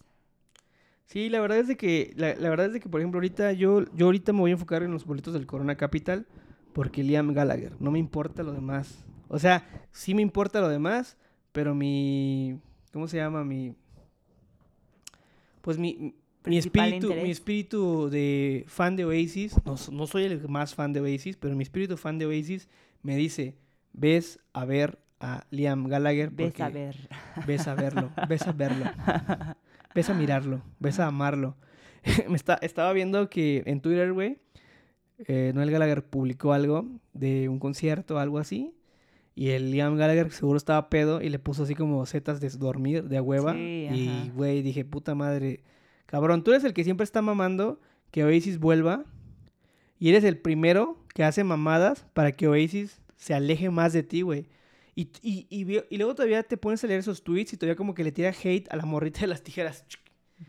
Sí, 1.06 1.30
la 1.30 1.40
verdad 1.40 1.60
es 1.60 1.68
de 1.68 1.78
que, 1.78 2.14
la, 2.16 2.36
la 2.36 2.50
verdad 2.50 2.68
es 2.68 2.74
de 2.74 2.80
que, 2.80 2.90
por 2.90 3.00
ejemplo, 3.00 3.18
ahorita 3.18 3.54
yo, 3.54 3.86
yo 3.94 4.08
ahorita 4.08 4.34
me 4.34 4.42
voy 4.42 4.52
a 4.52 4.54
enfocar 4.54 4.84
en 4.84 4.92
los 4.92 5.06
boletos 5.06 5.34
del 5.34 5.46
Corona 5.46 5.76
Capital 5.76 6.28
porque 6.74 7.02
Liam 7.02 7.34
Gallagher, 7.34 7.74
no 7.80 7.90
me 7.92 7.98
importa 7.98 8.44
lo 8.44 8.52
demás. 8.52 9.04
O 9.30 9.40
sea, 9.40 9.88
sí 9.92 10.14
me 10.14 10.22
importa 10.22 10.62
lo 10.62 10.70
demás, 10.70 11.18
pero 11.52 11.74
mi, 11.74 12.60
¿cómo 12.91 13.08
se 13.08 13.17
llama? 13.17 13.43
Mi, 13.43 13.73
pues 15.62 15.78
mi, 15.78 16.15
mi 16.45 16.58
espíritu, 16.58 17.13
mi 17.13 17.32
espíritu 17.32 18.10
de 18.10 18.63
fan 18.67 18.95
de 18.95 19.06
Oasis, 19.06 19.56
no, 19.65 20.08
soy 20.08 20.23
el 20.23 20.47
más 20.47 20.76
fan 20.76 20.93
de 20.93 21.02
Oasis, 21.02 21.38
pero 21.38 21.56
mi 21.56 21.63
espíritu 21.63 21.97
fan 21.97 22.17
de 22.17 22.26
Oasis 22.26 22.69
me 23.04 23.15
dice, 23.15 23.56
ves 23.93 24.39
a 24.54 24.65
ver 24.65 25.00
a 25.19 25.45
Liam 25.50 25.88
Gallagher 25.88 26.30
Ves 26.30 26.60
a 26.60 26.69
ver. 26.69 27.10
Ves 27.45 27.67
a 27.67 27.76
verlo, 27.76 28.12
ves 28.28 28.47
a 28.47 28.52
verlo. 28.52 28.86
Ves 29.95 30.12
a 30.12 30.13
mirarlo, 30.13 30.62
ves 30.78 31.00
a 31.00 31.08
amarlo. 31.08 31.56
Me 32.30 32.36
está, 32.36 32.60
estaba 32.62 32.93
viendo 32.93 33.32
que 33.32 33.63
en 33.65 33.82
Twitter, 33.82 34.13
güey, 34.13 34.38
eh, 35.26 35.52
Noel 35.56 35.71
Gallagher 35.71 36.04
publicó 36.04 36.54
algo 36.54 36.86
de 37.13 37.50
un 37.50 37.58
concierto, 37.58 38.19
algo 38.19 38.38
así. 38.38 38.76
Y 39.38 39.52
el 39.52 39.69
Liam 39.69 39.97
Gallagher 39.97 40.32
seguro 40.32 40.58
estaba 40.58 40.89
pedo 40.89 41.21
y 41.21 41.30
le 41.30 41.38
puso 41.38 41.62
así 41.62 41.76
como 41.76 42.04
setas 42.08 42.41
de 42.41 42.50
dormir, 42.50 43.04
de 43.04 43.17
a 43.17 43.21
hueva. 43.21 43.54
Sí, 43.54 43.88
y, 43.91 44.32
güey, 44.34 44.63
dije, 44.63 44.84
puta 44.84 45.13
madre. 45.13 45.62
Cabrón, 46.08 46.43
tú 46.43 46.50
eres 46.50 46.63
el 46.63 46.73
que 46.73 46.84
siempre 46.84 47.04
está 47.04 47.21
mamando 47.21 47.80
que 48.10 48.23
Oasis 48.23 48.58
vuelva. 48.58 49.06
Y 50.00 50.10
eres 50.10 50.23
el 50.23 50.39
primero 50.39 50.97
que 51.13 51.23
hace 51.23 51.43
mamadas 51.43 52.08
para 52.15 52.32
que 52.32 52.47
Oasis 52.47 53.00
se 53.15 53.36
aleje 53.36 53.69
más 53.69 53.93
de 53.93 54.02
ti, 54.02 54.23
güey. 54.23 54.47
Y, 54.95 55.12
y, 55.21 55.45
y, 55.52 55.84
y 55.88 55.97
luego 55.97 56.15
todavía 56.15 56.41
te 56.41 56.58
pones 56.58 56.84
a 56.84 56.88
leer 56.88 57.02
esos 57.02 57.21
tweets 57.21 57.54
y 57.54 57.58
todavía 57.58 57.76
como 57.76 57.93
que 57.93 58.04
le 58.04 58.12
tira 58.12 58.32
hate 58.32 58.67
a 58.71 58.76
la 58.76 58.88
morrita 58.88 59.19
de 59.19 59.28
las 59.28 59.43
tijeras. 59.43 59.86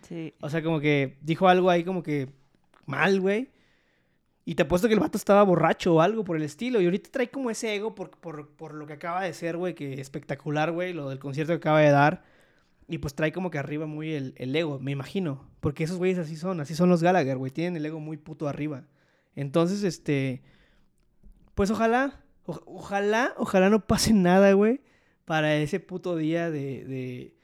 Sí. 0.01 0.33
O 0.41 0.49
sea, 0.49 0.63
como 0.63 0.81
que 0.81 1.19
dijo 1.21 1.47
algo 1.47 1.69
ahí 1.69 1.85
como 1.85 2.03
que 2.03 2.31
mal, 2.87 3.21
güey. 3.21 3.51
Y 4.49 4.55
te 4.55 4.63
apuesto 4.63 4.89
que 4.89 4.95
el 4.95 5.01
vato 5.01 5.19
estaba 5.19 5.43
borracho 5.43 5.97
o 5.97 6.01
algo 6.01 6.25
por 6.25 6.39
el 6.39 6.43
estilo. 6.43 6.81
Y 6.81 6.87
ahorita 6.87 7.11
trae 7.11 7.29
como 7.29 7.51
ese 7.51 7.75
ego 7.75 7.95
por, 7.95 8.13
por, 8.13 8.49
por 8.49 8.73
lo 8.73 8.87
que 8.87 8.95
acaba 8.95 9.23
de 9.23 9.35
ser, 9.35 9.59
güey, 9.59 9.75
que 9.75 10.01
espectacular, 10.01 10.73
güey, 10.73 10.95
lo 10.95 11.11
del 11.11 11.19
concierto 11.19 11.53
que 11.53 11.59
acaba 11.59 11.81
de 11.81 11.91
dar. 11.91 12.25
Y 12.89 12.97
pues 12.97 13.15
trae 13.15 13.31
como 13.31 13.51
que 13.51 13.59
arriba 13.59 13.85
muy 13.85 14.15
el, 14.15 14.33
el 14.39 14.57
ego, 14.57 14.79
me 14.79 14.91
imagino. 14.91 15.47
Porque 15.61 15.85
esos 15.85 15.99
güeyes 15.99 16.17
así 16.17 16.35
son, 16.35 16.61
así 16.61 16.75
son 16.75 16.89
los 16.89 17.03
Gallagher, 17.03 17.37
güey. 17.37 17.53
Tienen 17.53 17.77
el 17.77 17.85
ego 17.85 18.01
muy 18.01 18.17
puto 18.17 18.49
arriba. 18.49 18.85
Entonces, 19.37 19.85
este... 19.85 20.41
Pues 21.55 21.71
ojalá, 21.71 22.25
ojalá, 22.47 23.35
ojalá 23.37 23.69
no 23.69 23.87
pase 23.87 24.15
nada, 24.15 24.55
güey, 24.55 24.81
para 25.27 25.57
ese 25.57 25.79
puto 25.79 26.17
día 26.17 26.51
de, 26.51 27.35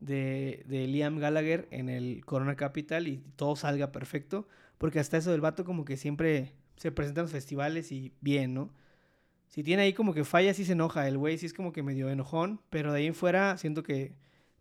de, 0.00 0.64
de 0.66 0.86
Liam 0.86 1.18
Gallagher 1.18 1.68
en 1.70 1.88
el 1.88 2.24
Corona 2.24 2.56
Capital 2.56 3.08
y 3.08 3.22
todo 3.36 3.56
salga 3.56 3.92
perfecto. 3.92 4.48
Porque 4.78 4.98
hasta 4.98 5.18
eso 5.18 5.30
del 5.30 5.40
vato 5.40 5.64
como 5.64 5.84
que 5.84 5.96
siempre 5.96 6.54
se 6.76 6.90
presenta 6.90 7.20
en 7.20 7.24
los 7.24 7.32
festivales 7.32 7.92
y 7.92 8.14
bien, 8.20 8.54
¿no? 8.54 8.70
Si 9.48 9.62
tiene 9.62 9.82
ahí 9.82 9.92
como 9.92 10.14
que 10.14 10.24
falla, 10.24 10.54
sí 10.54 10.64
se 10.64 10.72
enoja. 10.72 11.06
El 11.08 11.18
güey 11.18 11.36
sí 11.36 11.46
es 11.46 11.52
como 11.52 11.72
que 11.72 11.82
medio 11.82 12.08
enojón, 12.08 12.60
pero 12.70 12.92
de 12.92 13.00
ahí 13.00 13.06
en 13.06 13.14
fuera 13.14 13.58
siento 13.58 13.82
que 13.82 14.14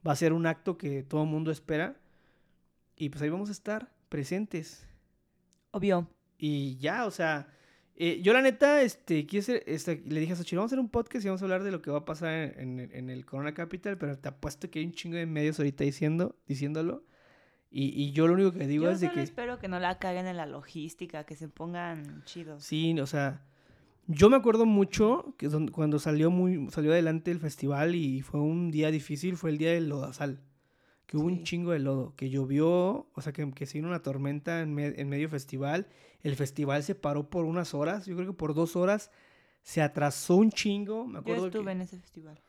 va 0.06 0.13
a 0.13 0.15
ser 0.17 0.34
un 0.34 0.45
acto 0.45 0.78
que 0.78 1.04
todo 1.04 1.23
el 1.23 1.30
mundo 1.30 1.52
espera. 1.52 1.95
Y 2.97 3.10
pues 3.10 3.21
ahí 3.21 3.30
vamos 3.30 3.49
a 3.49 3.54
estar 3.54 3.93
presentes. 4.10 4.86
Obvio. 5.71 6.10
Y 6.38 6.78
ya, 6.78 7.06
o 7.06 7.12
sea, 7.12 7.47
Eh, 8.02 8.22
yo 8.24 8.32
la 8.32 8.42
neta, 8.42 8.82
este, 8.82 9.28
hacer, 9.38 9.62
este, 9.68 10.02
le 10.08 10.22
dije 10.22 10.32
a 10.32 10.36
Xochitl, 10.38 10.56
vamos 10.56 10.72
a 10.72 10.76
hacer 10.76 10.80
un 10.80 10.90
podcast 10.90 11.26
y 11.26 11.28
vamos 11.28 11.42
a 11.42 11.46
hablar 11.46 11.64
de 11.64 11.72
lo 11.72 11.82
que 11.82 11.92
va 11.92 12.00
a 12.00 12.06
pasar 12.06 12.34
en, 12.58 12.80
en- 12.80 12.92
en 12.96 13.10
el 13.10 13.26
Corona 13.26 13.54
Capital, 13.54 13.98
pero 13.98 14.18
te 14.18 14.30
apuesto 14.30 14.70
que 14.72 14.80
hay 14.80 14.86
un 14.86 14.94
chingo 14.94 15.18
de 15.18 15.26
medios 15.26 15.60
ahorita 15.60 15.84
diciendo, 15.84 16.36
diciéndolo. 16.48 17.04
Y, 17.70 17.90
y 18.02 18.14
yo 18.14 18.26
lo 18.28 18.34
único 18.34 18.54
que 18.54 18.66
digo 18.68 18.86
Yo 18.86 18.92
es 18.92 19.02
de 19.02 19.12
que... 19.12 19.22
espero 19.22 19.60
que 19.60 19.68
no 19.68 19.80
la 19.80 20.00
caguen 20.00 20.26
en 20.28 20.38
la 20.38 20.46
logística, 20.48 21.26
que 21.26 21.36
se 21.36 21.50
pongan 21.50 22.24
chidos. 22.24 22.64
Sí, 22.64 22.98
o 23.00 23.06
sea, 23.06 23.44
yo 24.08 24.30
me 24.30 24.38
acuerdo 24.38 24.66
mucho 24.66 25.36
que 25.38 25.50
cuando 25.72 26.00
salió 26.00 26.32
muy 26.32 26.68
salió 26.72 26.94
adelante 26.94 27.30
el 27.32 27.40
festival 27.40 27.94
y 27.96 28.22
fue 28.22 28.40
un 28.40 28.72
día 28.72 28.90
difícil, 28.92 29.36
fue 29.38 29.52
el 29.52 29.58
día 29.60 29.72
del 29.74 29.90
lodazal, 29.90 30.40
que 31.10 31.17
hubo 31.17 31.26
un 31.26 31.43
chingo 31.43 31.72
de 31.72 31.80
lodo, 31.80 32.13
que 32.15 32.30
llovió, 32.30 33.08
o 33.15 33.22
sea, 33.22 33.34
que, 33.34 33.50
que 33.52 33.65
se 33.65 33.80
vino 33.80 33.88
una 33.88 34.04
tormenta 34.04 34.62
en, 34.62 34.76
me- 34.76 34.93
en 34.95 35.10
medio 35.10 35.28
festival, 35.28 35.88
el 36.22 36.36
festival 36.36 36.84
se 36.84 36.93
paró 36.93 37.32
por 37.32 37.45
unas 37.45 37.74
horas, 37.74 38.06
yo 38.06 38.15
creo 38.15 38.28
que 38.28 38.34
por 38.38 38.54
dos 38.54 38.76
horas 38.76 39.10
se 39.63 39.82
atrasó 39.82 40.36
un 40.36 40.52
chingo, 40.52 41.08
me 41.08 41.13
Yo 41.13 41.19
acuerdo 41.22 41.45
estuve 41.48 41.65
que- 41.65 41.72
en 41.72 41.82
ese 41.82 41.98
festival. 41.98 42.39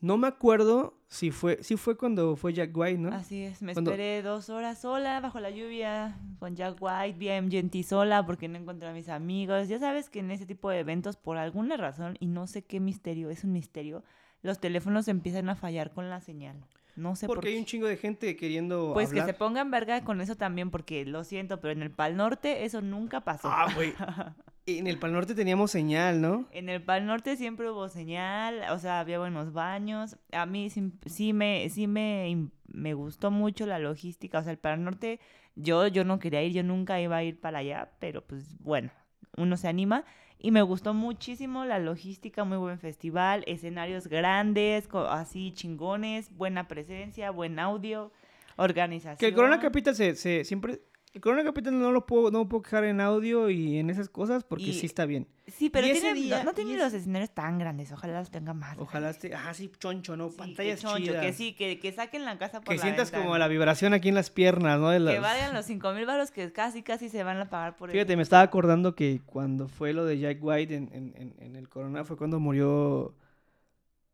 no 0.00 0.16
me 0.16 0.28
acuerdo 0.28 0.94
si 1.08 1.32
fue, 1.32 1.58
si 1.64 1.76
fue 1.76 1.96
cuando 1.96 2.36
fue 2.36 2.52
Jack 2.52 2.70
White, 2.76 2.98
¿no? 3.00 3.08
Así 3.12 3.42
es, 3.42 3.60
me 3.62 3.72
Cuando- 3.72 3.90
esperé 3.90 4.22
dos 4.22 4.48
horas 4.48 4.78
sola, 4.80 5.18
bajo 5.18 5.40
la 5.40 5.50
lluvia, 5.50 6.16
con 6.38 6.54
Jack 6.54 6.76
White, 6.80 7.18
vi 7.18 7.30
a 7.30 7.36
MGMT 7.42 7.82
sola 7.82 8.24
porque 8.24 8.46
no 8.46 8.58
encontré 8.58 8.86
a 8.86 8.92
mis 8.92 9.08
amigos. 9.08 9.66
Ya 9.66 9.80
sabes 9.80 10.08
que 10.08 10.20
en 10.20 10.30
ese 10.30 10.46
tipo 10.46 10.70
de 10.70 10.78
eventos, 10.78 11.16
por 11.16 11.36
alguna 11.36 11.76
razón, 11.76 12.16
y 12.20 12.26
no 12.26 12.46
sé 12.46 12.62
qué 12.62 12.78
misterio, 12.78 13.28
es 13.30 13.42
un 13.42 13.50
misterio, 13.52 14.04
los 14.42 14.60
teléfonos 14.60 15.08
empiezan 15.08 15.48
a 15.48 15.56
fallar 15.56 15.92
con 15.92 16.08
la 16.10 16.20
señal. 16.20 16.64
No 16.96 17.16
sé 17.16 17.26
por 17.26 17.36
Porque 17.36 17.48
hay 17.48 17.54
qué. 17.54 17.60
un 17.60 17.64
chingo 17.66 17.86
de 17.86 17.96
gente 17.96 18.36
queriendo 18.36 18.92
Pues 18.92 19.12
que 19.12 19.22
se 19.22 19.34
pongan 19.34 19.70
verga 19.70 20.04
con 20.04 20.20
eso 20.20 20.36
también, 20.36 20.70
porque 20.70 21.04
lo 21.04 21.24
siento, 21.24 21.60
pero 21.60 21.72
en 21.72 21.82
el 21.82 21.90
Pal 21.90 22.16
Norte 22.16 22.64
eso 22.64 22.80
nunca 22.82 23.22
pasó. 23.22 23.48
Ah, 23.50 23.68
güey. 23.74 23.92
En 24.66 24.86
el 24.86 24.98
Pal 24.98 25.12
Norte 25.12 25.34
teníamos 25.34 25.70
señal, 25.70 26.22
¿no? 26.22 26.46
En 26.50 26.70
el 26.70 26.82
Pal 26.82 27.04
Norte 27.04 27.36
siempre 27.36 27.70
hubo 27.70 27.90
señal, 27.90 28.62
o 28.70 28.78
sea, 28.78 29.00
había 29.00 29.18
buenos 29.18 29.52
baños. 29.52 30.16
A 30.32 30.46
mí 30.46 30.70
sí, 30.70 30.90
sí 31.04 31.34
me, 31.34 31.68
sí 31.68 31.86
me, 31.86 32.48
me 32.68 32.94
gustó 32.94 33.30
mucho 33.30 33.66
la 33.66 33.78
logística. 33.78 34.38
O 34.38 34.42
sea, 34.42 34.52
el 34.52 34.58
Pal 34.58 34.82
Norte, 34.82 35.20
yo, 35.54 35.86
yo 35.88 36.04
no 36.04 36.18
quería 36.18 36.42
ir, 36.42 36.52
yo 36.52 36.62
nunca 36.62 36.98
iba 36.98 37.16
a 37.16 37.22
ir 37.24 37.38
para 37.40 37.58
allá, 37.58 37.90
pero 37.98 38.22
pues 38.26 38.56
bueno, 38.58 38.90
uno 39.36 39.58
se 39.58 39.68
anima. 39.68 40.04
Y 40.38 40.50
me 40.50 40.62
gustó 40.62 40.92
muchísimo 40.92 41.64
la 41.64 41.78
logística, 41.78 42.44
muy 42.44 42.58
buen 42.58 42.78
festival, 42.78 43.44
escenarios 43.46 44.08
grandes, 44.08 44.88
así 45.08 45.52
chingones, 45.52 46.30
buena 46.36 46.68
presencia, 46.68 47.30
buen 47.30 47.58
audio, 47.58 48.12
organización. 48.56 49.16
Que 49.18 49.26
el 49.28 49.34
Corona 49.34 49.58
Capital 49.60 49.94
se, 49.94 50.14
se- 50.16 50.44
siempre... 50.44 50.80
El 51.14 51.20
Corona 51.20 51.44
Capital 51.44 51.78
no 51.78 51.92
lo 51.92 52.06
puedo, 52.06 52.32
no 52.32 52.40
lo 52.40 52.48
puedo 52.48 52.62
quejar 52.64 52.82
en 52.84 53.00
audio 53.00 53.48
y 53.48 53.78
en 53.78 53.88
esas 53.88 54.08
cosas 54.08 54.42
porque 54.42 54.64
Y- 54.64 54.72
sí 54.74 54.86
está 54.86 55.06
bien. 55.06 55.28
Sí, 55.46 55.70
pero 55.70 55.86
tiene- 55.86 56.08
no- 56.08 56.14
día- 56.14 56.42
no, 56.42 56.50
y 56.50 56.54
tiene 56.54 56.76
los 56.76 56.92
escenarios 56.92 57.30
tan 57.30 57.58
grandes, 57.58 57.92
ojalá 57.92 58.18
los 58.18 58.30
tenga 58.32 58.52
más. 58.52 58.76
Ojalá 58.78 59.10
esté... 59.10 59.32
Ah, 59.34 59.54
sí, 59.54 59.70
choncho, 59.78 60.16
¿no? 60.16 60.30
Sí, 60.30 60.36
Pantallas 60.38 60.80
que 60.80 60.82
choncho, 60.82 60.98
chidas. 61.04 61.24
Que 61.24 61.32
sí, 61.32 61.52
que, 61.54 61.78
que 61.78 61.92
saquen 61.92 62.24
la 62.24 62.36
casa 62.38 62.60
por 62.62 62.70
Que 62.70 62.76
la 62.78 62.82
sientas 62.82 63.10
como 63.12 63.38
la 63.38 63.46
vibración 63.46 63.92
aquí 63.94 64.08
en 64.08 64.16
las 64.16 64.30
piernas, 64.30 64.80
¿no? 64.80 64.88
De 64.90 64.98
Que 64.98 65.20
valgan 65.20 65.54
los 65.54 65.66
cinco 65.66 65.92
mil 65.92 66.04
baros 66.06 66.30
que 66.32 66.50
casi, 66.52 66.82
casi 66.82 67.08
se 67.08 67.22
van 67.22 67.36
a 67.38 67.48
pagar 67.48 67.76
por 67.76 67.90
Fíjate, 67.92 68.16
me 68.16 68.22
estaba 68.22 68.42
acordando 68.42 68.94
que 68.96 69.20
cuando 69.24 69.68
fue 69.68 69.92
lo 69.92 70.04
de 70.06 70.18
Jack 70.18 70.38
White 70.42 70.74
en, 70.74 70.90
en- 70.92 71.14
en- 71.16 71.34
en 71.38 71.54
el 71.56 71.68
Corona 71.68 72.04
fue 72.04 72.16
cuando 72.16 72.40
murió 72.40 73.14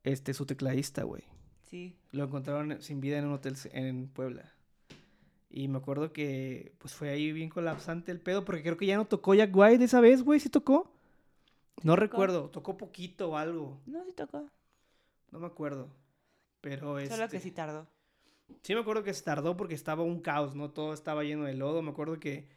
este 0.05 0.35
su 0.35 0.45
tecladista, 0.47 1.05
güey. 1.05 1.23
Sí. 1.71 1.97
Lo 2.13 2.25
encontraron 2.25 2.83
sin 2.83 3.01
vida 3.01 3.19
en 3.19 3.27
un 3.27 3.33
hotel 3.35 3.55
en 3.73 4.09
Puebla. 4.09 4.53
Y 5.51 5.69
me 5.69 5.79
acuerdo 5.79 6.13
que 6.13 6.73
pues 6.79 6.95
fue 6.95 7.11
ahí 7.11 7.33
bien 7.33 7.49
colapsante 7.51 8.13
el 8.13 8.21
pedo, 8.21 8.45
porque 8.45 8.63
creo 8.63 8.77
que 8.77 8.87
ya 8.87 8.97
no 8.97 9.07
tocó 9.07 9.35
Jack 9.35 9.51
White 9.55 9.85
esa 9.85 10.01
vez, 10.01 10.23
güey, 10.23 10.41
¿sí 10.41 10.49
tocó? 10.49 10.93
No 11.83 11.97
tocó. 11.97 11.97
recuerdo, 11.97 12.51
tocó 12.51 12.77
poquito 12.77 13.31
o 13.31 13.37
algo, 13.37 13.81
No, 13.87 14.05
sí 14.05 14.13
tocó. 14.13 14.47
no 15.31 15.39
me 15.41 15.47
acuerdo. 15.47 15.89
Pero 16.61 16.99
Solo 17.07 17.29
que 17.29 17.39
este, 17.39 17.41
sí 17.41 17.51
tardó. 17.51 17.87
Sí 18.63 18.75
me 18.75 18.81
acuerdo 18.81 19.03
que 19.05 19.15
se 19.15 19.23
tardó 19.23 19.57
porque 19.57 19.75
estaba 19.75 20.03
un 20.03 20.21
caos, 20.21 20.55
¿no? 20.55 20.71
Todo 20.71 20.93
estaba 20.93 21.25
lleno 21.25 21.45
de 21.45 21.55
lodo. 21.55 21.83
Me 21.83 21.91
acuerdo 21.91 22.19
que, 22.21 22.49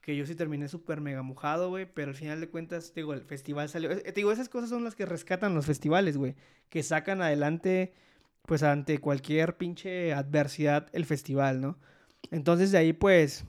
que 0.00 0.16
yo 0.16 0.24
sí 0.26 0.34
terminé 0.34 0.68
súper 0.68 1.00
mega 1.00 1.22
mojado, 1.22 1.68
güey. 1.68 1.86
Pero 1.92 2.10
al 2.10 2.16
final 2.16 2.40
de 2.40 2.48
cuentas, 2.48 2.92
te 2.92 3.00
digo, 3.00 3.12
el 3.14 3.22
festival 3.22 3.68
salió... 3.68 3.90
eh, 3.90 4.00
Te 4.02 4.12
digo, 4.12 4.32
esas 4.32 4.48
cosas 4.48 4.70
son 4.70 4.84
las 4.84 4.94
que 4.94 5.06
rescatan 5.06 5.54
los 5.54 5.66
festivales, 5.66 6.16
güey. 6.16 6.36
Que 6.70 6.82
sacan 6.82 7.20
adelante, 7.20 7.92
pues 8.46 8.62
ante 8.62 8.98
cualquier 8.98 9.56
pinche 9.58 10.14
adversidad, 10.14 10.88
el 10.92 11.04
festival, 11.04 11.60
¿no? 11.60 11.78
Entonces 12.30 12.72
de 12.72 12.78
ahí, 12.78 12.92
pues, 12.92 13.44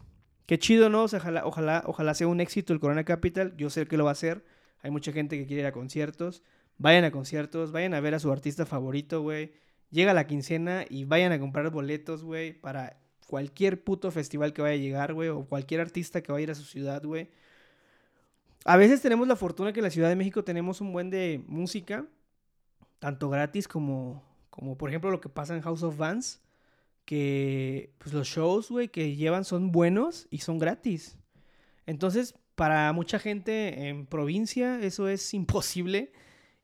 qué 0.46 0.60
chido, 0.60 0.90
¿no? 0.90 1.04
O 1.04 1.08
sea, 1.08 1.20
ojalá, 1.20 1.46
ojalá, 1.46 1.84
ojalá 1.86 2.14
sea 2.14 2.28
un 2.28 2.42
éxito 2.42 2.74
el 2.74 2.80
Corona 2.80 3.04
Capital. 3.04 3.56
Yo 3.58 3.70
sé 3.70 3.86
que 3.88 3.98
lo 3.98 4.06
va 4.06 4.12
a 4.12 4.14
hacer. 4.14 4.46
Hay 4.82 4.92
mucha 4.92 5.12
gente 5.12 5.38
que 5.38 5.46
quiere 5.46 5.62
ir 5.62 5.68
a 5.68 5.72
conciertos. 5.72 6.44
Vayan 6.78 7.04
a 7.04 7.12
conciertos, 7.12 7.72
vayan 7.72 7.94
a 7.94 8.00
ver 8.00 8.16
a 8.16 8.20
su 8.20 8.32
artista 8.32 8.66
favorito, 8.66 9.22
güey. 9.22 9.54
Llega 9.92 10.14
la 10.14 10.26
quincena 10.26 10.86
y 10.90 11.04
vayan 11.04 11.32
a 11.32 11.40
comprar 11.40 11.70
boletos, 11.70 12.24
güey, 12.24 12.54
para 12.54 12.98
cualquier 13.28 13.84
puto 13.84 14.10
festival 14.12 14.52
que 14.54 14.62
vaya 14.62 14.76
a 14.76 14.78
llegar, 14.78 15.14
güey, 15.14 15.30
o 15.30 15.46
cualquier 15.46 15.82
artista 15.82 16.22
que 16.22 16.32
vaya 16.32 16.42
a 16.42 16.44
ir 16.44 16.52
a 16.52 16.56
su 16.56 16.64
ciudad, 16.64 17.04
güey. 17.04 17.30
A 18.66 18.78
veces 18.78 19.02
tenemos 19.02 19.28
la 19.28 19.36
fortuna 19.36 19.74
que 19.74 19.80
en 19.80 19.86
la 19.86 19.90
Ciudad 19.90 20.10
de 20.10 20.16
México 20.16 20.44
tenemos 20.44 20.82
un 20.82 20.94
buen 20.94 21.10
de 21.10 21.44
música, 21.48 22.06
tanto 23.00 23.30
gratis 23.30 23.68
como, 23.68 24.24
como 24.50 24.78
por 24.78 24.90
ejemplo 24.90 25.10
lo 25.10 25.22
que 25.22 25.30
pasa 25.30 25.56
en 25.56 25.62
House 25.62 25.82
of 25.84 25.98
Bands, 25.98 26.42
que 27.12 27.92
pues 27.98 28.14
los 28.14 28.26
shows, 28.26 28.70
güey, 28.70 28.88
que 28.88 29.18
llevan 29.18 29.44
son 29.44 29.74
buenos 29.74 30.28
y 30.32 30.38
son 30.38 30.60
gratis. 30.60 31.18
Entonces, 31.86 32.36
para 32.56 32.94
mucha 32.94 33.20
gente 33.20 33.90
en 33.90 34.06
provincia 34.06 34.80
eso 34.80 35.10
es 35.10 35.34
imposible. 35.34 36.14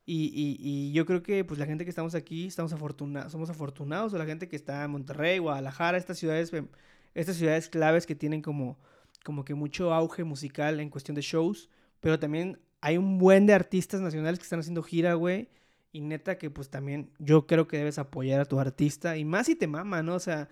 Y, 0.05 0.31
y- 0.33 0.93
yo 0.93 1.05
creo 1.05 1.21
que 1.21 1.43
pues 1.43 1.59
la 1.59 1.65
gente 1.65 1.83
que 1.83 1.89
estamos 1.89 2.15
aquí 2.15 2.47
estamos 2.47 2.71
afortunados, 2.71 3.29
somos 3.33 3.49
afortunados, 3.49 4.13
o 4.13 4.17
la 4.17 4.25
gente 4.25 4.47
que 4.47 4.55
está 4.55 4.85
en 4.85 4.91
Monterrey, 4.91 5.37
Guadalajara, 5.39 5.97
estas 5.97 6.17
ciudades, 6.17 6.53
em, 6.53 6.69
estas 7.13 7.35
ciudades 7.35 7.67
claves 7.67 8.05
que 8.05 8.15
tienen 8.15 8.41
como, 8.41 8.79
como 9.25 9.43
que 9.43 9.53
mucho 9.53 9.93
auge 9.93 10.23
musical 10.23 10.79
en 10.79 10.89
cuestión 10.89 11.15
de 11.15 11.21
shows, 11.23 11.69
pero 11.99 12.19
también 12.19 12.57
hay 12.79 12.97
un 12.97 13.17
buen 13.17 13.47
de 13.47 13.53
artistas 13.53 13.99
nacionales 13.99 14.39
que 14.39 14.43
están 14.43 14.59
haciendo 14.61 14.81
gira, 14.81 15.15
güey, 15.15 15.49
y 15.91 16.01
neta 16.01 16.37
que 16.37 16.49
pues 16.49 16.69
también 16.69 17.11
yo 17.19 17.47
creo 17.47 17.67
que 17.67 17.77
debes 17.77 17.97
apoyar 17.99 18.41
a 18.41 18.45
tu 18.45 18.59
artista, 18.59 19.17
y 19.17 19.25
más 19.25 19.47
si 19.47 19.55
te 19.55 19.67
mama, 19.67 20.03
¿no? 20.03 20.15
O 20.15 20.19
sea, 20.19 20.49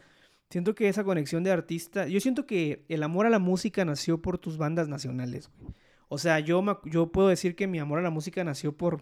siento 0.50 0.76
que 0.76 0.90
esa 0.90 1.04
conexión 1.04 1.44
de 1.44 1.52
artista, 1.52 2.08
yo 2.08 2.20
siento 2.20 2.46
que 2.46 2.86
el 2.90 3.04
amor 3.04 3.26
a 3.26 3.30
la 3.30 3.40
música 3.40 3.86
nació 3.86 4.22
por 4.22 4.38
tus 4.38 4.58
bandas 4.58 4.88
nacionales, 4.88 5.50
güey. 5.60 5.74
O 6.08 6.18
sea, 6.18 6.40
yo, 6.40 6.64
yo 6.86 7.12
puedo 7.12 7.28
decir 7.30 7.56
que 7.56 7.68
mi 7.68 7.80
amor 7.80 8.00
a 8.00 8.04
la 8.04 8.10
música 8.10 8.44
nació 8.44 8.78
por 8.78 9.02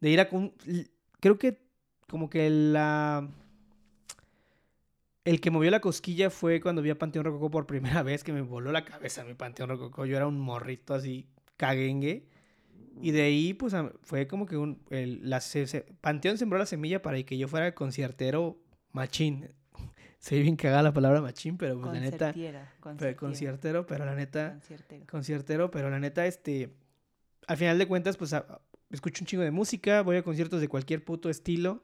de 0.00 0.10
ir 0.10 0.20
a... 0.20 0.28
Creo 1.20 1.38
que 1.38 1.60
como 2.08 2.28
que 2.28 2.48
la... 2.50 3.28
El 5.24 5.40
que 5.40 5.50
movió 5.50 5.70
la 5.70 5.80
cosquilla 5.80 6.30
fue 6.30 6.60
cuando 6.60 6.82
vi 6.82 6.90
a 6.90 6.98
Panteón 6.98 7.26
Rococó 7.26 7.50
por 7.50 7.66
primera 7.66 8.02
vez, 8.04 8.24
que 8.24 8.32
me 8.32 8.42
voló 8.42 8.72
la 8.72 8.84
cabeza 8.84 9.24
mi 9.24 9.34
Panteón 9.34 9.68
Rococó. 9.68 10.06
Yo 10.06 10.16
era 10.16 10.26
un 10.26 10.40
morrito 10.40 10.94
así, 10.94 11.28
caguengue. 11.56 12.26
Y 13.02 13.10
de 13.12 13.22
ahí, 13.22 13.54
pues, 13.54 13.74
fue 14.02 14.26
como 14.26 14.46
que 14.46 14.56
un... 14.56 14.80
el- 14.90 15.28
la, 15.28 15.40
se- 15.40 15.66
se- 15.66 15.82
Panteón 16.00 16.38
sembró 16.38 16.58
la 16.58 16.66
semilla 16.66 17.02
para 17.02 17.22
que 17.22 17.36
yo 17.38 17.48
fuera 17.48 17.74
conciertero 17.74 18.58
machín. 18.92 19.48
Se 20.18 20.34
ve 20.36 20.42
bien 20.42 20.56
cagada 20.56 20.82
la 20.82 20.92
palabra 20.92 21.22
machín, 21.22 21.56
pero 21.56 21.80
pues 21.80 21.86
la 21.94 22.00
neta... 22.00 22.32
Conciertero, 23.16 23.86
pero 23.86 24.04
la 24.04 24.14
neta 24.14 24.52
conciertero. 24.52 25.04
conciertero, 25.10 25.70
pero 25.70 25.88
la 25.88 25.98
neta, 25.98 26.26
este, 26.26 26.74
al 27.46 27.56
final 27.56 27.78
de 27.78 27.86
cuentas, 27.88 28.18
pues 28.18 28.34
a- 28.34 28.60
escucho 28.90 29.22
un 29.22 29.26
chingo 29.26 29.42
de 29.44 29.50
música, 29.50 30.02
voy 30.02 30.16
a 30.16 30.22
conciertos 30.22 30.60
de 30.60 30.68
cualquier 30.68 31.02
puto 31.04 31.30
estilo, 31.30 31.82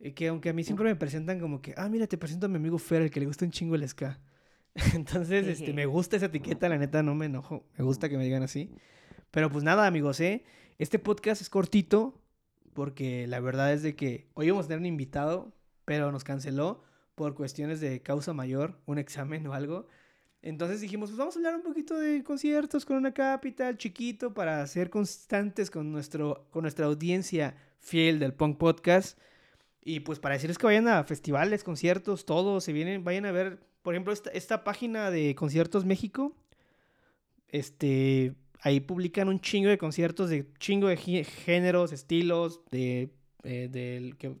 eh, 0.00 0.14
que 0.14 0.26
aunque 0.28 0.48
a 0.48 0.52
mí 0.52 0.64
siempre 0.64 0.86
me 0.86 0.96
presentan 0.96 1.38
como 1.38 1.62
que, 1.62 1.72
ah, 1.76 1.88
mira, 1.88 2.08
te 2.08 2.18
presento 2.18 2.46
a 2.46 2.48
mi 2.48 2.56
amigo 2.56 2.76
Fer, 2.78 3.02
el 3.02 3.10
que 3.12 3.20
le 3.20 3.26
gusta 3.26 3.44
un 3.44 3.52
chingo 3.52 3.76
el 3.76 3.88
ska. 3.88 4.18
Entonces, 4.94 5.46
este, 5.46 5.72
me 5.72 5.86
gusta 5.86 6.16
esa 6.16 6.26
etiqueta, 6.26 6.68
la 6.68 6.76
neta, 6.78 7.02
no 7.04 7.14
me 7.14 7.26
enojo, 7.26 7.64
me 7.78 7.84
gusta 7.84 8.08
que 8.08 8.16
me 8.18 8.24
digan 8.24 8.42
así. 8.42 8.70
Pero 9.30 9.50
pues 9.50 9.62
nada, 9.64 9.86
amigos, 9.86 10.20
¿eh? 10.20 10.44
Este 10.78 10.98
podcast 10.98 11.40
es 11.40 11.50
cortito, 11.50 12.20
porque 12.74 13.26
la 13.26 13.40
verdad 13.40 13.72
es 13.72 13.82
de 13.82 13.94
que 13.94 14.28
hoy 14.34 14.46
íbamos 14.46 14.64
a 14.64 14.68
tener 14.68 14.80
un 14.80 14.86
invitado, 14.86 15.52
pero 15.84 16.10
nos 16.10 16.24
canceló 16.24 16.82
por 17.14 17.34
cuestiones 17.34 17.80
de 17.80 18.02
causa 18.02 18.32
mayor, 18.32 18.80
un 18.86 18.98
examen 18.98 19.46
o 19.46 19.52
algo. 19.52 19.86
Entonces 20.42 20.80
dijimos, 20.80 21.10
pues 21.10 21.18
vamos 21.18 21.36
a 21.36 21.38
hablar 21.38 21.54
un 21.54 21.62
poquito 21.62 21.98
de 21.98 22.24
conciertos 22.24 22.84
con 22.84 22.96
una 22.96 23.12
capital 23.12 23.76
chiquito 23.76 24.32
para 24.32 24.66
ser 24.66 24.90
constantes 24.90 25.70
con, 25.70 25.92
nuestro, 25.92 26.48
con 26.50 26.62
nuestra 26.62 26.86
audiencia 26.86 27.54
fiel 27.78 28.18
del 28.18 28.32
Punk 28.32 28.58
Podcast. 28.58 29.18
Y 29.82 30.00
pues 30.00 30.18
para 30.18 30.34
decirles 30.34 30.58
que 30.58 30.66
vayan 30.66 30.88
a 30.88 31.04
festivales, 31.04 31.62
conciertos, 31.62 32.24
todo, 32.24 32.60
se 32.60 32.72
vienen, 32.72 33.04
vayan 33.04 33.26
a 33.26 33.32
ver, 33.32 33.60
por 33.82 33.94
ejemplo, 33.94 34.12
esta, 34.12 34.30
esta 34.30 34.64
página 34.64 35.10
de 35.10 35.34
Conciertos 35.34 35.84
México, 35.84 36.34
este, 37.48 38.34
ahí 38.62 38.80
publican 38.80 39.28
un 39.28 39.40
chingo 39.40 39.68
de 39.68 39.78
conciertos 39.78 40.28
de 40.30 40.46
chingo 40.58 40.88
de 40.88 40.96
gé- 40.98 41.24
géneros, 41.24 41.92
estilos, 41.92 42.60
de, 42.70 43.10
eh, 43.44 44.12
que, 44.18 44.36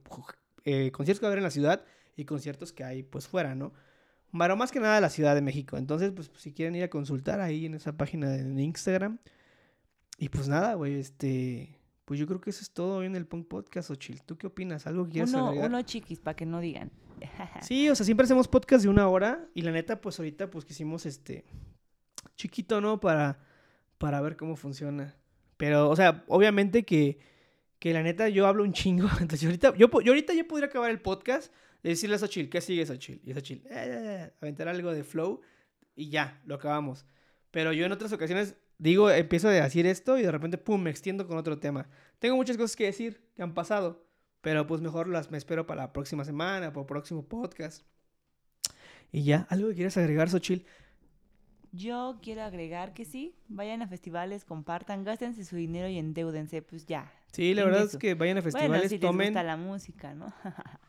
eh, 0.64 0.90
conciertos 0.92 1.20
que 1.20 1.24
va 1.26 1.28
a 1.28 1.32
haber 1.32 1.38
en 1.38 1.44
la 1.44 1.50
ciudad 1.50 1.84
y 2.16 2.24
conciertos 2.24 2.72
que 2.72 2.84
hay 2.84 3.02
pues 3.02 3.26
fuera, 3.28 3.54
¿no? 3.54 3.72
Pero 4.36 4.56
más 4.56 4.70
que 4.70 4.78
nada 4.78 4.94
de 4.96 5.00
la 5.00 5.10
Ciudad 5.10 5.34
de 5.34 5.40
México. 5.42 5.76
Entonces, 5.76 6.12
pues 6.12 6.30
si 6.36 6.52
quieren 6.52 6.76
ir 6.76 6.84
a 6.84 6.88
consultar 6.90 7.40
ahí 7.40 7.66
en 7.66 7.74
esa 7.74 7.96
página 7.96 8.28
de 8.30 8.62
Instagram. 8.62 9.18
y 10.18 10.28
pues 10.28 10.48
nada, 10.48 10.74
güey, 10.74 10.94
este... 11.00 11.76
Pues 12.04 12.18
yo 12.20 12.26
creo 12.26 12.40
que 12.40 12.50
eso 12.50 12.60
es 12.62 12.70
todo 12.72 12.98
hoy 12.98 13.06
en 13.06 13.14
el 13.16 13.24
Punk 13.26 13.46
Podcast, 13.48 13.88
Ochil. 13.90 14.20
¿Tú 14.22 14.36
qué 14.36 14.48
opinas? 14.48 14.86
¿Algo 14.86 15.04
que 15.06 15.12
quieras 15.12 15.30
Uno, 15.32 15.46
agregar? 15.46 15.70
uno 15.70 15.82
chiquis, 15.82 16.18
para 16.20 16.34
que 16.36 16.44
no 16.44 16.60
digan. 16.60 16.90
Sí, 17.62 17.88
o 17.88 17.94
sea, 17.94 18.04
siempre 18.04 18.24
hacemos 18.24 18.48
podcast 18.48 18.82
de 18.84 18.88
una 18.90 19.08
hora 19.08 19.46
y 19.54 19.62
la 19.62 19.70
neta, 19.72 20.00
pues 20.00 20.18
ahorita 20.18 20.50
pues 20.50 20.64
quisimos 20.64 21.06
este 21.06 21.44
chiquito, 22.36 22.80
¿no? 22.80 22.98
Para, 23.00 23.38
para 24.00 24.22
ver 24.22 24.38
cómo 24.38 24.56
funciona. 24.56 25.14
Pero, 25.58 25.90
o 25.90 25.94
sea, 25.94 26.24
obviamente 26.26 26.84
que, 26.84 27.18
que 27.78 27.92
la 27.92 28.02
neta 28.02 28.30
yo 28.30 28.46
hablo 28.46 28.64
un 28.64 28.72
chingo. 28.72 29.06
Entonces, 29.20 29.44
ahorita, 29.44 29.76
yo, 29.76 29.88
yo 30.00 30.12
ahorita 30.12 30.32
ya 30.32 30.44
podría 30.44 30.68
acabar 30.68 30.90
el 30.90 31.02
podcast 31.02 31.52
y 31.82 31.90
decirle 31.90 32.16
a 32.16 32.18
Xochitl, 32.18 32.48
¿qué 32.48 32.62
sigue 32.62 32.86
Xochitl? 32.86 33.28
Y 33.28 33.34
Xochitl, 33.34 33.66
eh, 33.66 33.72
eh, 33.72 34.00
eh, 34.02 34.32
aventar 34.40 34.68
algo 34.68 34.90
de 34.90 35.04
flow 35.04 35.42
y 35.94 36.08
ya, 36.08 36.40
lo 36.46 36.54
acabamos. 36.54 37.04
Pero 37.50 37.74
yo 37.74 37.84
en 37.84 37.92
otras 37.92 38.10
ocasiones 38.14 38.56
digo, 38.78 39.10
empiezo 39.10 39.48
a 39.48 39.52
decir 39.52 39.86
esto 39.86 40.16
y 40.16 40.22
de 40.22 40.32
repente, 40.32 40.56
pum, 40.56 40.80
me 40.80 40.88
extiendo 40.88 41.26
con 41.26 41.36
otro 41.36 41.58
tema. 41.58 41.86
Tengo 42.20 42.36
muchas 42.36 42.56
cosas 42.56 42.76
que 42.76 42.86
decir 42.86 43.20
que 43.36 43.42
han 43.42 43.52
pasado, 43.52 44.06
pero 44.40 44.66
pues 44.66 44.80
mejor 44.80 45.08
las 45.08 45.30
me 45.30 45.36
espero 45.36 45.66
para 45.66 45.82
la 45.82 45.92
próxima 45.92 46.24
semana, 46.24 46.72
para 46.72 46.80
el 46.80 46.86
próximo 46.86 47.28
podcast. 47.28 47.84
Y 49.12 49.24
ya, 49.24 49.46
¿algo 49.50 49.68
que 49.68 49.74
quieras 49.74 49.98
agregar, 49.98 50.30
Xochitl? 50.30 50.64
Yo 51.72 52.18
quiero 52.22 52.42
agregar 52.42 52.92
que 52.94 53.04
sí, 53.04 53.34
vayan 53.48 53.82
a 53.82 53.86
festivales, 53.86 54.44
compartan, 54.44 55.04
gástense 55.04 55.44
su 55.44 55.56
dinero 55.56 55.88
y 55.88 55.98
endeudense, 55.98 56.62
pues 56.62 56.84
ya. 56.86 57.12
Sí, 57.32 57.54
la 57.54 57.64
verdad 57.64 57.82
es 57.82 57.96
que 57.96 58.14
vayan 58.14 58.38
a 58.38 58.40
Bueno, 58.40 58.50
festivales, 58.50 58.88
si 58.90 58.98
les 58.98 59.00
tomen. 59.08 59.28
gusta 59.28 59.42
la 59.44 59.56
música, 59.56 60.14
¿no? 60.14 60.32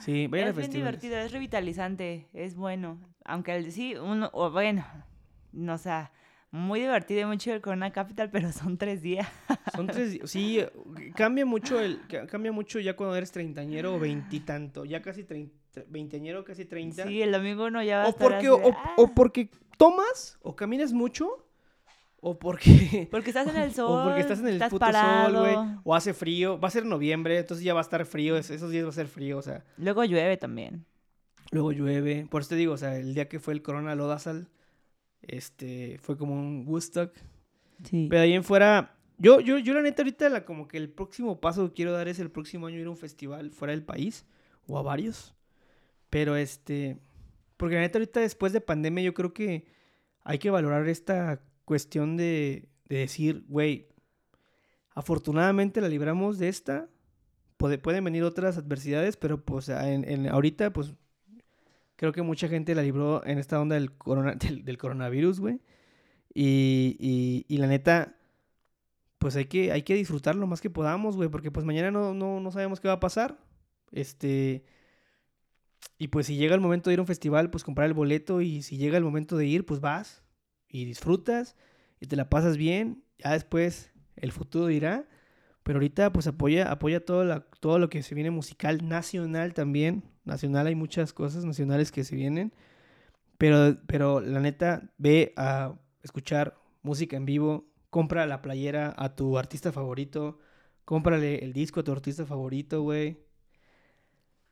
Sí, 0.00 0.26
vayan 0.26 0.48
a 0.48 0.50
es 0.50 0.56
bien 0.56 0.66
festivales. 0.70 1.00
divertido, 1.00 1.16
es 1.24 1.32
revitalizante, 1.32 2.26
es 2.34 2.54
bueno. 2.54 2.98
Aunque 3.24 3.54
el, 3.56 3.72
sí, 3.72 3.94
uno, 3.94 4.28
o 4.34 4.50
bueno, 4.50 4.84
no, 5.52 5.74
o 5.74 5.78
sea, 5.78 6.12
muy 6.50 6.80
divertido 6.80 7.22
y 7.22 7.24
muy 7.24 7.38
chido 7.38 7.56
el 7.56 7.62
Corona 7.62 7.92
Capital, 7.92 8.28
pero 8.32 8.52
son 8.52 8.76
tres 8.76 9.00
días. 9.00 9.26
Son 9.74 9.86
tres, 9.86 10.12
di- 10.12 10.20
sí, 10.24 10.60
cambia 11.14 11.46
mucho 11.46 11.80
el, 11.80 12.00
ca- 12.08 12.26
cambia 12.26 12.52
mucho 12.52 12.78
ya 12.78 12.94
cuando 12.94 13.16
eres 13.16 13.32
treintañero 13.32 13.94
o 13.94 13.98
veintitanto, 13.98 14.84
ya 14.84 15.00
casi 15.00 15.24
treinta, 15.24 15.82
veinteañero, 15.88 16.44
casi 16.44 16.64
treinta. 16.66 17.04
Sí, 17.04 17.22
el 17.22 17.32
domingo 17.32 17.64
uno 17.66 17.82
ya 17.82 17.98
va 17.98 18.04
a 18.04 18.08
estar 18.08 18.26
porque, 18.34 18.48
así 18.48 18.58
de, 18.58 18.66
o, 18.68 18.70
"Ah", 18.74 18.94
o 18.98 19.14
porque 19.14 19.50
tomas, 19.76 20.38
o 20.42 20.54
caminas 20.56 20.92
mucho, 20.92 21.46
o 22.20 22.38
porque, 22.38 23.08
Porque 23.10 23.30
estás 23.30 23.46
en 23.48 23.56
el 23.56 23.72
sol, 23.72 24.00
o 24.00 24.04
porque 24.04 24.20
estás 24.20 24.40
en 24.40 24.48
el 24.48 24.54
estás 24.54 24.70
puto 24.70 24.80
parado. 24.80 25.30
sol, 25.32 25.38
güey, 25.40 25.56
o 25.84 25.94
hace 25.94 26.14
frío, 26.14 26.58
va 26.58 26.68
a 26.68 26.70
ser 26.70 26.84
noviembre, 26.86 27.38
entonces 27.38 27.64
ya 27.64 27.74
va 27.74 27.80
a 27.80 27.82
estar 27.82 28.04
frío, 28.06 28.36
es- 28.36 28.50
esos 28.50 28.70
días 28.70 28.84
va 28.84 28.90
a 28.90 28.92
ser 28.92 29.06
frío, 29.08 29.38
o 29.38 29.42
sea, 29.42 29.64
Luego 29.76 30.04
llueve 30.04 30.36
también. 30.36 30.84
luego 31.52 31.72
llueve, 31.72 32.26
por 32.30 32.40
eso 32.42 32.50
te 32.50 32.56
digo, 32.56 32.72
o 32.74 32.76
sea, 32.78 32.96
el 32.98 33.14
día 33.14 33.28
que 33.28 33.38
fue 33.38 33.54
el 33.54 33.62
Corona 33.62 33.94
Lodazal, 33.94 34.48
este, 35.22 35.98
fue 36.02 36.16
como 36.16 36.34
un 36.34 36.64
Woodstock, 36.66 37.12
Sí. 37.84 38.06
Pero 38.08 38.22
ahí 38.22 38.32
en 38.32 38.42
fuera, 38.42 38.96
yo, 39.18 39.38
yo, 39.40 39.58
yo 39.58 39.74
la 39.74 39.82
neta 39.82 40.00
ahorita 40.00 40.30
la, 40.30 40.46
como 40.46 40.66
que 40.66 40.78
el 40.78 40.88
próximo 40.88 41.42
paso 41.42 41.68
que 41.68 41.74
quiero 41.74 41.92
dar 41.92 42.08
es 42.08 42.18
el 42.20 42.30
próximo 42.30 42.66
año 42.66 42.78
ir 42.78 42.86
a 42.86 42.90
un 42.90 42.96
festival 42.96 43.50
fuera 43.50 43.72
del 43.72 43.82
país, 43.84 44.24
o 44.66 44.78
a 44.78 44.82
varios. 44.82 45.34
Pero 46.08 46.36
este, 46.36 46.96
porque 47.56 47.74
la 47.76 47.82
neta 47.82 47.98
ahorita 47.98 48.20
después 48.20 48.52
de 48.52 48.60
pandemia 48.60 49.04
yo 49.04 49.14
creo 49.14 49.32
que 49.32 49.66
hay 50.22 50.38
que 50.38 50.50
valorar 50.50 50.88
esta 50.88 51.40
cuestión 51.64 52.16
de, 52.16 52.68
de 52.88 52.98
decir, 52.98 53.44
güey, 53.48 53.88
afortunadamente 54.94 55.80
la 55.80 55.88
libramos 55.88 56.38
de 56.38 56.48
esta, 56.48 56.88
puede- 57.56 57.78
pueden 57.78 58.04
venir 58.04 58.22
otras 58.24 58.58
adversidades, 58.58 59.16
pero 59.16 59.44
pues 59.44 59.68
ahorita 59.70 60.72
pues 60.72 60.94
creo 61.96 62.12
que 62.12 62.22
mucha 62.22 62.48
gente 62.48 62.74
la 62.74 62.82
libró 62.82 63.24
en 63.26 63.38
esta 63.38 63.60
onda 63.60 63.74
del 63.76 64.78
coronavirus, 64.78 65.40
güey. 65.40 65.60
Y, 66.34 66.96
y, 67.00 67.46
y 67.48 67.58
la 67.58 67.66
neta, 67.66 68.16
pues 69.18 69.36
hay 69.36 69.46
que, 69.46 69.72
hay 69.72 69.82
que 69.82 69.94
disfrutar 69.94 70.34
lo 70.34 70.46
más 70.46 70.60
que 70.60 70.68
podamos, 70.68 71.16
güey, 71.16 71.30
porque 71.30 71.50
pues 71.50 71.64
mañana 71.64 71.90
no, 71.90 72.12
no, 72.12 72.40
no 72.40 72.50
sabemos 72.50 72.80
qué 72.80 72.88
va 72.88 72.94
a 72.94 73.00
pasar. 73.00 73.38
Este. 73.92 74.64
Y 75.98 76.08
pues 76.08 76.26
si 76.26 76.36
llega 76.36 76.54
el 76.54 76.60
momento 76.60 76.90
de 76.90 76.94
ir 76.94 76.98
a 76.98 77.02
un 77.02 77.06
festival, 77.06 77.50
pues 77.50 77.64
comprar 77.64 77.86
el 77.86 77.94
boleto. 77.94 78.40
Y 78.40 78.62
si 78.62 78.76
llega 78.76 78.98
el 78.98 79.04
momento 79.04 79.36
de 79.36 79.46
ir, 79.46 79.64
pues 79.66 79.80
vas 79.80 80.22
y 80.68 80.84
disfrutas 80.84 81.56
y 82.00 82.06
te 82.06 82.16
la 82.16 82.28
pasas 82.28 82.56
bien. 82.56 83.04
Ya 83.18 83.32
después 83.32 83.92
el 84.16 84.32
futuro 84.32 84.66
dirá. 84.66 85.08
Pero 85.62 85.78
ahorita 85.78 86.12
pues 86.12 86.26
apoya, 86.26 86.70
apoya 86.70 87.04
todo, 87.04 87.24
la, 87.24 87.40
todo 87.60 87.78
lo 87.78 87.88
que 87.88 88.02
se 88.02 88.14
viene 88.14 88.30
musical, 88.30 88.88
nacional 88.88 89.52
también. 89.54 90.04
Nacional 90.24 90.68
hay 90.68 90.74
muchas 90.74 91.12
cosas 91.12 91.44
nacionales 91.44 91.90
que 91.90 92.04
se 92.04 92.14
vienen. 92.14 92.52
Pero, 93.38 93.76
pero 93.86 94.20
la 94.20 94.40
neta, 94.40 94.90
ve 94.98 95.32
a 95.36 95.74
escuchar 96.02 96.56
música 96.82 97.16
en 97.16 97.26
vivo, 97.26 97.68
compra 97.90 98.26
la 98.26 98.42
playera 98.42 98.94
a 98.96 99.16
tu 99.16 99.38
artista 99.38 99.72
favorito, 99.72 100.38
cómprale 100.84 101.44
el 101.44 101.52
disco 101.52 101.80
a 101.80 101.84
tu 101.84 101.92
artista 101.92 102.24
favorito, 102.26 102.82
güey. 102.82 103.18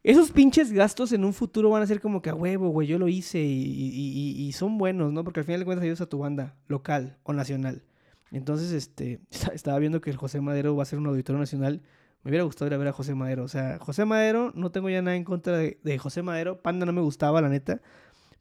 Esos 0.04 0.32
pinches 0.32 0.70
gastos 0.70 1.12
en 1.12 1.24
un 1.24 1.32
futuro 1.32 1.70
van 1.70 1.82
a 1.82 1.86
ser 1.86 1.98
como 1.98 2.20
que 2.20 2.28
a 2.28 2.34
huevo, 2.34 2.68
güey, 2.68 2.86
yo 2.86 2.98
lo 2.98 3.08
hice 3.08 3.42
y, 3.42 4.52
son 4.52 4.76
buenos, 4.76 5.10
¿no? 5.14 5.24
Porque 5.24 5.40
al 5.40 5.46
final 5.46 5.60
de 5.60 5.64
cuentas 5.64 5.82
ayudas 5.82 6.02
a 6.02 6.06
tu 6.06 6.18
banda 6.18 6.58
local 6.68 7.16
o 7.22 7.32
nacional. 7.32 7.82
Entonces, 8.30 8.72
este, 8.72 9.20
estaba 9.54 9.78
viendo 9.78 10.02
que 10.02 10.10
el 10.10 10.18
José 10.18 10.42
Madero 10.42 10.76
va 10.76 10.82
a 10.82 10.86
ser 10.86 10.98
un 10.98 11.06
auditorio 11.06 11.40
nacional. 11.40 11.80
Me 12.22 12.30
hubiera 12.30 12.44
gustado 12.44 12.66
ir 12.66 12.74
a 12.74 12.76
ver 12.76 12.88
a 12.88 12.92
José 12.92 13.14
Madero. 13.14 13.44
O 13.44 13.48
sea, 13.48 13.78
José 13.78 14.04
Madero, 14.04 14.52
no 14.54 14.70
tengo 14.70 14.90
ya 14.90 15.00
nada 15.00 15.16
en 15.16 15.24
contra 15.24 15.56
de, 15.56 15.80
de 15.82 15.98
José 15.98 16.20
Madero. 16.20 16.60
Panda 16.60 16.84
no 16.84 16.92
me 16.92 17.00
gustaba, 17.00 17.40
la 17.40 17.48
neta. 17.48 17.80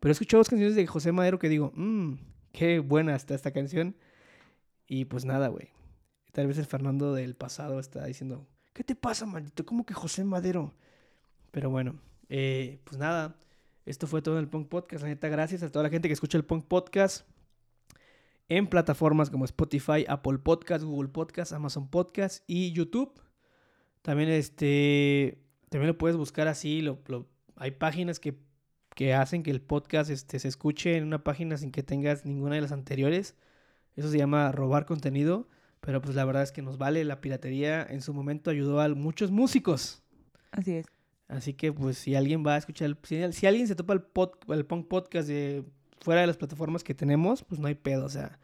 Pero 0.01 0.11
he 0.11 0.14
escuchado 0.14 0.41
dos 0.41 0.49
canciones 0.49 0.76
de 0.76 0.86
José 0.86 1.14
Madero 1.14 1.39
que 1.39 1.47
digo, 1.47 1.72
mmm, 1.76 2.16
qué 2.51 2.80
buena 2.80 3.16
está 3.16 3.36
esta 3.36 3.51
canción. 3.51 3.95
Y 4.86 5.05
pues 5.05 5.24
nada, 5.24 5.47
güey. 5.47 5.70
Tal 6.34 6.47
vez 6.47 6.57
el 6.57 6.66
Fernando 6.66 7.14
del 7.14 7.36
pasado 7.36 7.80
está 7.80 8.03
diciendo, 8.03 8.49
¿qué 8.74 8.84
te 8.84 8.95
pasa, 8.95 9.26
maldito? 9.26 9.66
¿Cómo 9.66 9.86
que 9.86 9.93
José 9.93 10.26
Madero? 10.26 10.74
Pero 11.54 11.70
bueno, 11.70 11.99
eh, 12.30 12.80
pues 12.84 12.97
nada. 12.97 13.36
Esto 13.86 14.08
fue 14.08 14.24
todo 14.24 14.36
en 14.38 14.41
el 14.41 14.49
Punk 14.49 14.70
Podcast. 14.70 15.04
La 15.04 15.10
neta, 15.10 15.28
gracias 15.28 15.62
a 15.62 15.70
toda 15.72 15.84
la 15.84 15.89
gente 15.91 16.10
que 16.10 16.14
escucha 16.14 16.36
el 16.38 16.43
Punk 16.43 16.66
Podcast 16.66 17.28
en 18.49 18.66
plataformas 18.68 19.30
como 19.30 19.45
Spotify, 19.45 20.04
Apple 20.08 20.39
Podcast, 20.39 20.84
Google 20.84 21.10
Podcast, 21.10 21.54
Amazon 21.54 21.89
Podcast 21.89 22.43
y 22.47 22.72
YouTube. 22.72 23.14
También 24.01 24.30
este 24.30 25.38
también 25.70 25.89
lo 25.89 25.97
puedes 25.97 26.18
buscar 26.18 26.47
así, 26.47 26.82
lo, 26.82 26.99
lo- 27.08 27.28
hay 27.56 27.72
páginas 27.72 28.20
que, 28.20 28.36
que 28.95 29.14
hacen 29.14 29.43
que 29.43 29.51
el 29.51 29.62
podcast 29.62 30.10
este, 30.10 30.39
se 30.39 30.47
escuche 30.47 30.97
en 30.97 31.04
una 31.04 31.24
página 31.24 31.58
sin 31.58 31.72
que 31.72 31.84
tengas 31.84 32.26
ninguna 32.26 32.56
de 32.56 32.62
las 32.62 32.72
anteriores. 32.72 33.36
Eso 33.95 34.10
se 34.10 34.18
llama 34.18 34.51
robar 34.51 34.86
contenido, 34.88 35.47
pero 35.82 36.01
pues 36.01 36.16
la 36.16 36.26
verdad 36.26 36.41
es 36.43 36.51
que 36.51 36.64
nos 36.64 36.80
vale. 36.80 37.04
La 37.04 37.22
piratería 37.22 37.84
en 37.84 38.01
su 38.01 38.12
momento 38.14 38.49
ayudó 38.49 38.82
a 38.82 38.89
muchos 38.89 39.30
músicos. 39.32 40.01
Así 40.51 40.74
es. 40.74 40.86
Así 41.34 41.54
que 41.54 41.74
pues 41.74 41.98
si 41.98 42.16
alguien 42.16 42.46
va 42.46 42.56
a 42.56 42.58
escuchar, 42.58 42.96
si, 43.04 43.46
alguien 43.48 43.68
se 43.68 43.76
topa 43.76 43.94
el, 43.94 44.02
punk 44.66 44.88
podcast 44.88 45.28
de 45.28 45.64
fuera 46.02 46.22
de 46.22 46.28
las 46.28 46.38
plataformas 46.38 46.84
que 46.84 46.94
tenemos, 46.94 47.44
pues 47.44 47.60
no 47.60 47.68
hay 47.68 47.76
pedo, 47.76 48.06
o 48.06 48.10
sea. 48.10 48.40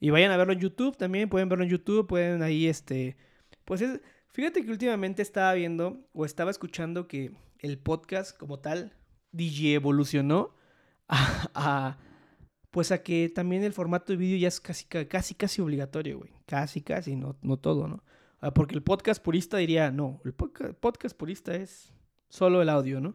Y 0.00 0.10
vayan 0.10 0.32
a 0.32 0.36
verlo 0.36 0.52
en 0.52 0.58
YouTube 0.60 0.96
también, 0.96 1.28
pueden 1.28 1.48
verlo 1.48 1.64
en 1.64 1.70
YouTube, 1.70 2.06
pueden 2.06 2.42
ahí 2.42 2.66
este, 2.66 3.16
pues 3.64 3.80
es, 3.82 4.00
fíjate 4.32 4.64
que 4.64 4.70
últimamente 4.70 5.22
estaba 5.22 5.52
viendo 5.54 6.08
o 6.12 6.24
estaba 6.24 6.50
escuchando 6.50 7.06
que 7.06 7.32
el 7.60 7.78
podcast 7.78 8.36
como 8.36 8.58
tal 8.58 8.96
DJ 9.32 9.74
evolucionó 9.74 10.54
a, 11.08 11.98
pues 12.70 12.90
a 12.92 13.02
que 13.02 13.28
también 13.28 13.62
el 13.64 13.72
formato 13.72 14.12
de 14.12 14.16
vídeo 14.16 14.38
ya 14.38 14.48
es 14.48 14.60
casi 14.60 14.86
ca- 14.86 15.06
casi 15.06 15.34
casi 15.34 15.60
obligatorio, 15.60 16.18
güey. 16.18 16.30
Casi 16.46 16.80
casi, 16.80 17.14
no 17.16 17.36
no 17.42 17.58
todo, 17.58 17.86
¿no? 17.88 18.02
Ah, 18.40 18.52
Porque 18.54 18.74
el 18.74 18.82
podcast 18.82 19.22
purista 19.22 19.58
diría, 19.58 19.90
no, 19.90 20.20
el 20.24 20.34
podca- 20.34 20.72
podcast 20.74 21.16
purista 21.16 21.54
es 21.54 21.92
solo 22.32 22.62
el 22.62 22.70
audio, 22.70 23.00
¿no? 23.00 23.14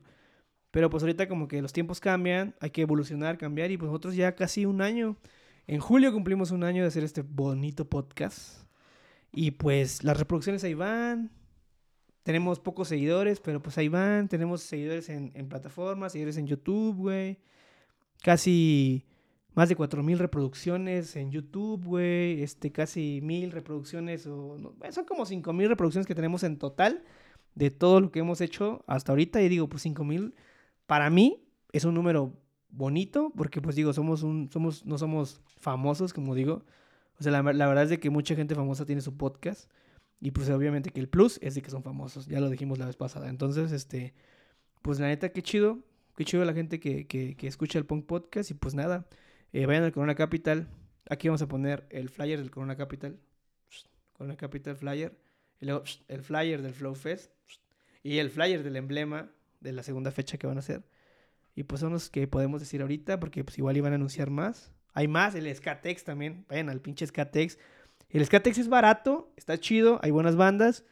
Pero 0.69 0.91
pues 0.91 1.01
ahorita 1.01 1.27
como 1.27 1.47
que 1.47 1.61
los 1.61 1.73
tiempos 1.73 1.99
cambian, 1.99 2.55
hay 2.59 2.69
que 2.69 2.83
evolucionar, 2.83 3.39
cambiar 3.39 3.71
y 3.71 3.77
pues 3.77 3.87
nosotros 3.87 4.15
ya 4.15 4.35
casi 4.35 4.65
un 4.65 4.81
año, 4.81 5.17
en 5.65 5.79
julio 5.79 6.13
cumplimos 6.13 6.51
un 6.51 6.63
año 6.63 6.83
de 6.83 6.89
hacer 6.89 7.03
este 7.03 7.23
bonito 7.23 7.89
podcast. 7.89 8.67
Y 9.31 9.51
pues 9.51 10.03
las 10.03 10.19
reproducciones 10.19 10.63
ahí 10.63 10.75
van, 10.75 11.31
tenemos 12.21 12.59
pocos 12.59 12.89
seguidores, 12.89 13.39
pero 13.39 13.59
pues 13.59 13.77
ahí 13.79 13.87
van, 13.87 14.27
tenemos 14.27 14.61
seguidores 14.61 15.09
en, 15.09 15.31
plataformas, 15.49 16.11
seguidores 16.11 16.37
en 16.37 16.45
YouTube, 16.45 16.95
güey, 16.95 17.39
casi 18.21 19.03
más 19.55 19.67
de 19.67 19.75
4000 19.75 20.19
reproducciones 20.19 21.15
en 21.15 21.31
YouTube, 21.31 21.83
güey, 21.83 22.43
este 22.43 22.71
casi 22.71 23.19
1000 23.23 23.51
reproducciones 23.51 24.27
o 24.27 24.59
no, 24.59 24.75
son 24.91 25.05
como 25.05 25.25
5000 25.25 25.69
reproducciones 25.69 26.05
que 26.05 26.13
tenemos 26.13 26.43
en 26.43 26.59
total 26.59 27.03
de 27.57 27.71
todo 27.71 28.01
lo 28.01 28.11
que 28.11 28.19
hemos 28.19 28.41
hecho 28.41 28.83
hasta 28.87 29.11
ahorita 29.11 29.41
y 29.41 29.49
digo, 29.49 29.67
pues 29.67 29.83
5000 29.83 30.35
para 30.85 31.09
mí 31.09 31.43
es 31.71 31.85
un 31.85 31.95
número 31.95 32.33
bonito 32.69 33.31
porque 33.35 33.61
pues 33.61 33.75
digo, 33.75 33.93
somos 33.93 34.23
un 34.23 34.49
somos 34.51 34.85
no 34.85 34.97
somos 34.97 35.41
famosos, 35.59 36.13
como 36.13 36.35
digo. 36.35 36.63
O 37.19 37.23
sea, 37.23 37.31
la, 37.31 37.41
la 37.41 37.67
verdad 37.67 37.85
es 37.85 37.89
de 37.89 37.99
que 37.99 38.09
mucha 38.11 38.35
gente 38.35 38.53
famosa 38.55 38.85
tiene 38.85 39.01
su 39.01 39.17
podcast 39.17 39.71
y 40.19 40.31
pues 40.31 40.49
obviamente 40.49 40.91
que 40.91 40.99
el 40.99 41.09
plus 41.09 41.39
es 41.41 41.55
de 41.55 41.61
que 41.61 41.71
son 41.71 41.83
famosos, 41.83 42.27
ya 42.27 42.39
lo 42.39 42.49
dijimos 42.49 42.77
la 42.79 42.85
vez 42.85 42.95
pasada. 42.95 43.29
Entonces, 43.29 43.71
este 43.71 44.13
pues 44.81 44.99
la 44.99 45.07
neta 45.07 45.29
qué 45.29 45.41
chido, 45.41 45.79
qué 46.15 46.25
chido 46.25 46.45
la 46.45 46.53
gente 46.53 46.79
que, 46.79 47.07
que, 47.07 47.35
que 47.35 47.47
escucha 47.47 47.79
el 47.79 47.85
Punk 47.85 48.05
Podcast 48.05 48.51
y 48.51 48.53
pues 48.53 48.75
nada, 48.75 49.07
eh, 49.51 49.65
vayan 49.65 49.83
al 49.83 49.91
Corona 49.91 50.15
Capital. 50.15 50.67
Aquí 51.09 51.27
vamos 51.27 51.41
a 51.41 51.47
poner 51.47 51.87
el 51.89 52.09
flyer 52.09 52.39
del 52.39 52.51
Corona 52.51 52.75
Capital. 52.75 53.19
el 54.19 54.37
Capital 54.37 54.75
Flyer. 54.75 55.17
Y 55.59 55.65
luego 55.65 55.83
el 56.07 56.21
flyer 56.21 56.61
del 56.61 56.73
Flow 56.73 56.93
Fest. 56.95 57.31
Y 58.07 58.19
el 58.19 58.29
flyer 58.29 58.63
del 58.63 58.77
emblema 58.77 59.29
de 59.59 59.73
la 59.73 59.83
segunda 59.83 60.11
fecha 60.11 60.37
que 60.37 60.47
van 60.47 60.55
a 60.55 60.59
hacer. 60.59 60.81
Y 61.55 61.63
pues 61.63 61.81
son 61.81 61.91
los 61.91 62.09
que 62.09 62.25
podemos 62.25 62.61
decir 62.61 62.81
ahorita, 62.81 63.19
porque 63.19 63.43
pues 63.43 63.57
igual 63.57 63.75
iban 63.75 63.91
a 63.91 63.95
anunciar 63.95 64.29
más. 64.29 64.71
Hay 64.93 65.09
más, 65.09 65.35
el 65.35 65.53
Skatex 65.53 66.05
también. 66.05 66.45
Vayan 66.47 66.69
al 66.69 66.79
pinche 66.79 67.05
Skatex. 67.05 67.57
El 68.09 68.25
Skatex 68.25 68.59
es 68.59 68.69
barato, 68.69 69.33
está 69.35 69.59
chido, 69.59 69.99
hay 70.01 70.11
buenas 70.11 70.37
bandas. 70.37 70.85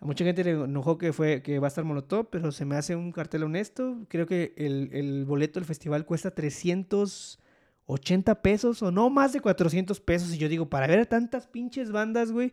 A 0.00 0.04
mucha 0.04 0.22
gente 0.22 0.44
le 0.44 0.50
enojó 0.50 0.98
que, 0.98 1.14
fue, 1.14 1.42
que 1.42 1.58
va 1.58 1.66
a 1.66 1.68
estar 1.68 1.84
Molotov, 1.84 2.28
pero 2.28 2.52
se 2.52 2.66
me 2.66 2.76
hace 2.76 2.94
un 2.94 3.10
cartel 3.10 3.44
honesto. 3.44 3.96
Creo 4.08 4.26
que 4.26 4.52
el, 4.58 4.90
el 4.92 5.24
boleto 5.24 5.60
del 5.60 5.66
festival 5.66 6.04
cuesta 6.04 6.34
380 6.34 8.42
pesos 8.42 8.82
o 8.82 8.90
no 8.90 9.08
más 9.08 9.32
de 9.32 9.40
400 9.40 9.98
pesos. 10.00 10.34
Y 10.34 10.36
yo 10.36 10.50
digo, 10.50 10.68
para 10.68 10.86
ver 10.86 11.06
tantas 11.06 11.46
pinches 11.46 11.90
bandas, 11.90 12.32
güey. 12.32 12.52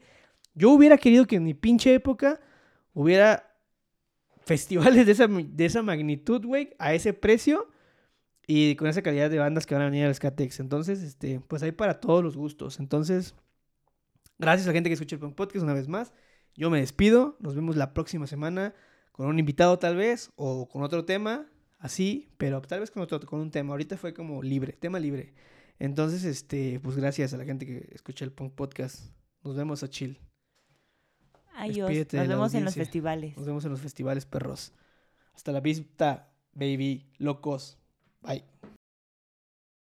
Yo 0.54 0.72
hubiera 0.72 0.98
querido 0.98 1.28
que 1.28 1.36
en 1.36 1.44
mi 1.44 1.54
pinche 1.54 1.94
época 1.94 2.40
hubiera 2.94 3.48
festivales 4.48 5.06
de 5.06 5.12
esa, 5.12 5.28
de 5.28 5.66
esa 5.66 5.84
magnitud, 5.84 6.44
güey, 6.46 6.70
a 6.80 6.94
ese 6.94 7.14
precio 7.14 7.70
y 8.48 8.76
con 8.78 8.88
esa 8.88 9.02
calidad 9.02 9.30
de 9.30 9.40
bandas 9.40 9.66
que 9.66 9.76
van 9.76 9.84
a 9.84 9.90
venir 9.90 10.06
al 10.06 10.16
Skatex. 10.16 10.62
Entonces, 10.62 11.04
este, 11.04 11.42
pues 11.42 11.62
hay 11.64 11.74
para 11.74 12.00
todos 12.00 12.24
los 12.24 12.38
gustos. 12.38 12.80
Entonces, 12.80 13.36
gracias 14.40 14.66
a 14.66 14.70
la 14.70 14.74
gente 14.74 14.90
que 14.90 14.94
escucha 14.94 15.16
el 15.18 15.20
Punk 15.20 15.36
Podcast 15.36 15.64
una 15.64 15.74
vez 15.74 15.88
más. 15.88 16.14
Yo 16.56 16.70
me 16.70 16.80
despido. 16.80 17.38
Nos 17.40 17.56
vemos 17.56 17.76
la 17.76 17.94
próxima 17.94 18.26
semana 18.26 18.74
con 19.12 19.28
un 19.28 19.38
invitado 19.38 19.78
tal 19.80 19.98
vez 19.98 20.32
o 20.36 20.70
con 20.70 20.84
otro 20.84 21.04
tema, 21.04 21.48
así, 21.80 22.30
pero 22.38 22.62
tal 22.62 22.80
vez 22.80 22.92
con 22.92 23.04
otro 23.04 23.20
con 23.20 23.42
un 23.42 23.52
tema. 23.52 23.74
Ahorita 23.74 23.98
fue 23.98 24.14
como 24.14 24.42
libre, 24.42 24.74
tema 24.74 25.00
libre. 25.00 25.34
Entonces, 25.80 26.24
este, 26.24 26.80
pues 26.80 26.96
gracias 26.96 27.34
a 27.34 27.38
la 27.38 27.44
gente 27.44 27.66
que 27.66 27.90
escucha 27.92 28.24
el 28.24 28.32
Punk 28.32 28.54
Podcast. 28.54 29.12
Nos 29.44 29.56
vemos 29.56 29.84
a 29.84 29.90
chill. 29.90 30.27
Adiós. 31.58 31.88
Despídete 31.90 32.18
Nos 32.18 32.28
vemos 32.28 32.54
en 32.54 32.66
los 32.66 32.76
festivales. 32.76 33.36
Nos 33.36 33.46
vemos 33.46 33.66
en 33.66 33.72
los 33.72 33.82
festivales 33.82 34.26
perros. 34.26 34.74
Hasta 35.34 35.52
la 35.52 35.60
vista, 35.60 36.30
baby, 36.54 37.12
locos. 37.18 37.78
Bye. 38.22 38.44